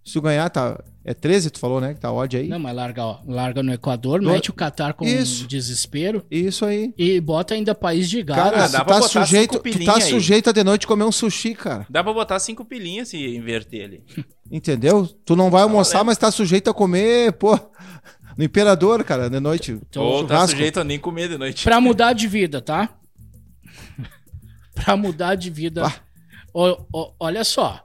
[0.05, 0.83] Se tu ganhar, tá.
[1.07, 1.93] É 13, tu falou, né?
[1.95, 2.49] Que tá odd aí.
[2.49, 5.47] Não, mas larga, ó, larga no Equador, No- mete o Qatar com Isso.
[5.47, 6.95] desespero Isso aí.
[6.97, 8.43] e bota ainda país de Gales.
[8.43, 10.01] Cara, dá tu pra tá, botar sujeito, cinco tu tá aí.
[10.03, 11.87] sujeito a de noite comer um sushi, cara.
[11.91, 14.03] Dá pra botar cinco pilinhas se inverter ali.
[14.51, 15.07] Entendeu?
[15.27, 16.07] Tu não vai almoçar, valendo.
[16.07, 17.59] mas tá sujeito a comer, pô,
[18.39, 19.73] no imperador, cara, de noite.
[19.73, 21.65] Então, Ou tá sujeito a nem comer de noite.
[21.65, 22.89] Pra mudar de vida, tá?
[24.75, 25.93] pra mudar de vida.
[26.53, 27.85] Ó, ó, olha só.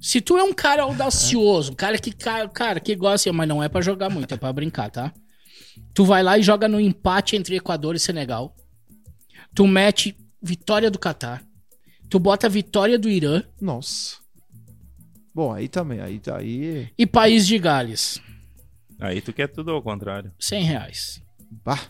[0.00, 3.62] Se tu é um cara audacioso, um cara que, ca- cara, que gosta, mas não
[3.62, 5.12] é pra jogar muito, é pra brincar, tá?
[5.94, 8.54] Tu vai lá e joga no empate entre Equador e Senegal.
[9.54, 11.42] Tu mete vitória do Catar.
[12.08, 13.42] Tu bota a vitória do Irã.
[13.60, 14.16] Nossa.
[15.34, 18.20] Bom, aí também, aí, aí, E País de Gales,
[19.00, 20.32] Aí tu quer tudo ao contrário.
[20.40, 21.22] 100 reais.
[21.64, 21.80] bah.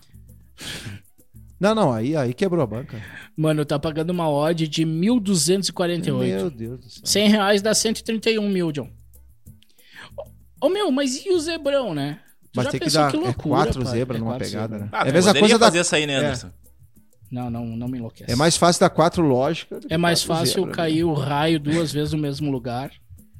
[1.60, 3.02] Não, não, aí, aí quebrou a banca.
[3.36, 6.16] Mano, tá pagando uma odd de 1.248.
[6.18, 7.02] Meu Deus do céu.
[7.04, 8.88] 100 reais dá 131 mil, John.
[10.16, 12.20] Ô, ô, meu, mas e o Zebrão, né?
[12.52, 13.92] Tu Mas já tem que dar é loucura, quatro pai?
[13.92, 14.80] zebras É numa quatro pegada, zebras.
[14.82, 14.88] né?
[14.92, 15.66] Ah, é a mesma coisa da.
[15.66, 16.50] fazer essa aí, né, Anderson?
[17.30, 18.30] Não, não, não me enlouquece.
[18.32, 19.84] É mais fácil dar quatro lógicas.
[19.84, 20.82] que É mais quatro fácil zebras, né?
[20.82, 22.90] cair o raio duas vezes no mesmo lugar.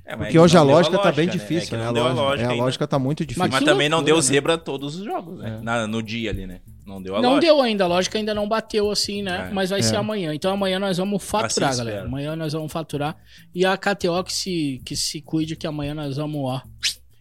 [0.05, 1.33] É, é Porque que hoje a lógica tá bem né?
[1.33, 1.93] difícil, É que né?
[2.01, 3.41] não A lógica, é, a lógica tá muito difícil.
[3.45, 4.23] Mas Mas que também não deu né?
[4.23, 5.59] zebra todos os jogos, né?
[5.59, 5.63] É.
[5.63, 6.61] Na- no dia ali, né?
[6.89, 7.47] Não deu a não lógica.
[7.53, 9.49] deu ainda, a lógica ainda não bateu assim, né?
[9.51, 9.53] É.
[9.53, 9.83] Mas vai É.
[9.83, 10.35] ser amanhã.
[10.35, 12.05] Então amanhã nós vamos faturar, Assim galera.
[12.07, 13.15] Amanhã nós vamos faturar.
[13.55, 16.63] E a KTO que se, que se cuide que amanhã nós vamos, ó.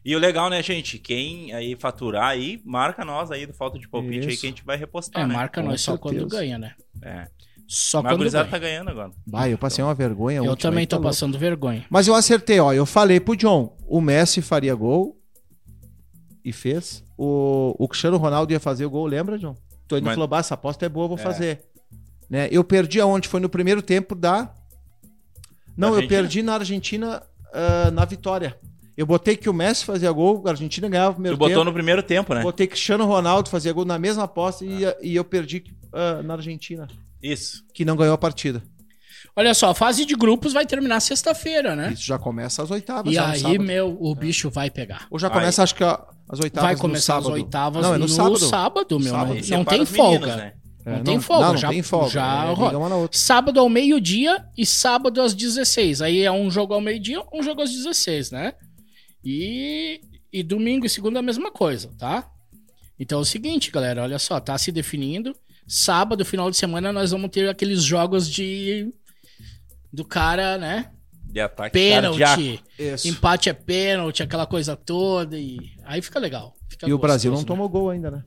[0.05, 0.97] E o legal, né, gente?
[0.97, 4.39] Quem aí faturar aí, marca nós aí do Falta de Palpite aí Isso.
[4.41, 5.33] que a gente vai repostar, É, né?
[5.35, 6.73] marca Com nós só quando ganha, né?
[7.03, 7.27] É.
[7.67, 8.45] Só Mas quando ganha.
[8.45, 9.11] tá ganhando agora.
[9.25, 10.37] Bah, eu passei uma vergonha.
[10.37, 11.09] Eu também aí, tô tá louco.
[11.09, 11.85] passando vergonha.
[11.89, 12.71] Mas eu acertei, ó.
[12.71, 15.19] Eu falei pro John, o Messi faria gol
[16.45, 17.03] e fez.
[17.17, 19.55] O, o Cristiano Ronaldo ia fazer o gol, lembra, John?
[19.87, 21.21] Tu ainda Mas- falou, bah, essa aposta é boa, vou É.
[21.21, 21.61] fazer.
[22.29, 22.47] Né?
[22.51, 23.27] Eu perdi aonde?
[23.27, 24.53] Foi no primeiro tempo da...
[25.75, 26.21] Não, eu Argentina?
[26.21, 28.57] perdi na Argentina, ah, na vitória.
[28.95, 31.65] Eu botei que o Messi fazia gol, a Argentina ganhava o Tu primeiro botou tempo.
[31.65, 32.41] no primeiro tempo, né?
[32.41, 35.63] Botei Cristiano Ronaldo fazia gol na mesma aposta e, e eu perdi
[35.93, 36.87] ah, na Argentina,
[37.21, 37.63] Isso.
[37.73, 38.61] que não ganhou a partida.
[39.35, 41.91] Olha só, a fase de grupos vai terminar sexta-feira, né?
[41.93, 43.13] Isso já começa às oitavas.
[43.13, 45.05] E aí, meu, o bicho vai pegar.
[45.11, 45.33] Ou já Aí.
[45.33, 47.33] começa, acho que a- as oitavas Vai no começar as sábado.
[47.41, 48.37] oitavas Não, é no sábado.
[48.39, 49.09] sábado, meu.
[49.11, 49.27] Sábado.
[49.27, 50.35] Não, Aí não separa tem meninos, folga.
[50.35, 50.53] né?
[50.85, 52.09] É, Não tem folga, Não, não já- tem folga.
[52.09, 53.17] já é, outra.
[53.17, 56.01] Sábado ao meio-dia e sábado às 16.
[56.01, 58.53] Aí é um jogo ao meio-dia, um jogo às 16, né?
[59.23, 59.99] E,
[60.31, 62.29] e domingo e segunda a mesma coisa, tá?
[62.99, 65.35] Então é o seguinte, galera, olha só, tá se definindo.
[65.67, 68.91] Sábado, final de semana, nós vamos ter aqueles jogos de.
[69.91, 70.91] Do cara, né?
[71.25, 71.73] De ataque.
[71.73, 72.63] Pênalti.
[73.05, 75.37] Empate é pênalti, aquela coisa toda.
[75.37, 75.57] E
[75.87, 76.53] aí fica legal.
[76.69, 77.55] fica E o Brasil não gostoso, né?
[77.65, 78.23] tomou gol ainda, né?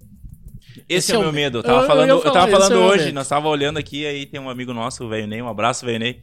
[0.88, 1.58] Esse Esse é o é meu o- medo.
[1.58, 4.06] Eu Eu- tava eu falando, eu falar, tava falando é hoje, nós tava olhando aqui,
[4.06, 6.22] aí tem um amigo nosso, o Velho Ney, um abraço, Velho Ney.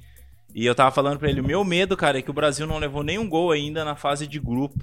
[0.56, 2.78] E eu tava falando pra ele, o meu medo, cara, é que o Brasil não
[2.80, 4.80] levou nenhum gol ainda na fase de grupo,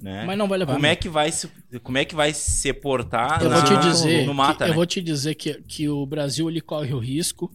[0.00, 0.24] né?
[0.26, 0.74] Mas não vai levar.
[0.74, 1.48] Como é que vai se,
[1.82, 4.70] como é que vai se portar Eu na- vou te dizer, no mata, que, né?
[4.70, 7.50] eu vou te dizer que, que o Brasil ele corre o risco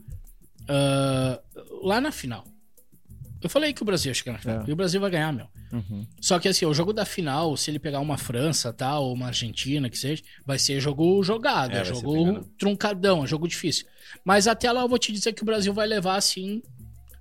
[0.67, 1.39] ah,
[1.83, 2.45] lá na final.
[3.41, 4.61] Eu falei que o Brasil ia chegar na final.
[4.61, 4.69] É.
[4.69, 5.47] E o Brasil vai ganhar, meu.
[5.73, 6.05] Uhum.
[6.21, 9.27] Só que assim, o jogo da final, se ele pegar uma França, tá, ou uma
[9.27, 13.85] Argentina, que seja, vai ser jogo jogado, É, é, jogo truncadão, é jogo difícil.
[14.23, 16.61] Mas até lá eu vou te dizer que o Brasil vai levar assim,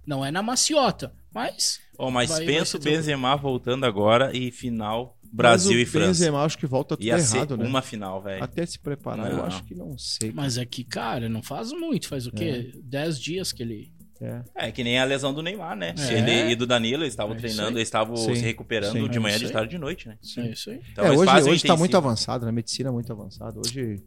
[0.06, 5.16] não é na maciota, mas Ó, mas vai- pensa o Benzema voltando agora e final
[5.32, 6.06] Brasil Mas e o França.
[6.08, 7.66] Benzema, acho que volta tudo Ia ser errado, né?
[7.66, 8.44] uma final, velho.
[8.44, 9.44] Até se preparar, eu Não.
[9.46, 10.30] acho que não sei.
[10.30, 12.70] mas é que, cara, não faz muito, faz o quê?
[12.84, 13.90] Dez dias que ele
[14.22, 14.42] É.
[14.68, 15.94] É que nem a lesão do Neymar, né?
[15.98, 16.12] É.
[16.18, 18.34] Ele e do Danilo, eles estavam É treinando, eles estavam Sim.
[18.36, 19.08] se recuperando Sim.
[19.08, 19.50] de É manhã, de aí.
[19.52, 20.16] tarde e de noite, né?
[20.38, 20.80] É isso aí.
[20.92, 22.52] Então é, hoje, fazem hoje tá muito avançado, né?
[22.52, 23.58] Medicina é muito avançada.
[23.58, 24.00] Hoje,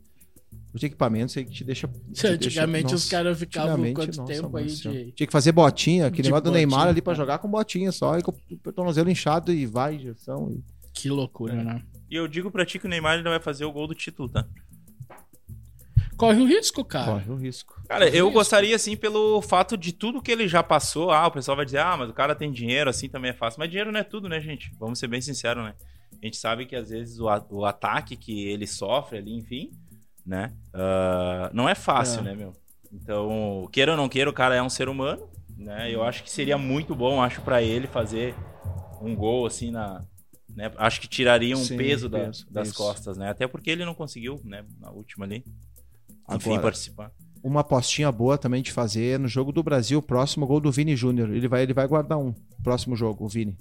[0.74, 1.90] os equipamentos aí que te deixa.
[2.14, 5.12] te Antigamente deixa- os caras ficavam quanto nossa, tempo aí de.
[5.12, 7.16] Tinha que fazer botinha, aquele negócio do Neymar botinha, ali pra é.
[7.16, 10.50] jogar com botinha só, e com o tornozelo inchado e vai, injeção.
[10.52, 10.64] E...
[10.94, 11.64] Que loucura, É.
[11.64, 11.82] né?
[12.10, 14.30] E eu digo pra ti que o Neymar ainda vai fazer o gol do título,
[14.30, 14.46] tá?
[16.18, 17.12] Corre o risco, cara.
[17.12, 17.82] Corre o risco.
[17.88, 18.34] Cara, eu Isso.
[18.34, 21.12] gostaria, assim, pelo fato de tudo que ele já passou.
[21.12, 23.60] Ah, o pessoal vai dizer, ah, mas o cara tem dinheiro, assim também é fácil.
[23.60, 24.72] Mas dinheiro não é tudo, né, gente?
[24.80, 25.74] Vamos ser bem sinceros, né?
[26.22, 29.72] A gente sabe que às vezes o, o ataque que ele sofre ali, enfim,
[30.26, 30.54] né?
[30.74, 32.24] ah, não é fácil, É.
[32.24, 32.54] né, meu?
[32.92, 35.92] Então, queira ou não queira, o cara é um ser humano, né?
[35.94, 38.34] Eu acho que seria muito bom, acho, pra ele fazer
[39.02, 40.04] um gol, assim, na.
[40.56, 40.72] Né?
[40.78, 42.78] Acho que tiraria um Sim, peso, da- peso, das isso.
[42.78, 43.30] costas, né?
[43.30, 45.44] Até porque ele não conseguiu, né, na última ali.
[46.30, 47.12] Enfim, Agora, participar.
[47.44, 51.30] uma apostinha boa também de fazer no jogo do Brasil, próximo gol do Vini Júnior.
[51.30, 52.34] Ele vai, ele vai guardar um.
[52.64, 53.56] Próximo jogo, o Vini.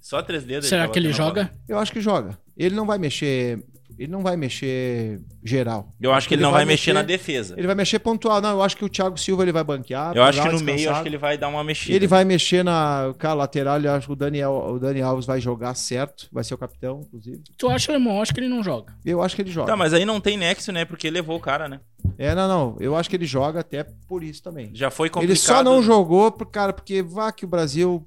[0.00, 0.68] Só três dedos.
[0.68, 1.44] Será que ele tendo a bola.
[1.44, 1.52] joga?
[1.68, 2.38] Eu acho que joga.
[2.56, 3.62] Ele não vai mexer.
[3.98, 5.94] Ele não vai mexer geral.
[5.98, 7.54] Eu acho que ele não vai mexer na defesa.
[7.56, 8.42] Ele vai mexer pontual.
[8.42, 10.14] Não, eu acho que o Thiago Silva ele vai banquear.
[10.14, 11.94] Eu acho que no meio, eu acho que ele vai dar uma mexida.
[11.96, 15.40] Ele vai mexer na cara lateral, eu acho que o Daniel, o Dani Alves vai
[15.40, 17.42] jogar certo, vai ser o capitão, inclusive.
[17.56, 18.20] Tu acha, irmão?
[18.20, 18.92] Acho que ele não joga.
[19.04, 19.68] Eu acho que ele joga.
[19.68, 20.84] Tá, mas aí não tem nexo, né?
[20.84, 21.80] Porque levou o cara, né?
[22.18, 22.76] É, não, não.
[22.78, 24.70] Eu acho que ele joga até por isso também.
[24.74, 25.30] Já foi complicado.
[25.30, 28.06] Ele só não jogou, por- cara, porque vá que o Brasil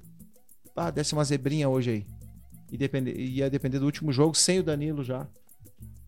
[0.76, 2.06] ah, desce uma zebrinha hoje aí.
[2.72, 5.26] E depender, ia depender do último jogo sem o Danilo já.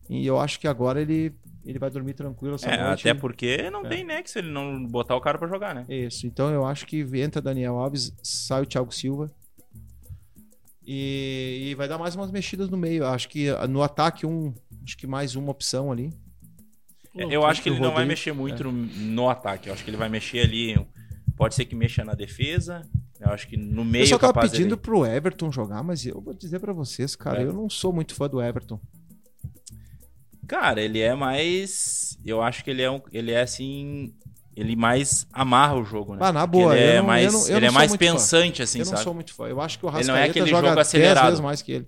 [0.09, 1.33] E eu acho que agora ele,
[1.65, 3.07] ele vai dormir tranquilo essa É, noite.
[3.07, 3.89] até porque não É.
[3.89, 5.85] tem nexo ele não botar o cara pra jogar, né?
[5.89, 9.31] Isso, então eu acho que entra Daniel Alves, sai o Thiago Silva.
[10.85, 13.05] E, e vai dar mais umas mexidas no meio.
[13.05, 14.53] Acho que no ataque, um.
[14.83, 16.11] Acho que mais uma opção ali.
[17.15, 19.69] É, Eu acho que ele não vai mexer muito no, no ataque.
[19.69, 20.75] Eu acho que ele vai mexer ali.
[21.37, 22.85] Pode ser que mexa na defesa.
[23.19, 26.05] Eu acho que no Eu meio só tava capaz pedindo dele- pro Everton jogar, mas
[26.05, 27.45] eu vou dizer pra vocês, cara, É.
[27.45, 28.77] eu não sou muito fã do Everton.
[30.47, 32.17] Cara, ele é mais.
[32.25, 33.01] Eu acho que ele é um.
[33.11, 34.13] Ele é assim.
[34.55, 36.19] Ele mais amarra o jogo, né?
[36.21, 38.05] Ah, na boa, ele é não- mais, eu não- eu ele não é mais muito
[38.05, 38.11] fã.
[38.13, 39.03] pensante, assim, eu não sabe?
[39.03, 39.47] sou muito fã.
[39.47, 41.25] Eu acho que o Ele não é Rascaeta aquele joga jogo 10 acelerado.
[41.25, 41.85] vezes mais que ele.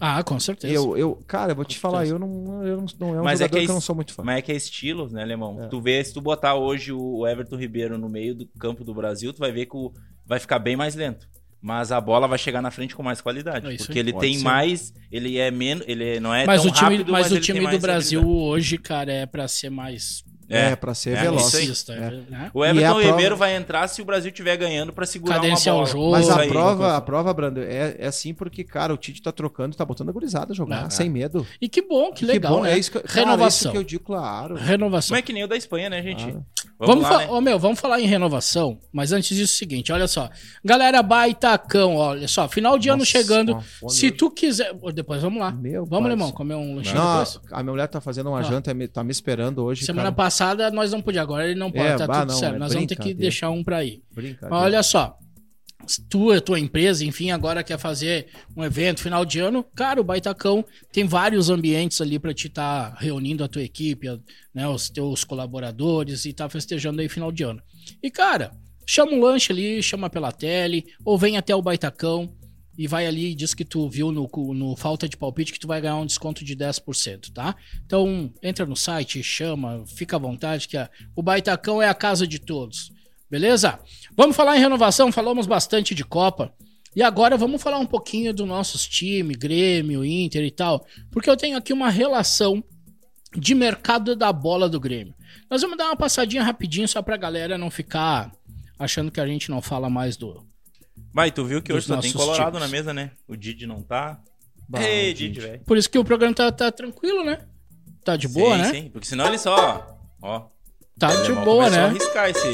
[0.00, 0.72] Ah, com certeza.
[0.72, 2.14] Eu, eu, cara, eu vou te Com falar, certeza.
[2.14, 3.80] eu não, eu não, não é um Mas é jogador que que, é eu não
[3.82, 4.22] sou muito fã.
[4.22, 5.62] Mas é que é estilos, né, Alemão?
[5.62, 5.68] É.
[5.68, 9.32] Tu vê, se tu botar hoje o Everton Ribeiro no meio do campo do Brasil,
[9.34, 9.92] tu vai ver que o,
[10.24, 11.28] vai ficar bem mais lento.
[11.66, 13.66] Mas a bola vai chegar na frente com mais qualidade.
[13.66, 14.44] É porque ele Pode tem ser.
[14.44, 14.94] mais.
[15.10, 15.84] Ele é menos.
[15.88, 18.48] Ele não é mas tão o time, rápido, mas mas o time do Brasil habilidade.
[18.48, 21.46] hoje, cara, é pra ser mais É, pra ser É, veloz.
[21.46, 21.62] isso aí.
[21.64, 22.10] velocista, É.
[22.30, 22.50] né?
[22.54, 25.74] O Everton é prova- Ribeiro vai entrar se o Brasil estiver ganhando pra segurar Cadenciar
[25.76, 25.92] uma o bola.
[25.92, 26.10] jogo.
[26.12, 29.32] Mas a aí, prova, a prova, Brando, é, é assim porque, cara, o Tite tá
[29.32, 30.90] trocando, tá botando a gurizada a jogar, É.
[30.90, 31.46] sem medo.
[31.60, 32.72] E que bom, que legal, bom, né?
[32.74, 33.48] é isso que, cara, Renovação.
[33.48, 34.54] isso que eu digo, claro.
[34.54, 35.14] Renovação.
[35.14, 36.22] Não é que nem o da Espanha, né, gente?
[36.24, 36.44] Claro.
[36.78, 37.26] Vamos, lá, fa- né?
[37.30, 40.28] ô, meu, vamos falar em renovação, mas antes disso é o seguinte, olha só.
[40.62, 43.52] Galera baitacão, olha só, final de ano Nossa, chegando.
[43.52, 45.50] uma fome Se tu quiser, depois vamos lá.
[45.52, 46.32] Meu vamos, céu.
[46.32, 47.40] comer um lanchinho Não, depois.
[47.50, 48.42] a minha mulher tá fazendo uma Ó.
[48.42, 50.14] janta, me- tá me esperando hoje, Semana cara.
[50.36, 52.56] Passada nós não podíamos, agora ele não pode, É, tá bah, tudo não, certo.
[52.56, 54.02] é nós vamos ter que deixar um ir.
[54.12, 54.48] Brincadeira.
[54.50, 55.18] Mas olha só,
[55.86, 58.26] se tu, a tua empresa, enfim, agora quer fazer
[58.56, 62.94] um evento final de ano, cara, o Baitacão tem vários ambientes ali pra te estar
[62.98, 64.08] reunindo a tua equipe,
[64.54, 67.62] né, os teus colaboradores e tá festejando aí final de ano.
[68.02, 68.52] E cara,
[68.86, 72.32] chama um lanche ali, chama pela tele, ou vem até o Baitacão
[72.78, 75.66] e vai ali e diz que tu viu no, no Falta de Palpite que tu
[75.66, 77.54] vai ganhar um desconto de 10%, tá?
[77.84, 82.26] Então, entra no site, chama, fica à vontade que a- o Baitacão é a casa
[82.26, 82.92] de todos.
[83.30, 83.78] Beleza?
[84.16, 86.52] Vamos falar em renovação, falamos bastante de Copa.
[86.94, 90.86] E agora vamos falar um pouquinho dos nossos times, Grêmio, Inter e tal.
[91.10, 92.62] Porque eu tenho aqui uma relação
[93.36, 95.14] de mercado da bola do Grêmio.
[95.50, 98.32] Nós vamos dar uma passadinha rapidinho só pra galera não ficar
[98.78, 100.45] achando que a gente não fala mais do.
[101.16, 102.60] Mas tu viu que hoje só tem Colorado times.
[102.60, 103.12] na mesa, né?
[103.26, 104.20] O Didi não tá.
[104.68, 105.40] Bah, Ei, Didi, Didi.
[105.40, 105.60] velho.
[105.64, 107.38] Por isso que o programa tá, tá tranquilo, né?
[108.04, 108.70] Tá de boa, sim, né?
[108.70, 109.98] Sim, porque senão ele só.
[110.20, 110.48] Ó.
[110.98, 111.86] Tá de boa, né?
[111.86, 112.46] arriscar esse.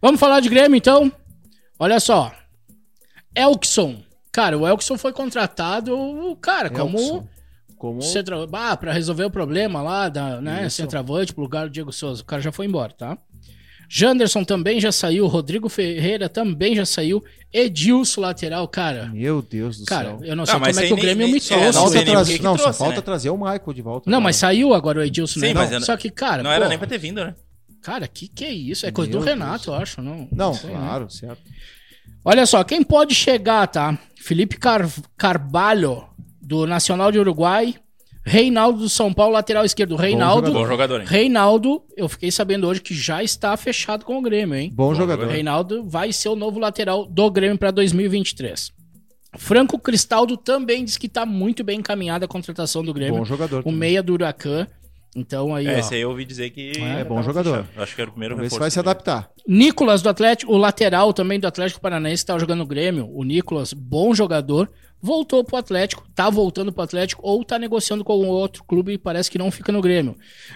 [0.00, 1.12] Vamos falar de Grêmio, então?
[1.78, 2.32] Olha só.
[3.34, 4.02] Elkson.
[4.32, 5.94] Cara, o Elkson foi contratado,
[6.40, 7.28] cara, como Elkson.
[7.76, 8.36] Como centra...
[8.54, 10.76] ah, pra resolver o problema lá da, né, Isso.
[10.76, 12.22] centroavante pro lugar do Diego Souza.
[12.22, 13.18] O cara já foi embora, tá?
[13.88, 19.06] Janderson também já saiu, Rodrigo Ferreira também já saiu, Edilson lateral, cara.
[19.06, 20.20] Meu Deus do Cara, céu.
[20.24, 21.72] eu não sei Não, mas como é que o Grêmio nem- me é, trouxe.
[21.72, 21.82] não
[22.50, 23.00] não, só trouxe, falta né?
[23.00, 24.10] trazer o Michael de volta.
[24.10, 24.24] Não, cara.
[24.24, 25.48] mas saiu agora o Edilson, né?
[25.48, 27.34] Sim, mas Não, Só que, cara, Não era pô, nem pra ter vindo, né?
[27.82, 28.84] cara, que que é isso?
[28.84, 29.66] É coisa do Meu Renato, Deus.
[29.68, 30.28] eu acho, não?
[30.30, 30.76] Não, sei, né?
[30.76, 31.40] claro, certo.
[32.24, 33.98] Olha só, quem pode chegar, tá?
[34.20, 34.86] Felipe Car
[35.16, 36.04] Carvalho,
[36.42, 37.74] do Nacional de Uruguai.
[38.28, 39.96] Reinaldo do São Paulo, lateral esquerdo.
[39.96, 40.52] Reinaldo.
[40.52, 41.06] Bom jogador, hein?
[41.08, 44.70] Reinaldo, eu fiquei sabendo hoje que já está fechado com o Grêmio, hein?
[44.72, 45.22] Bom, Bom jogador.
[45.22, 45.32] jogador.
[45.32, 48.72] Reinaldo vai ser o novo lateral do Grêmio para 2023.
[49.36, 53.18] Franco Cristaldo também diz que está muito bem encaminhada a contratação do Grêmio.
[53.18, 53.60] Bom jogador.
[53.60, 53.78] o também.
[53.78, 54.66] meia do Huracan.
[55.16, 55.78] Então aí, É, ó.
[55.78, 56.72] esse aí eu ouvi dizer que.
[56.80, 57.66] É, bom tava jogador.
[57.76, 58.60] Acho que era o primeiro Vamos ver se reforço.
[58.60, 59.30] vai se adaptar.
[59.46, 63.08] Nicolas do Atlético, o lateral também do Atlético Paranaense, tá jogando no Grêmio.
[63.12, 68.12] O Nicolas, bom jogador, voltou pro Atlético, tá voltando pro Atlético ou tá negociando com
[68.26, 70.14] outro clube e parece que não fica no Grêmio.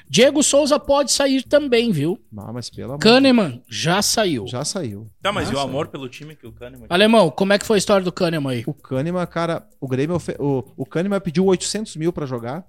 [0.09, 2.20] Diego Souza pode sair também, viu?
[2.36, 2.98] Ah, mas pelo amor.
[3.00, 4.46] Kahneman já saiu.
[4.46, 5.07] Já saiu.
[5.22, 6.86] Tá, mas e o amor pelo time que o Kahneman.
[6.90, 8.64] Alemão, como é que foi a história do Kahneman aí?
[8.66, 12.64] O Kahneman, cara, o Grêmio, o, o Kahneman pediu 800 mil pra jogar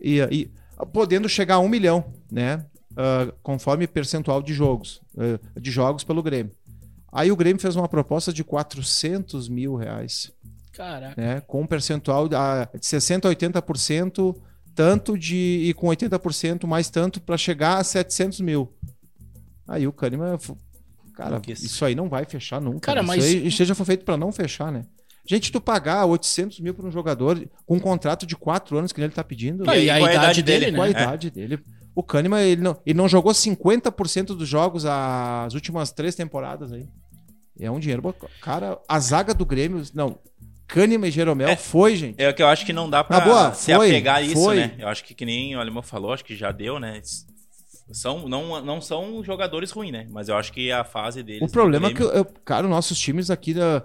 [0.00, 0.50] e, e
[0.86, 2.64] podendo chegar a um milhão, né?
[2.96, 6.52] Ah, conforme percentual de jogos, ah, de jogos pelo Grêmio.
[7.12, 10.30] Aí o Grêmio fez uma proposta de 400 mil reais,
[10.72, 11.20] Caraca.
[11.20, 11.40] né?
[11.40, 14.36] Com um percentual ah, de 60% a 80%,
[14.74, 15.66] tanto de.
[15.68, 18.72] e com 80% mais tanto para chegar a 700 mil.
[19.66, 20.38] Aí o Kahneman.
[21.14, 22.80] Cara, isso aí não vai fechar nunca.
[22.80, 23.06] Cara, né?
[23.08, 24.84] mas- Isso isso já foi feito para não fechar, né?
[25.26, 29.00] Gente, tu pagar 800 mil para um jogador com um contrato de 4 anos que
[29.00, 29.68] ele tá pedindo.
[29.68, 30.76] Ah, e a é a idade idade dele, dele?
[30.76, 30.98] Qual a né?
[30.98, 31.02] É.
[31.02, 31.58] idade dele?
[31.94, 36.88] O Kahneman, ele não, ele não jogou 50% dos jogos as últimas três temporadas aí.
[37.58, 38.14] É um dinheiro.
[38.40, 39.82] Cara, a zaga do Grêmio.
[39.94, 40.18] Não.
[40.66, 41.56] Kahneman e Jeromel É.
[41.56, 42.20] foi, gente.
[42.22, 44.56] É que eu acho que não dá pra boa, se foi, apegar a isso, foi.
[44.56, 44.74] né?
[44.78, 47.02] Eu acho que que nem o Alemão falou, acho que já deu, né?
[47.92, 50.06] São, não, não são jogadores ruins, né?
[50.10, 51.42] Mas eu acho que a fase deles.
[51.42, 53.82] O problema é que, eu- cara, os nossos times aqui da.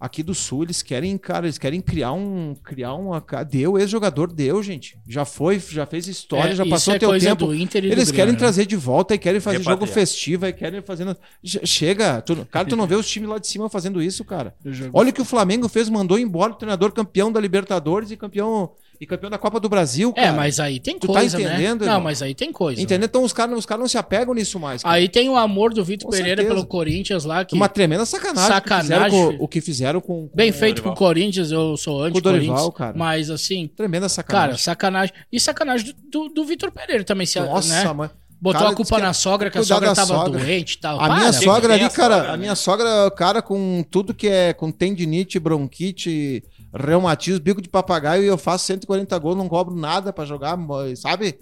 [0.00, 2.54] Aqui do sul, eles querem, cara, eles querem criar um.
[2.64, 3.22] Criar uma.
[3.48, 4.98] Deu, ex-jogador deu, gente.
[5.06, 7.46] Já foi, já fez história, É, já isso passou é teu coisa tempo.
[7.46, 8.38] do Inter e do Eles Grêmio, querem né?
[8.38, 9.94] trazer de volta e querem fazer jogo Repatriar.
[9.94, 11.14] festivo e querem fazendo.
[11.44, 14.54] Che- Chega, tu, cara, tu não vê os times lá de cima fazendo isso, cara.
[14.64, 18.16] Jogo- Olha o que o Flamengo fez, mandou embora o treinador campeão da Libertadores e
[18.16, 20.36] campeão e campeão da Copa do Brasil, É, cara.
[20.36, 21.86] mas aí tem Tu tá coisa, entendendo, né?
[21.86, 22.00] Não, irmão?
[22.02, 22.80] mas aí tem coisa.
[22.80, 22.98] Entendeu?
[23.00, 23.04] né?
[23.06, 24.82] Então os caras os caras não se apegam nisso mais.
[24.82, 24.94] cara.
[24.94, 26.54] Aí tem o amor do Vitor Pereira certeza.
[26.54, 30.28] pelo Corinthians lá, que Uma tremenda sacanagem, Sacanagem, O, que com, o que fizeram com,
[30.28, 31.08] com bem feito com o Dorival.
[31.08, 32.46] Corinthians, eu sou anti-Corinthians.
[32.46, 32.92] Dorival, cara.
[32.96, 34.58] Mas assim, Tremenda cara, sacanagem.
[34.58, 35.14] sacanagem.
[35.32, 37.92] E sacanagem do, do, do Vitor Pereira também, se, Nossa, né?
[37.92, 38.10] mãe.
[38.42, 40.38] Botou Cara, a culpa na é sogra, que a sogra tava sogra.
[40.40, 40.96] doente e tal.
[40.98, 42.36] A Para, minha sogra ali, cara, sogra, a né?
[42.38, 46.42] minha sogra, cara, com tudo que é com tendinite, bronquite,
[46.74, 50.56] reumatismo, bico de papagaio, e eu faço 140 gols, não cobro nada pra jogar,
[50.96, 51.38] sabe?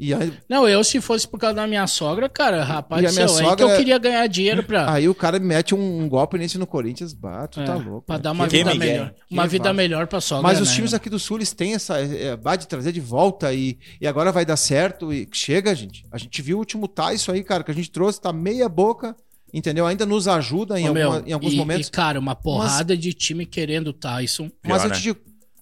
[0.00, 3.10] E aí, Não, eu se fosse por causa da minha sogra, cara, rapaz, E a
[3.10, 5.46] minha céu, aí que sogra eu é- queria ganhar dinheiro pra, aí o cara me
[5.46, 8.02] mete um, golpe nesse no Corinthians, bah, tu é, tá louco.
[8.06, 8.22] pra né?
[8.22, 9.12] dar uma Que vida melhor.
[9.26, 9.74] Que Uma vida vaso.
[9.76, 10.74] melhor pra sogra, Mas os né?
[10.76, 11.98] times aqui do Sul, eles têm essa.
[12.00, 15.12] É, é, de trazer de volta e, e agora vai dar certo.
[15.12, 16.06] E chega, gente.
[16.12, 18.68] A gente viu o último tá isso aí, cara, que a gente trouxe, tá meia
[18.68, 19.16] boca,
[19.52, 19.86] entendeu?
[19.86, 21.88] Ainda nos ajuda em, Ô, meu, alguma- em alguns e- momentos.
[21.88, 24.50] E, cara, uma porrada de time querendo o Tyson.
[24.64, 24.94] mas Pior, eu né?
[24.96, 25.18] te digo,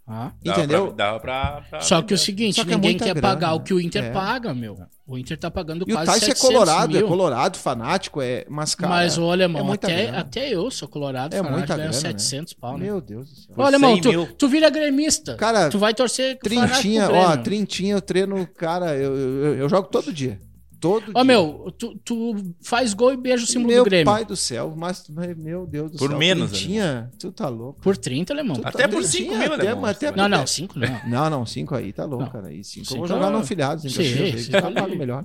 [0.08, 0.30] Ah.
[0.40, 0.92] Dava entendeu?
[0.94, 3.54] Pra, pra, pra- Só que o seguinte, Só que é ninguém muita quer grana, pagar
[3.54, 3.64] o né?
[3.66, 4.10] que o Inter É.
[4.12, 4.78] paga, meu.
[5.04, 7.04] O Inter tá pagando E o quase Tyson é 700 colorado, mil.
[7.04, 8.44] é colorado, fanático, é.
[8.48, 8.88] Mas, cara.
[8.94, 10.18] Mas, ô, alemão, é até, grana.
[10.20, 11.92] até eu sou colorado, É fanático, ganho grana, né?
[11.92, 12.84] 700 pau, né?
[12.84, 13.54] Meu Deus do céu.
[13.56, 15.34] Ô, alemão, 100 tu, tu vira gremista.
[15.34, 19.88] Cara, tu vai torcer o Trintinha, ó, trintinha eu treino, cara, eu, eu, eu jogo
[19.88, 20.38] todo dia.
[20.78, 21.24] Todo Ó, dia.
[21.24, 24.04] meu, tu, tu faz gol e beija o símbolo meu do Grêmio.
[24.04, 26.18] pai do céu, mas, mas, meu Deus do Por céu.
[26.18, 27.80] menos, Trintinha, tu tá louco.
[27.80, 28.56] Por 30, alemão.
[28.56, 29.84] Tu Até tá- por trintinha, 5 mil, até- alemão.
[29.86, 31.00] até- Não, não, 5 não.
[31.08, 32.30] Não, não, cinco aí tá louco, Não.
[32.30, 32.48] cara.
[32.48, 34.50] Aí cinco, eu Cinco vou jogar é- no filiados, Sim, sim.
[34.50, 35.24] tá pago melhor.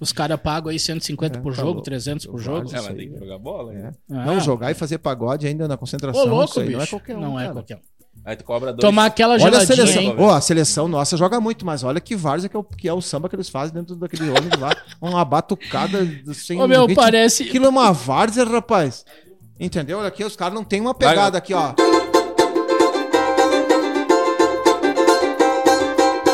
[0.00, 1.82] Os caras pagam aí 150 É, por tá jogo, louco.
[1.82, 2.68] 300 por jogo.
[2.70, 3.18] É, mas tem que é.
[3.18, 3.92] jogar bola, né?
[4.10, 4.14] É.
[4.26, 6.22] Não, jogar e fazer pagode ainda na concentração.
[6.22, 6.78] Ô, louco, isso aí bicho.
[6.78, 7.20] não é qualquer um.
[7.20, 7.80] Não é qualquer um.
[8.24, 8.80] Aí tu cobra dois.
[8.80, 10.02] Tomar aquela Olha a geladinha, seleção.
[10.02, 10.16] hein?
[10.30, 13.02] A seleção nossa joga muito, mas olha que várzea que é, o, que é o
[13.02, 14.74] samba que eles fazem dentro daquele ônibus lá.
[15.00, 15.98] Uma batucada
[16.32, 17.42] sem Ô, meu, parece...
[17.42, 19.04] Aquilo é uma várzea, rapaz.
[19.60, 19.98] Entendeu?
[19.98, 21.74] Olha aqui, os caras não tem uma pegada aqui, ó.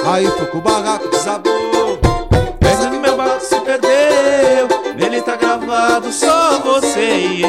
[0.07, 1.99] Aí foi com o barraco, desabou.
[2.59, 4.69] Pensa que meu barco se perdeu.
[4.97, 7.49] Nele tá gravado só você e eu.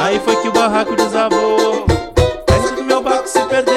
[0.00, 1.91] Aí foi que o barraco desabou.
[3.22, 3.72] Que se perdeu.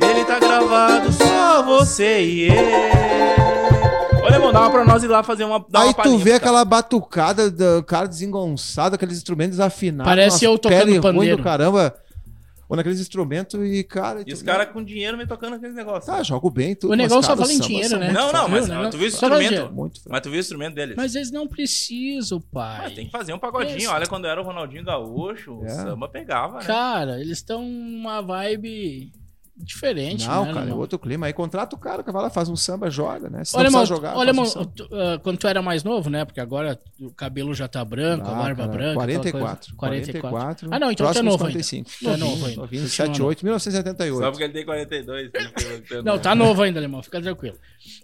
[0.00, 2.54] Nele tá gravado só você e eu.
[4.22, 5.64] Olha, irmão, dava pra nós ir lá fazer uma.
[5.68, 10.10] dar uma Aí tu vê aquela batucada do cara desengonçado, aqueles instrumentos desafinados.
[10.10, 11.36] Parece eu tocando ruim pandeiro.
[11.38, 11.94] do caramba.
[12.68, 14.20] Ou naqueles instrumentos e, cara...
[14.20, 16.12] E tu- os caras com dinheiro me tocando aquele negócio.
[16.12, 16.92] Tá, jogo bem, tudo.
[16.92, 18.12] O negócio só fala em dinheiro, né?
[18.12, 18.88] Não, não, mas né?
[18.90, 19.72] tu viu o instrumento.
[19.72, 20.00] Muito.
[20.06, 20.94] Mas tu viu o instrumento deles?
[20.96, 22.78] Mas eles não precisam, pai.
[22.82, 23.76] Mas tem que fazer um pagodinho.
[23.78, 25.66] Esse- Olha, quando era o Ronaldinho Gaúcho, É.
[25.66, 26.64] o samba pegava, né?
[26.66, 29.12] Cara, eles estão numa vibe
[29.58, 30.52] diferente, Não, né?
[30.54, 31.26] cara, é outro clima.
[31.26, 33.44] Aí contrata o cara que vai lá, faz um samba, joga, né?
[33.44, 36.08] Se Olha, não irmão, jogar, olha, irmão, um tu, ah, quando tu era mais novo,
[36.08, 36.24] né?
[36.24, 38.90] Porque agora o cabelo já tá branco, a Ah, barba cara, branca.
[38.90, 39.76] aquela 44.
[39.76, 39.76] coisa.
[39.76, 40.68] 44.
[40.68, 40.68] 44.
[40.70, 41.52] Ah, não, então próximos novo ainda.
[41.58, 41.90] 45.
[42.00, 42.60] Tu é novo ainda.
[42.60, 44.18] Novinho, Continua 7, 8, 1978.
[44.24, 45.30] Só porque ele tem 42.
[45.30, 45.52] tem
[45.82, 47.56] que- Não, tá novo ainda, alemão, fica tranquilo.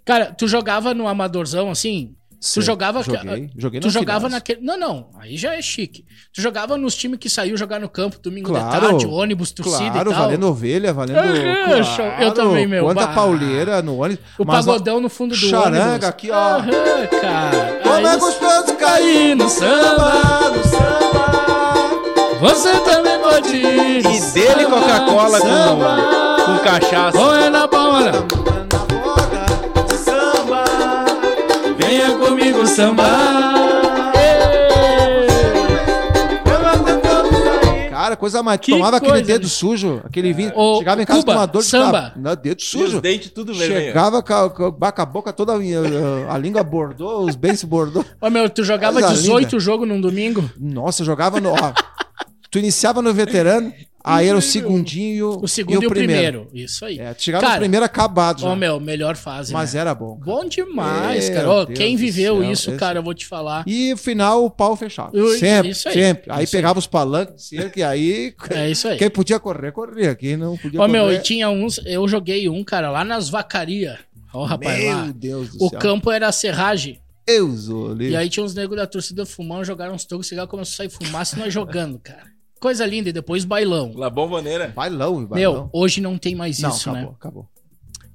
[0.05, 2.15] Cara, tu jogava no amadorzão assim?
[2.47, 4.33] Sim, jogava- Joguei, joguei Tu jogava Finais.
[4.35, 4.61] naquele.
[4.61, 6.05] Não, não, aí já é chique.
[6.31, 8.71] Tu jogava nos times que saiu jogar no campo domingo Claro.
[8.71, 10.23] de tarde, ônibus, torcida Claro, e tal.
[10.25, 11.21] valendo ovelha, valendo.
[11.21, 12.23] Aham, claro.
[12.23, 12.85] Eu também, meu.
[12.85, 13.15] Quanta Bah.
[13.15, 14.23] pauleira no ônibus.
[14.39, 16.05] O Mas, ó, pagodão no fundo do charanga ônibus.
[16.07, 16.35] aqui, ó.
[16.59, 17.81] Aham, cara.
[17.83, 22.39] Como é gostoso cair no samba, no samba.
[22.41, 24.01] Você também pode ir.
[24.07, 27.19] E dele Coca-Cola com, com cachaça.
[27.19, 28.13] Ou é na palma, Na
[32.75, 34.13] sambar.
[37.91, 38.61] Cara, coisa mais.
[38.61, 39.49] Que tomava aquele coisa, dedo né?
[39.49, 40.53] sujo, aquele vinho.
[40.55, 42.03] Ô, chegava em casa Cuba, com uma dor de samba.
[42.11, 42.97] cab- Não, dedo sujo.
[42.97, 43.87] os dentes tudo vermelho.
[43.87, 47.65] Chegava com a, com a- com a boca toda, eh, a língua bordou, os beiços
[47.65, 48.05] bordou.
[48.21, 49.59] Ô, meu, tu jogava Coisa 18 linda.
[49.61, 50.51] jogos num domingo?
[50.59, 51.51] Nossa, eu jogava no.
[51.53, 51.73] Ó,
[52.51, 53.73] tu iniciava no veterano,
[54.05, 56.49] aí era o segundinho e o, O segundo e o primeiro.
[56.53, 56.99] Isso aí.
[56.99, 58.49] É, chegava Cara, no primeiro acabado já.
[58.49, 59.81] Ô, meu, melhor fase, mas né?
[59.81, 60.19] era bom.
[60.19, 60.37] cara.
[60.37, 61.67] Bom demais, Meu cara.
[61.75, 63.65] Quem viveu céu, isso, esse- cara, eu vou te falar.
[63.67, 65.17] E o final, o pau fechado.
[65.17, 66.25] Eu- sempre, isso aí, sempre.
[66.33, 68.35] Aí isso pegava os palanques cerca e aí.
[68.51, 68.99] É isso aí.
[68.99, 70.15] Quem podia correr, corria.
[70.15, 70.93] Quem não podia Ô, correr.
[70.93, 71.81] meu, e tinha uns.
[71.87, 73.99] Eu joguei um, cara, lá nas vacarias.
[74.33, 75.13] Ó, rapaz, Meu lá.
[75.15, 75.79] Deus do O céu.
[75.79, 76.99] campo era serragem.
[77.27, 78.11] Deus, o livre.
[78.11, 80.91] E aí tinha uns negros da torcida fumando, jogaram uns tocos, cigarro, começou a sair
[80.91, 82.34] fumaça e nós jogando, cara.
[82.65, 83.11] Coisa linda.
[83.11, 83.93] E depois bailão.
[83.95, 84.69] La Bomboneira.
[84.75, 85.53] Bailão, bailão.
[85.55, 87.17] Meu, hoje não tem mais não, isso, acabou, né?
[87.21, 87.49] acabou.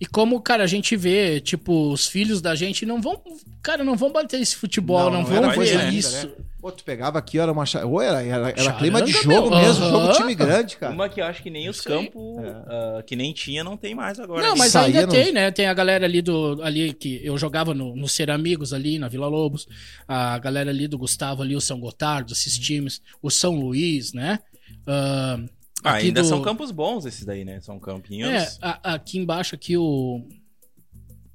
[0.02, 3.22] E como, cara, a gente vê, tipo, os filhos da gente não vão.
[3.62, 6.26] Cara, não vão bater esse futebol, não, Não, não vão ver isso.
[6.30, 6.34] né?
[6.62, 7.64] Pô, tu pegava aqui, era uma.
[7.86, 9.24] Ou era, era, era clima de meu.
[9.24, 10.08] jogo mesmo, Aham.
[10.08, 10.94] jogo time grande, cara.
[10.94, 12.06] Uma que eu acho que nem os Isso aí.
[12.08, 12.38] campos
[12.68, 14.46] ah, que nem tinha, não tem mais agora.
[14.46, 15.50] Não, mas ainda no- tem, né?
[15.52, 16.62] Tem a galera ali do.
[16.62, 19.68] Ali que eu jogava no, no Ser Amigos ali, na Vila Lobos.
[20.06, 23.02] A galera ali do Gustavo ali, o São Gotardo, esses times.
[23.22, 24.40] O São Luís, né?
[24.86, 25.40] Ah,
[25.82, 27.62] Ah, aqui ainda do- são campos bons esses daí, né?
[27.62, 28.30] São campinhos.
[28.30, 30.28] É, a- aqui embaixo, aqui o.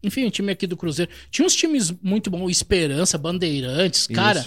[0.03, 1.11] Enfim, o time aqui do Cruzeiro.
[1.31, 4.45] Tinha uns times muito bons, Esperança, Bandeirantes, cara.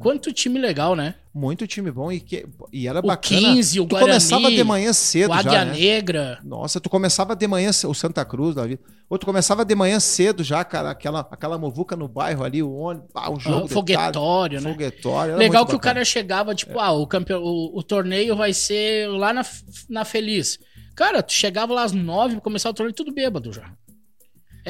[0.00, 1.14] Quanto time legal, né?
[1.32, 3.40] Muito time bom e, que, e era O bacana.
[3.40, 5.78] 15, o tu Guarani, começava de manhã cedo o Águia já, né?
[5.78, 6.38] Negra.
[6.42, 8.80] Nossa, tu começava de manhã, o Santa Cruz da vida.
[9.08, 12.72] Ou tu começava de manhã cedo já, cara, aquela, aquela muvuca no bairro ali, o
[12.72, 13.66] ônibus, ah, o jogo.
[13.66, 14.72] ah, foguetório, tarde, né?
[14.72, 15.36] Foguetório.
[15.36, 15.94] Legal que o bacana.
[15.94, 19.44] cara chegava, tipo, ah, o, campeão, o, o torneio vai ser lá na,
[19.88, 20.58] na Feliz.
[20.96, 23.72] Cara, tu chegava lá às nove, começava o torneio tudo bêbado já.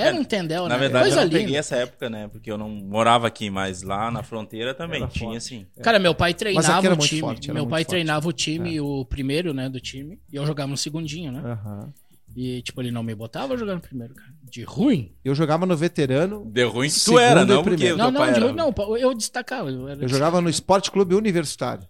[0.00, 0.78] Era É, um tendel, Na né?
[0.78, 1.38] verdade, Coisa eu não linda.
[1.40, 2.28] peguei essa época, né?
[2.28, 5.66] Porque eu não morava aqui, mas lá na fronteira também Era tinha, assim.
[5.82, 7.20] Cara, meu pai treinava o time.
[7.20, 7.90] forte, meu pai forte.
[7.90, 8.80] treinava o time, É.
[8.82, 10.18] o primeiro, né, do time.
[10.32, 11.58] E eu jogava no segundinho, né?
[12.36, 14.30] E, tipo, ele não me botava jogando no primeiro, cara.
[14.44, 15.12] De ruim?
[15.24, 18.46] Eu jogava no veterano, Deu ruim tu era, não porque Não, não, pai de era...
[18.46, 18.72] ruim não.
[18.96, 19.68] Eu destacava.
[19.70, 21.84] Eu era eu jogava no Esporte Clube Universitário.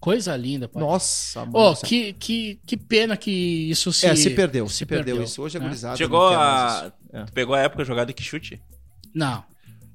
[0.00, 0.82] Coisa linda, pai.
[0.82, 1.74] Nossa, mano.
[1.76, 1.88] Céu.
[1.88, 4.06] que, que, que pena que isso se...
[4.06, 5.22] É, se perdeu, se, perdeu.
[5.22, 5.66] Isso hoje é né?
[5.66, 5.96] gurizada.
[5.96, 6.92] Chegou não a...
[7.12, 7.24] É.
[7.24, 8.60] Tu pegou a época jogada que chute?
[9.14, 9.42] Não.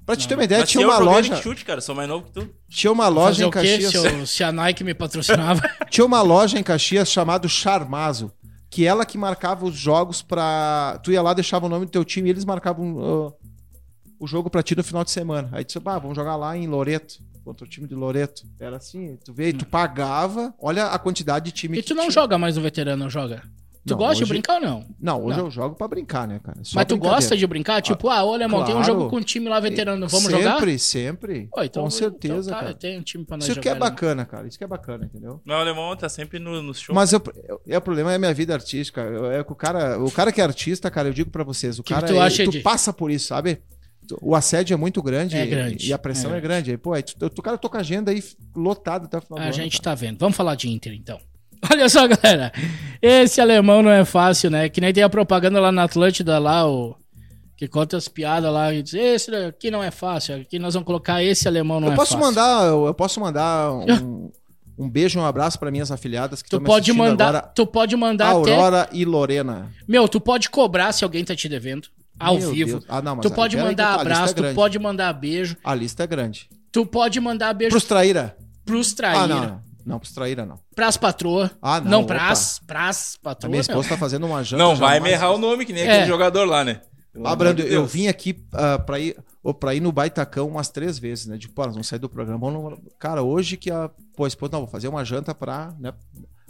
[0.05, 1.79] Pra te ter uma ideia, Mas tinha eu uma loja, de chute, cara.
[1.79, 2.49] Sou mais novo que tu.
[2.67, 3.91] tinha uma loja em Caxias.
[3.91, 5.61] se, eu- se a Nike me patrocinava?
[5.89, 8.31] Tinha uma loja em Caxias chamado Charmazo,
[8.69, 10.99] que ela que marcava os jogos pra.
[11.03, 13.33] Tu ia lá, deixava o nome do teu time e eles marcavam uh,
[14.19, 15.49] o jogo pra ti no final de semana.
[15.51, 18.43] Aí tu disse, ah, vamos jogar lá em Loreto, contra o time de Loreto.
[18.59, 22.03] Era assim, tu veio, tu pagava, olha a quantidade de time e que tu não
[22.03, 22.11] tinha.
[22.11, 23.41] joga mais no veterano, não joga?
[23.83, 24.85] Tu Não, gosta de hoje- brincar ou não?
[24.99, 25.45] Não, hoje Não.
[25.45, 26.59] eu jogo pra brincar, né, cara?
[26.61, 27.81] Só Mas tu gosta de brincar?
[27.81, 28.93] Tipo, ah, olha, irmão, tem um Claro.
[28.93, 30.53] jogo com um time lá veterano, vamos sempre, jogar?
[30.59, 31.49] Sempre, sempre.
[31.63, 32.73] Então- Com certeza, então tá, cara.
[32.75, 33.61] Tem um time pra nós Isso jogar.
[33.63, 33.79] que é né?
[33.79, 34.47] bacana, cara.
[34.47, 35.41] Isso que é bacana, entendeu?
[35.43, 36.93] Mas o alemão tá sempre no, no show.
[36.93, 37.19] Mas eu,
[37.49, 39.01] eu- é, o problema é a minha vida artística.
[39.01, 41.79] Eu- é que o cara, o cara que é artista, cara, eu digo pra vocês,
[41.79, 43.63] o Que que cara tu é- tu passa por isso, sabe?
[44.21, 46.71] O assédio é muito grande, É e- grande, e a pressão é é, grande.
[46.71, 48.23] Aí, pô, aí tu, tu, cara tô com a agenda aí
[48.55, 49.83] lotada até o final do A ano, gente cara.
[49.83, 50.17] tá vendo.
[50.19, 51.19] Vamos falar de Inter, então.
[51.71, 52.51] Olha só, galera.
[53.01, 54.67] Esse alemão não é fácil, né?
[54.69, 56.95] Que nem tem a propaganda lá na Atlântida, lá, o...
[57.55, 60.87] Que conta as piadas lá e diz, esse aqui não é fácil, aqui nós vamos
[60.87, 62.25] colocar esse alemão não Eu é posso fácil.
[62.27, 64.31] mandar, eu, eu posso mandar um,
[64.79, 67.41] um beijo, um abraço pra minhas afiliadas que Tu pode mandar, agora.
[67.53, 68.51] tu pode mandar até...
[68.55, 69.69] Aurora e Lorena.
[69.87, 71.87] Meu, tu pode cobrar se alguém tá te devendo,
[72.21, 72.83] ao Meu vivo.
[72.87, 75.13] Ah, não, mas Tu pode aí que mandar a lista abraço, é tu pode mandar
[75.13, 76.49] beijo, A lista é grande.
[76.71, 78.35] tu pode mandar beijo Pros traíra?
[78.65, 79.99] pros traíra, Ah, não, não.
[79.99, 80.59] Pros traíra não.
[80.75, 81.49] pras patroas.
[81.61, 82.13] Ah, não, Não, opa.
[82.15, 83.49] pras, pras A patroas.
[83.51, 84.63] minha esposa tá fazendo uma janta.
[84.63, 85.91] Não vai me errar o nome, que nem É.
[85.91, 86.81] aquele jogador lá, né?
[87.11, 90.47] Pelo Ah, Brando, de eu vim aqui ah, pra, ir, ou pra ir no Baitacão
[90.47, 91.35] umas três vezes, né?
[91.37, 92.39] De, pô, nós vamos sair do programa.
[92.39, 93.89] Vamos, cara, hoje que a.
[94.15, 95.91] Pô, a esposa, não, vou fazer uma janta pra, né,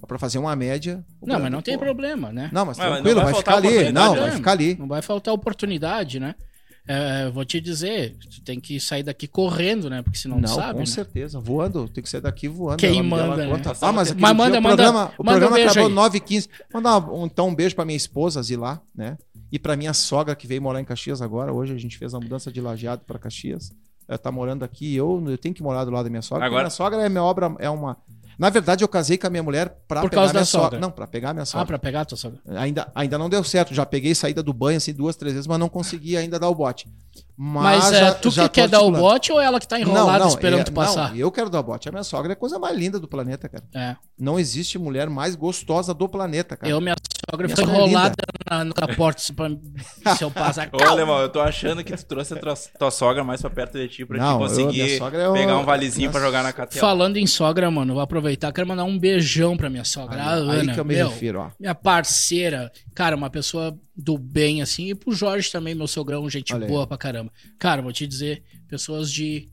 [0.08, 1.04] pra fazer uma média.
[1.22, 2.50] O Não, mas não tem pô, problema, né?
[2.52, 3.92] Não, mas Mas não tranquilo, vai vai, faltar ficar ali.
[3.92, 4.76] Não, vai ficar ali.
[4.80, 6.36] Não vai faltar oportunidade, né?
[6.88, 10.02] É, vou te dizer, tu tem que sair daqui correndo, né?
[10.02, 10.74] Porque senão não, Não, sabe.
[10.74, 10.86] com né?
[10.88, 11.40] certeza.
[11.40, 12.78] Voando, tem que sair daqui voando.
[12.80, 13.64] Quem ela manda, uma né?
[13.82, 15.96] Ah, mas Mas dia manda, o manda- programa, o manda um programa beijo acabou aí.
[16.20, 16.50] 9h15.
[16.74, 19.16] Mandar um, então um beijo pra minha esposa, Zilá, né?
[19.52, 21.54] E pra minha sogra que veio morar em Caxias agora.
[21.54, 23.72] Hoje a gente fez a mudança de lajeado pra Caxias.
[24.08, 24.96] Ela tá morando aqui.
[24.96, 26.46] Eu, eu tenho que morar do lado da minha sogra.
[26.48, 27.96] Agora- Minha sogra é minha obra, é uma.
[28.42, 30.64] Na verdade, eu casei com a minha mulher pra Por pegar causa minha da sogra.
[30.66, 30.80] sogra.
[30.80, 31.68] Não, pra pegar minha Ah, sogra.
[31.68, 32.40] pra pegar a tua sogra.
[32.58, 33.72] Ainda, ainda não deu certo.
[33.72, 36.56] Já peguei saída do banho assim duas, três vezes, mas não consegui ainda dar o
[36.56, 36.88] bote.
[37.38, 39.80] Mas, Mas, é, já- tu já que quer dar o bote ou ela que tá
[39.80, 41.10] enrolada esperando é- tu passar?
[41.12, 41.88] Não, eu quero dar o bote.
[41.88, 43.64] A minha sogra é a coisa mais linda do planeta, cara.
[43.76, 43.96] É.
[44.18, 46.72] Não existe mulher mais gostosa do planeta, cara.
[46.72, 46.96] Eu, minha
[47.30, 48.16] sogra, é enrolada
[48.50, 49.50] na, no caporte pra,
[50.18, 50.70] se eu passar.
[50.74, 53.78] Ô, Alemão, eu tô achando que tu trouxe a tua, tua sogra mais pra perto
[53.78, 56.22] de ti pra Não, te eu- conseguir sogra é o- pegar um valezinho minha- pra
[56.22, 56.80] jogar na KTO.
[56.80, 60.50] Falando em sogra, mano, vou aproveitar, quero mandar um beijão pra minha sogra, a aí,
[60.50, 60.74] aí Ana.
[60.74, 61.52] que eu me meu, refiro, ó.
[61.60, 66.54] minha parceira, cara, uma pessoa do bem, assim, e pro Jorge também, meu sogrão, gente
[66.54, 66.72] Olha aí.
[66.72, 67.32] boa pra caramba.
[67.60, 69.48] Cara, vou te dizer, pessoas de.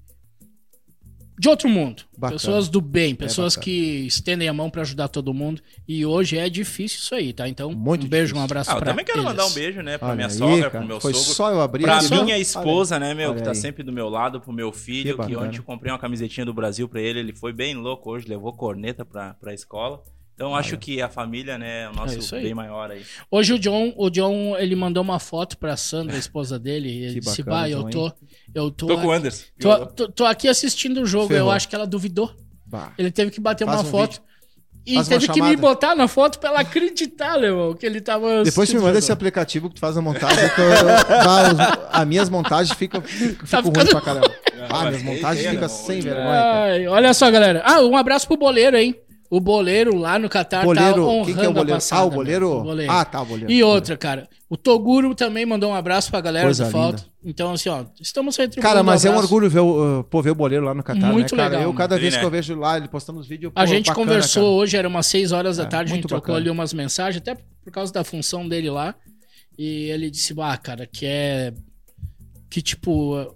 [1.39, 2.03] De outro mundo.
[2.16, 2.34] Bacana.
[2.34, 3.64] É Pessoas do bem, pessoas bacana.
[3.64, 5.62] que estendem a mão pra ajudar todo mundo.
[5.86, 7.49] E hoje é difícil isso aí, tá?
[7.49, 8.41] Então, Muito um beijo, difícil.
[8.41, 9.28] um abraço Ah, eu também quero eles.
[9.30, 10.70] mandar um beijo, né, pra Olha minha aí, sogra, cara.
[10.70, 11.28] pro meu Foi sogro.
[11.34, 13.57] só eu abrir Pra minha Olha esposa, né, meu, Olha que tá aí.
[13.57, 16.53] sempre do meu lado, pro meu filho, Que que, ontem eu comprei uma camisetinha do
[16.53, 20.03] Brasil pra ele, ele foi bem louco hoje, levou corneta pra, pra escola.
[20.39, 22.45] Então acho que a família, né, é o É nosso aí.
[22.45, 23.03] bem maior aí.
[23.28, 27.03] Hoje o John, o John, ele mandou uma foto pra Sandra, a esposa dele, e
[27.07, 28.12] ele Que disse, bah, eu tô,
[28.55, 29.45] eu tô, Tô com o Anderson.
[29.59, 31.49] tô, tô- tô aqui assistindo o jogo, Ferrou.
[31.49, 32.32] eu acho que ela duvidou.
[32.64, 32.93] Bah.
[32.97, 34.22] Ele teve que bater Faz uma um foto.
[34.86, 38.45] E Faz teve que me botar na foto pra ela acreditar, Leão, que ele tava.
[38.45, 40.49] Depois tu me manda esse aplicativo que tu faz a montagem.
[40.55, 44.34] Que eu, os- as minhas montagens ficam fico Tá ruim ficando- pra caramba.
[44.70, 46.91] Ah, minhas montagens ficam sem vergonha, cara.
[46.93, 47.62] Olha só, galera.
[47.64, 48.95] Ah, um abraço pro boleiro, hein?
[49.31, 51.72] O boleiro lá no Catar tá Boleiro, honrando quem que é o a boleiro?
[51.74, 52.51] passada, ah, o boleiro?
[52.51, 52.93] O boleiro.
[52.93, 53.53] Ah, tá, o boleiro.
[53.53, 54.26] E outra, cara.
[54.49, 57.05] O Toguro também mandou um abraço pra galera Coisa do Falta.
[57.22, 60.31] Então, assim, ó, estamos retribuindo Cara, mas é um orgulho ver o, uh, pô, ver
[60.31, 61.57] o boleiro lá no Catar, Muito né, cara?
[61.57, 62.01] legal, eu, cada mano.
[62.01, 62.37] vez que eu né?
[62.39, 64.55] vejo lá, ele postando os vídeos, A gente bacana, conversou cara.
[64.55, 66.39] hoje, era umas 6 horas da É, tarde, a gente trocou bacana.
[66.39, 68.95] ali umas mensagens, até por causa da função dele lá.
[69.59, 71.53] E ele disse, ah, cara, que é.
[72.49, 73.35] Que tipo.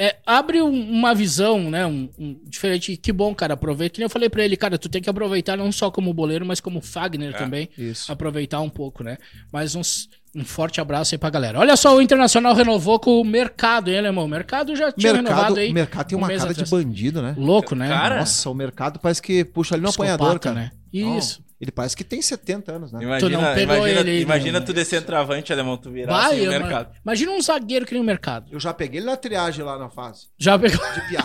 [0.00, 1.84] É, abre um- uma visão, né?
[1.84, 2.96] Um, um- diferente.
[2.96, 3.94] Que bom, cara, aproveita.
[3.94, 6.46] Que nem eu falei pra ele, cara, tu tem que aproveitar não só como boleiro,
[6.46, 7.68] mas como Fagner É, também.
[7.76, 8.10] Isso.
[8.12, 9.18] Aproveitar um pouco, né?
[9.52, 11.58] Mas uns- um forte abraço aí pra galera.
[11.58, 14.24] Olha só, o Internacional renovou com o mercado, hein, alemão?
[14.24, 15.72] O mercado já tinha Mercado, renovado aí.
[15.72, 16.70] mercado tem um uma cara de atrás.
[16.70, 17.34] bandido, né?
[17.36, 17.88] Louco, né?
[17.88, 20.54] Cara, Nossa, o mercado parece que puxa ali no Psicopata, apanhador, cara.
[20.54, 20.70] né?
[20.92, 21.42] Isso.
[21.60, 23.02] Ele parece que tem 70 anos, né?
[23.02, 24.66] Imagina, não pegou imagina, ele aí, imagina né?
[24.66, 26.94] tu de centroavante, alemão, tu virar Vai, assim, o eu- mercado.
[27.04, 28.46] imagina um zagueiro que nem o mercado.
[28.52, 30.78] Eu já peguei ele na triagem lá na fase, Já pegou.
[30.94, 31.24] de piá.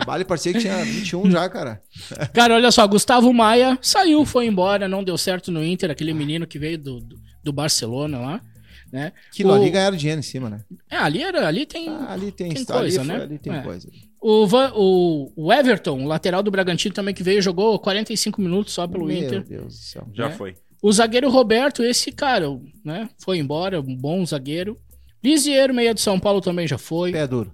[0.00, 1.82] o Bale parecia que tinha 21 já, cara.
[2.34, 6.46] Cara, olha só, Gustavo Maia saiu, foi embora, não deu certo no Inter, aquele menino
[6.46, 8.40] que veio do, do, do Barcelona lá,
[8.92, 9.12] né?
[9.32, 10.60] Aquilo O- ali ganharam dinheiro em cima, né?
[10.90, 11.88] É, ali, era, ali tem...
[11.88, 13.22] Ah, ali tem, Tem ali coisa, foi- né?
[13.22, 13.60] Ali tem É.
[13.62, 13.88] coisa.
[14.20, 18.74] O, Van- o, o Everton, o lateral do Bragantino também que veio, jogou 45 minutos
[18.74, 19.42] só pelo Meu Inter.
[19.44, 20.06] Deus do céu.
[20.12, 20.34] Já né?
[20.34, 20.54] foi.
[20.82, 22.46] O zagueiro Roberto, esse cara,
[22.84, 23.08] né?
[23.22, 24.76] Foi embora, um bom zagueiro.
[25.22, 27.12] Lisieiro, meia de São Paulo também já foi.
[27.12, 27.52] Pé duro.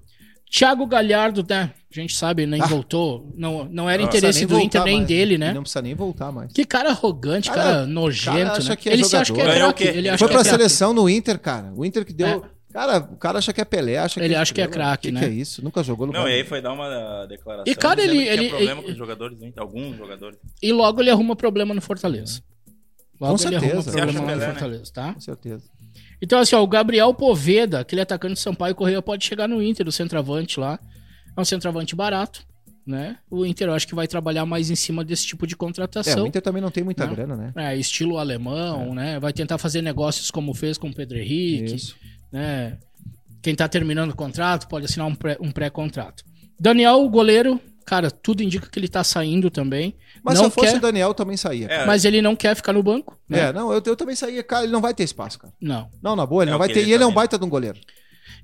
[0.51, 1.73] Thiago Galhardo, né?
[1.91, 2.67] A gente sabe, nem Ah.
[2.67, 3.33] voltou.
[3.37, 5.09] Não, não era Não interesse do Inter nem mais.
[5.09, 5.53] dele, né?
[5.53, 6.53] Não precisa nem voltar mais.
[6.53, 8.77] Que cara arrogante, cara, Cara, nojento, cara acha né?
[8.77, 9.71] que é ele se acha que é jogador.
[9.71, 9.85] O craque.
[9.99, 10.57] Ele acha Foi que pra é craque.
[10.59, 11.73] seleção no Inter, cara.
[11.75, 12.45] O Inter que deu.
[12.77, 15.12] Cara, o cara acha que é Pelé, acha Ele que acha que é craque, Que
[15.14, 15.20] né?
[15.20, 15.64] Que é isso?
[15.64, 17.64] Nunca jogou no Não, e aí foi dar uma declaração.
[17.72, 19.53] E, cara, ele- que tinha ele- problema ele- com os jogadores, hein?
[19.57, 20.39] alguns jogadores.
[20.62, 22.43] E logo ele arruma problema no Fortaleza.
[23.18, 23.91] Logo Com ele arruma certeza.
[23.93, 24.53] problema no Pelé, né?
[24.53, 25.14] Fortaleza, tá?
[25.14, 25.64] Com certeza.
[26.20, 29.89] Então, assim, ó, o Gabriel Poveda, aquele atacante de Sampaio Correia, pode chegar no Inter,
[29.89, 30.79] o centroavante lá.
[31.35, 32.45] É um centroavante barato,
[32.87, 33.16] né?
[33.31, 36.24] O Inter eu acho que vai trabalhar mais em cima desse tipo de É, contratação.
[36.24, 37.14] o Inter também não tem muita Não.
[37.14, 37.53] grana, né?
[37.57, 39.18] É, estilo alemão, né?
[39.18, 41.97] Vai tentar fazer negócios como fez com o Pedro Henrique, Isso.
[42.33, 42.79] Né?
[43.43, 46.24] Quem tá terminando o contrato pode assinar um pré- um pré-contrato.
[46.59, 49.95] Daniel, o goleiro, cara, tudo indica que ele tá saindo também.
[50.24, 51.66] Mas não se eu fosse quer, o Daniel, eu também saía.
[51.68, 53.16] É, mas ele não quer ficar no banco.
[53.29, 53.41] né?
[53.49, 54.43] É, não, eu, eu também saía.
[54.43, 55.53] Cara, ele não vai ter espaço, cara.
[55.61, 55.89] Não.
[56.03, 56.81] Não, na boa, ele É não o vai ter.
[56.81, 57.79] ele E ele é um também- baita de um goleiro.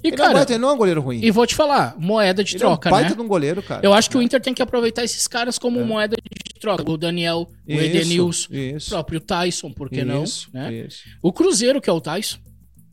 [0.04, 1.20] E, ele, não cara, vai ter, ele não é um goleiro ruim.
[1.22, 3.14] e vou te falar, moeda de ele troca, é um baita né?
[3.16, 3.80] de um goleiro, cara.
[3.84, 6.88] Eu acho que o Inter tem que aproveitar esses caras como moeda de troca.
[6.90, 8.90] O Daniel, o Isso, Edenilson, o Isso.
[8.90, 10.24] próprio Tyson, por que não?
[10.24, 10.72] Isso, Né?
[10.86, 11.02] isso.
[11.22, 12.38] O Cruzeiro, que é o Tyson,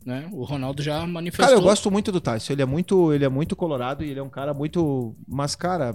[0.04, 0.28] né?
[0.32, 1.46] O Ronaldo já manifestou.
[1.46, 2.52] Cara, eu gosto muito do Tyson.
[2.52, 5.14] Ele é muito, ele é muito colorado e ele é um cara muito.
[5.28, 5.94] Mas, cara,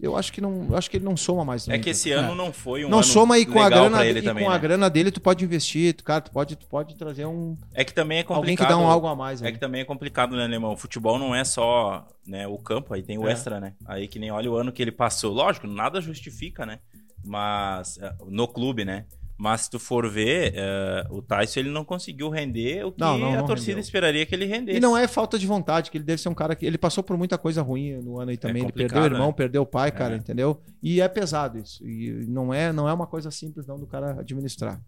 [0.00, 0.66] eu acho que não.
[0.70, 1.68] eu acho que ele não soma mais.
[1.68, 4.06] É que esse ano não foi um não ano soma e com a grana pra
[4.06, 4.58] ele e também, com a né?
[4.60, 7.92] grana dele tu pode investir, tu, cara, tu pode, tu pode trazer um É que
[7.92, 8.38] também é complicado.
[8.42, 9.42] alguém que dá um algo a mais.
[9.42, 9.52] É aí.
[9.52, 10.72] que também é complicado, né, Alemão?
[10.72, 13.32] O futebol não é só né, o campo, aí tem o É.
[13.32, 13.72] extra, né?
[13.86, 15.32] Aí que nem olha o ano que ele passou.
[15.32, 16.78] Lógico, nada justifica, né?
[17.24, 19.04] Mas é, no clube, né?
[19.38, 23.16] Mas se tu for ver, é, o Tyson ele não conseguiu render o que Não,
[23.16, 23.82] não, a não torcida rendeu.
[23.82, 24.78] esperaria que ele rendesse.
[24.78, 26.66] E não é falta de vontade, que ele deve ser um cara que.
[26.66, 28.62] Ele passou por muita coisa ruim no ano aí também.
[28.62, 29.34] ele complicado, perdeu o irmão, né?
[29.36, 30.16] perdeu o pai, cara, É.
[30.18, 30.60] entendeu?
[30.82, 31.86] E é pesado isso.
[31.86, 34.80] E não é, não é uma coisa simples, não, do cara administrar.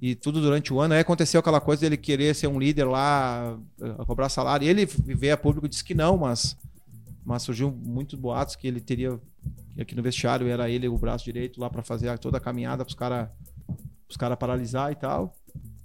[0.00, 0.94] E tudo durante o ano.
[0.94, 4.64] Aí aconteceu aquela coisa dele querer ser um líder lá, eh, cobrar salário.
[4.66, 6.56] E ele veio a público disse que não, mas,
[7.24, 9.18] mas surgiu muitos boatos que ele teria.
[9.74, 12.84] que Aqui no vestiário era ele o braço direito lá para fazer toda a caminhada
[12.84, 13.28] pros caras
[14.08, 15.34] os cara paralisar e tal.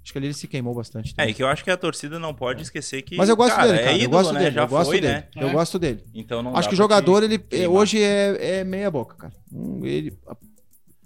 [0.02, 1.12] Acho que ali ele se queimou bastante.
[1.12, 1.30] É, também.
[1.30, 3.16] e que eu acho que a torcida não pode esquecer que.
[3.16, 3.90] Mas eu gosto cara, dele, cara.
[3.90, 4.40] É eu ídolo, gosto né?
[4.40, 4.54] dele.
[4.54, 5.12] Já eu gosto foi, dele.
[5.12, 5.24] né?
[5.36, 5.52] Eu É.
[5.52, 6.04] gosto dele.
[6.14, 7.68] Então não Acho que o jogador, ele queimar.
[7.76, 9.32] hoje é, é meia boca, cara.
[9.52, 10.36] Hum, Ele, a-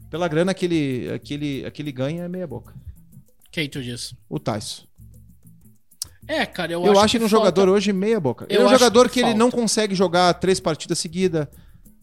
[0.09, 2.73] pela grana que ele, que, ele, que ele ganha, é meia boca.
[3.51, 4.15] Quem tu diz?
[4.29, 4.85] O Tyson.
[6.27, 8.47] É, cara, eu, Eu, acho, acho que no falta- jogador hoje, meia boca.
[8.49, 11.47] Ele Eu é um jogador que que, ele não consegue jogar três partidas seguidas,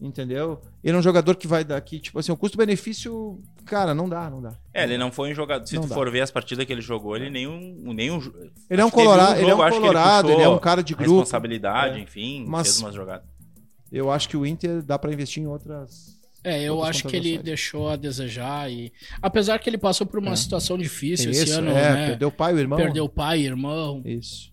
[0.06, 0.60] entendeu?
[0.82, 4.42] Ele é um jogador que vai daqui, tipo assim, o custo-benefício, cara, não dá, não
[4.42, 4.52] dá.
[4.74, 5.66] É, ele não foi um jogador.
[5.66, 5.94] Se Não tu dá.
[5.94, 7.58] for ver as partidas que ele jogou, ele nenhum.
[7.94, 8.18] nenhum
[8.68, 10.56] Ele é um acho que teve colorado, ele é jogo, um colorado, ele, é puxou
[10.56, 11.10] um cara de grupo.
[11.10, 12.02] Responsabilidade, É.
[12.02, 13.26] enfim, Mas- fez umas jogadas.
[13.90, 16.20] Eu acho que o Inter dá pra investir em outras.
[16.44, 20.18] É, eu outras acho que ele deixou a desejar e apesar que ele passou por
[20.18, 20.36] uma É.
[20.36, 22.06] situação difícil esse Isso, ano, é, né?
[22.08, 22.76] perdeu o pai, o irmão.
[22.78, 24.02] Perdeu o pai, irmão.
[24.04, 24.51] Isso.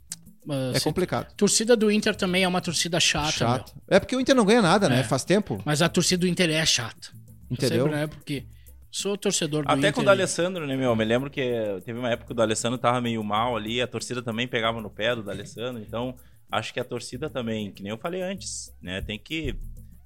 [0.50, 1.32] Mas, É complicado.
[1.36, 3.74] torcida do Inter também é uma torcida chata, Chato.
[3.76, 3.84] meu.
[3.98, 5.02] É porque o Inter não ganha nada, né?
[5.02, 5.04] É.
[5.04, 5.62] Faz tempo.
[5.64, 7.10] Mas a torcida do Inter é chata.
[7.50, 7.84] Entendeu?
[7.86, 8.08] Sempre, né?
[8.08, 8.44] Porque
[8.92, 9.94] sou torcedor do Até Inter.
[9.94, 10.96] com o D'Alessandro, né, meu?
[10.96, 11.42] Me lembro que
[11.86, 14.90] teve uma época que o D'Alessandro tava meio mal ali, a torcida também pegava no
[14.90, 16.16] pé do D'Alessandro, então
[16.52, 19.56] acho que a torcida também, que nem eu falei antes, né, tem que...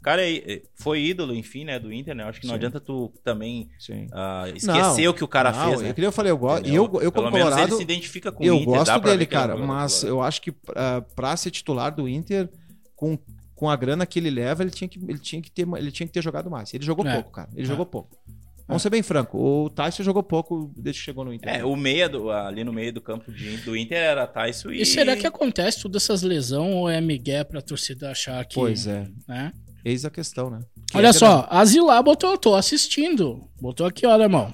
[0.03, 2.23] Cara, é- é- foi ídolo, enfim, né, do Inter, né?
[2.25, 2.57] Acho que não Sim.
[2.57, 3.69] adianta tu também
[4.11, 5.93] ah, esquecer Não, o que o cara Não, fez, né?
[5.97, 6.67] É eu falei, eu gosto.
[6.67, 8.97] E eu, eu como Pelo menos Colorado, ele se identifica com o eu Inter, dá
[8.97, 9.55] gosto dele, é um cara.
[9.57, 12.49] Mas eu acho que ah, pra ser titular do Inter,
[12.95, 13.17] com
[13.55, 16.05] com a grana que ele leva, ele tinha que, ele tinha que, ter, ele tinha
[16.05, 16.73] que ter jogado mais.
[16.73, 17.13] Ele jogou É.
[17.13, 17.49] pouco, cara.
[17.53, 17.65] Ele É.
[17.65, 18.17] jogou pouco.
[18.67, 19.37] Vamos ser bem franco.
[19.37, 21.53] O Tyson jogou pouco desde que chegou no Inter.
[21.59, 24.81] É, o meia do, ali no meio do campo de- do Inter era Tyson e.
[24.81, 28.55] E será que acontece todas essas lesões ou é migué pra torcida achar que...
[28.55, 29.07] Pois é.
[29.27, 29.53] né?
[29.83, 30.59] Eis a questão, né?
[30.89, 33.47] Que Olha é só, a Zilá botou, tô assistindo.
[33.61, 34.53] Botou aqui, ó, irmão.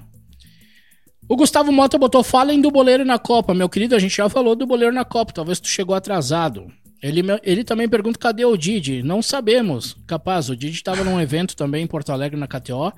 [1.27, 3.53] O Gustavo Mota botou, falem do boleiro na Copa.
[3.53, 6.65] Meu querido, a gente já falou do boleiro na Copa, talvez tu chegou atrasado.
[7.01, 9.03] Ele, ele também pergunta, cadê o Didi?
[9.03, 9.95] Não sabemos.
[10.07, 12.91] Capaz, o Didi tava num evento também em Porto Alegre, na KTO.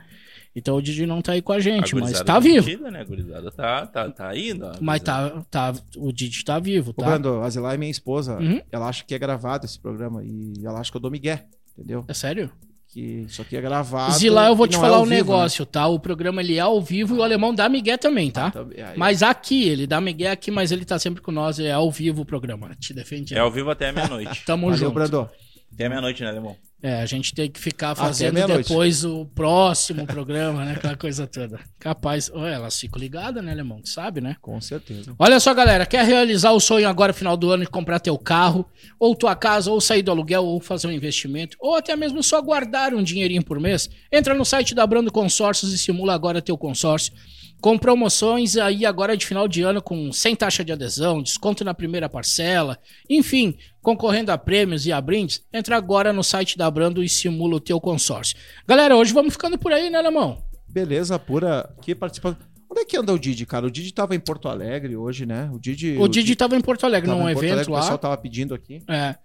[0.56, 2.68] Então o Didi não tá aí com a A gente, mas gurizada tá vivo.
[2.68, 3.02] metida, né?
[3.02, 4.66] A gurizada tá, tá, tá indo.
[4.66, 7.06] a Mas tá, tá, o Didi tá vivo, Ô, tá?
[7.06, 8.38] Brando, a Zilá é minha esposa.
[8.38, 8.62] Uhum.
[8.72, 10.24] Ela acha que é gravado esse programa.
[10.24, 11.46] E ela acha que eu dou migué,
[11.78, 12.04] entendeu?
[12.08, 12.52] É sério?
[12.88, 14.14] Que isso aqui é gravado.
[14.14, 15.88] Zilá, eu vou te não falar é um vivo, negócio, tá?
[15.88, 18.32] O programa ele é ao vivo e o alemão dá migué também, né?
[18.34, 18.48] tá?
[18.50, 21.72] Então, aí- Mas aqui, ele dá migué aqui, mas ele tá sempre com nós, é
[21.72, 22.76] ao vivo o programa.
[22.78, 23.34] Te defende.
[23.34, 24.44] É ao vivo até meia-noite.
[24.46, 25.30] Tamo Valeu, junto.
[25.74, 26.58] Até meia-noite, né, Alemão?
[26.84, 30.74] É, a gente tem que ficar fazendo depois o próximo programa, né?
[30.74, 31.60] Aquela coisa toda.
[31.80, 32.32] Capaz.
[32.34, 33.80] Olha, elas ficam ligadas, né, alemão?
[33.82, 34.36] Tu sabe, né?
[34.42, 35.14] Com certeza.
[35.20, 38.66] Olha só, galera, quer realizar o sonho agora, final do ano, de comprar teu carro,
[39.00, 42.42] ou tua casa, ou sair do aluguel, ou fazer um investimento, ou até mesmo só
[42.42, 43.88] guardar um dinheirinho por mês?
[44.12, 47.14] Entra no site da Brando Consórcios e simula agora teu consórcio.
[47.62, 51.76] Com promoções aí agora de final de ano, com sem taxa de adesão, desconto na
[51.76, 57.04] primeira parcela, enfim, concorrendo a prêmios e a brindes, entra agora no site da Brando
[57.04, 58.36] e simula o teu consórcio.
[58.68, 60.44] Galera, hoje vamos ficando por aí, né, Alemão?
[60.68, 61.70] Beleza, pura.
[61.84, 62.38] Que participação.
[62.70, 63.68] Onde é que anda o Didi, cara?
[63.68, 65.50] O Didi tava em Porto Alegre hoje, né?
[65.54, 65.98] O Didi.
[66.00, 67.80] O Didi tava em Porto Alegre, num em Porto evento Alegre, O lá.
[67.82, 68.82] pessoal tava pedindo aqui.
[68.88, 69.16] É.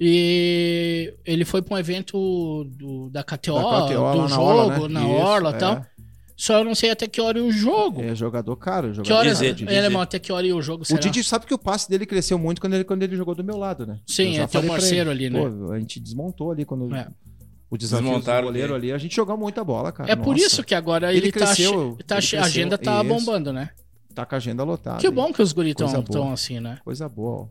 [0.00, 4.42] E ele foi pra um evento do, da KTO, Da KTO do lá na jogo,
[4.42, 4.88] Orla, né?
[4.88, 5.58] na Isso, Orla e é.
[5.58, 5.86] tal.
[6.42, 8.02] Só eu não sei até que hora é o jogo.
[8.02, 8.88] É jogador caro.
[8.88, 9.72] Jogador que horas, caro, Dizer, o Didi.
[9.72, 10.98] é, alemão, até que hora é o jogo, O será?
[10.98, 13.56] Didi sabe que o passe dele cresceu muito quando ele, quando ele jogou do meu
[13.56, 14.00] lado, né?
[14.08, 15.38] Sim, é teu parceiro ali, né?
[15.40, 17.06] Pô, a gente desmontou ali quando É.
[17.70, 18.74] o desafio do goleiro dele.
[18.74, 18.92] ali.
[18.92, 20.10] A gente jogou muita bola, cara.
[20.10, 22.42] É por Nossa, isso que agora Ele ele, tá, cresceu, tá ele che- a cresceu,
[22.42, 23.04] agenda tá isso.
[23.04, 23.70] bombando, né?
[24.12, 24.98] Tá com a agenda lotada.
[24.98, 26.78] que bom que os guritão Coisa estão assim, né?
[26.84, 27.46] Coisa boa, ó.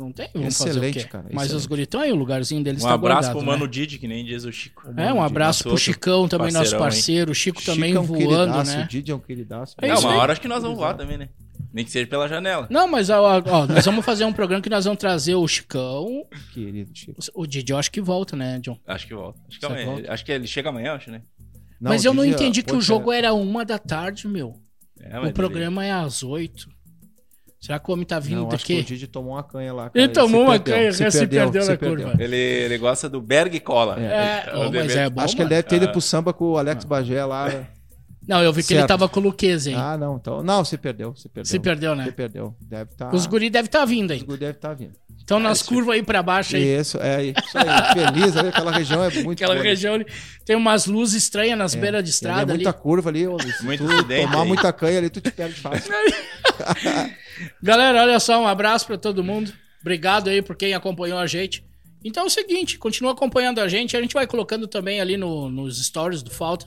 [0.00, 1.04] Não tem, vamos fazer o Excelente, quê?
[1.04, 1.68] cara, Mas os excelente.
[1.68, 3.52] guritão aí, o lugarzinho deles Um tá abraço guardado, pro né?
[3.58, 4.82] Mano Didi, que nem diz o Chico.
[4.96, 7.32] É, um abraço pro Nosso Chicão também, nosso parceiro.
[7.32, 8.84] O Chico Chico também é um voando, queridaço, né?
[8.84, 9.76] O Didi é um queridaço.
[9.82, 10.18] É É, isso uma aí.
[10.18, 11.28] hora acho que nós vamos voar também, né?
[11.72, 12.66] Nem que seja pela janela.
[12.70, 16.24] Não, mas ó, ó, nós vamos fazer um programa que nós vamos trazer o Chicão.
[16.54, 17.20] Querido Chico.
[17.34, 18.78] O Didi eu acho que volta, né, John?
[18.86, 19.38] Acho que volta.
[19.48, 19.84] Acho que, amanhã.
[19.86, 20.12] volta?
[20.12, 21.20] acho que ele chega amanhã, acho, né?
[21.78, 24.26] mas o eu não Didi, entendi ó, que o poxa, jogo era uma da tarde,
[24.26, 24.56] meu.
[24.98, 26.68] É, mas o programa é às oito.
[27.60, 28.82] Será que o homem tá vindo Não, acho que o?
[28.82, 29.90] Didi tomou uma canha lá.
[29.94, 32.14] Ele cara, tomou se uma perdeu, canha, se se perdeu na se curva.
[32.18, 34.00] Ele, ele gosta do Berg e Cola.
[34.00, 36.52] É, o oh, mas é bom, Acho que ele deve ter ido pro samba com
[36.52, 37.66] o Alex Bagé lá.
[38.26, 38.88] Não, eu vi que ele Certo.
[38.88, 39.76] tava com o Luqueza, hein?
[39.78, 40.16] Ah, não.
[40.16, 41.14] Então, não, se perdeu.
[41.16, 41.50] Se perdeu.
[41.50, 42.04] Se perdeu, né?
[42.04, 42.54] Se perdeu.
[42.60, 43.14] Deve estar.
[43.14, 44.18] Os guri devem estar vindo aí.
[44.18, 44.92] Os guri deve estar vindo.
[45.30, 46.80] Estão nas curvas aí pra baixo aí.
[46.80, 47.92] Isso, é isso aí.
[47.94, 49.64] Feliz ali, aquela região é muito Aquela boa.
[49.64, 50.06] região ali.
[50.44, 52.64] Tem umas luzes estranhas nas É, beiras de tem estrada ali, ali.
[52.64, 53.26] muita curva ali.
[53.28, 54.48] ó, Se Muito tu acidente tomar aí.
[54.48, 55.92] muita canha ali, tu te perde fácil.
[57.62, 59.52] Galera, olha só, um abraço pra todo mundo.
[59.80, 61.64] Obrigado aí por quem acompanhou a gente.
[62.04, 63.96] Então é o seguinte, continua acompanhando a gente.
[63.96, 66.66] A gente vai colocando também ali no- nos stories do Falta.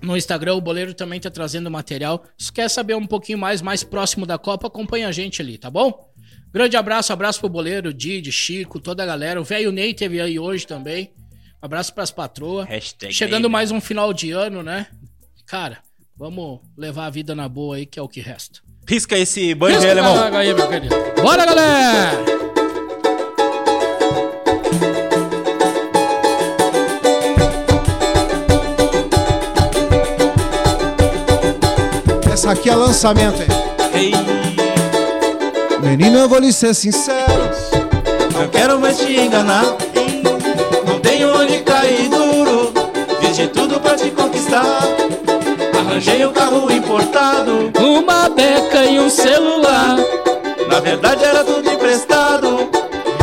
[0.00, 2.24] No Instagram, o Boleiro também tá trazendo material.
[2.36, 5.70] Se quer saber um pouquinho mais, mais próximo da Copa, acompanha a gente ali, tá
[5.70, 6.11] bom?
[6.52, 9.40] Grande abraço, abraço pro Boleiro, Didi, Chico, toda a galera.
[9.40, 11.10] O velho Ney teve aí hoje também.
[11.62, 12.68] Um abraço pras patroas.
[12.68, 14.86] Hashtag Chegando Ney, mais um final de ano, né?
[15.46, 15.78] Cara,
[16.16, 18.60] vamos levar a vida na boa aí, que é o que resta.
[18.86, 20.36] Risca esse banho Risca alemão.
[20.36, 20.94] aí, meu querido.
[21.22, 22.42] Bora, galera!
[32.30, 33.48] Essa aqui é lançamento, hein?
[33.94, 34.12] Ei,
[35.82, 37.50] Menino, eu vou lhe ser sincero.
[38.32, 39.64] não quero mais te enganar.
[40.86, 42.72] Não tenho onde cair duro.
[43.20, 44.64] Fiz de tudo pra te conquistar.
[45.76, 47.72] Arranjei um carro importado.
[47.80, 49.96] Uma beca e um celular.
[50.68, 52.70] Na verdade era tudo emprestado.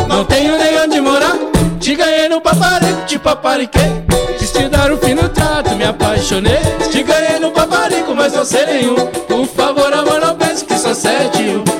[0.09, 1.37] Não tenho nem onde morar.
[1.79, 4.03] Te ganhei no paparico, te papariquei.
[4.37, 6.59] Quis te dar um fino trato, me apaixonei.
[6.91, 8.95] Te ganhei no paparico, mas não sei nenhum.
[8.95, 11.78] Por favor, amor, não pense que sou sete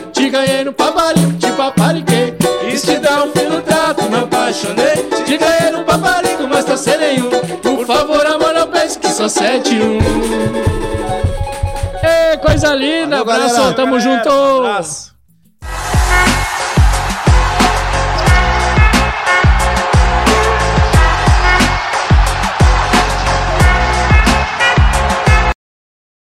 [4.60, 5.24] apaixonei.
[5.26, 7.30] Te ganhei no paparico, mas não sei nenhum.
[7.62, 10.00] Por favor, amor, não pense que sou sete e um.
[12.02, 13.76] Ei, coisa linda, Valeu, abraço, galera.
[13.76, 14.30] tamo Galera, junto.
[14.66, 15.19] abraço.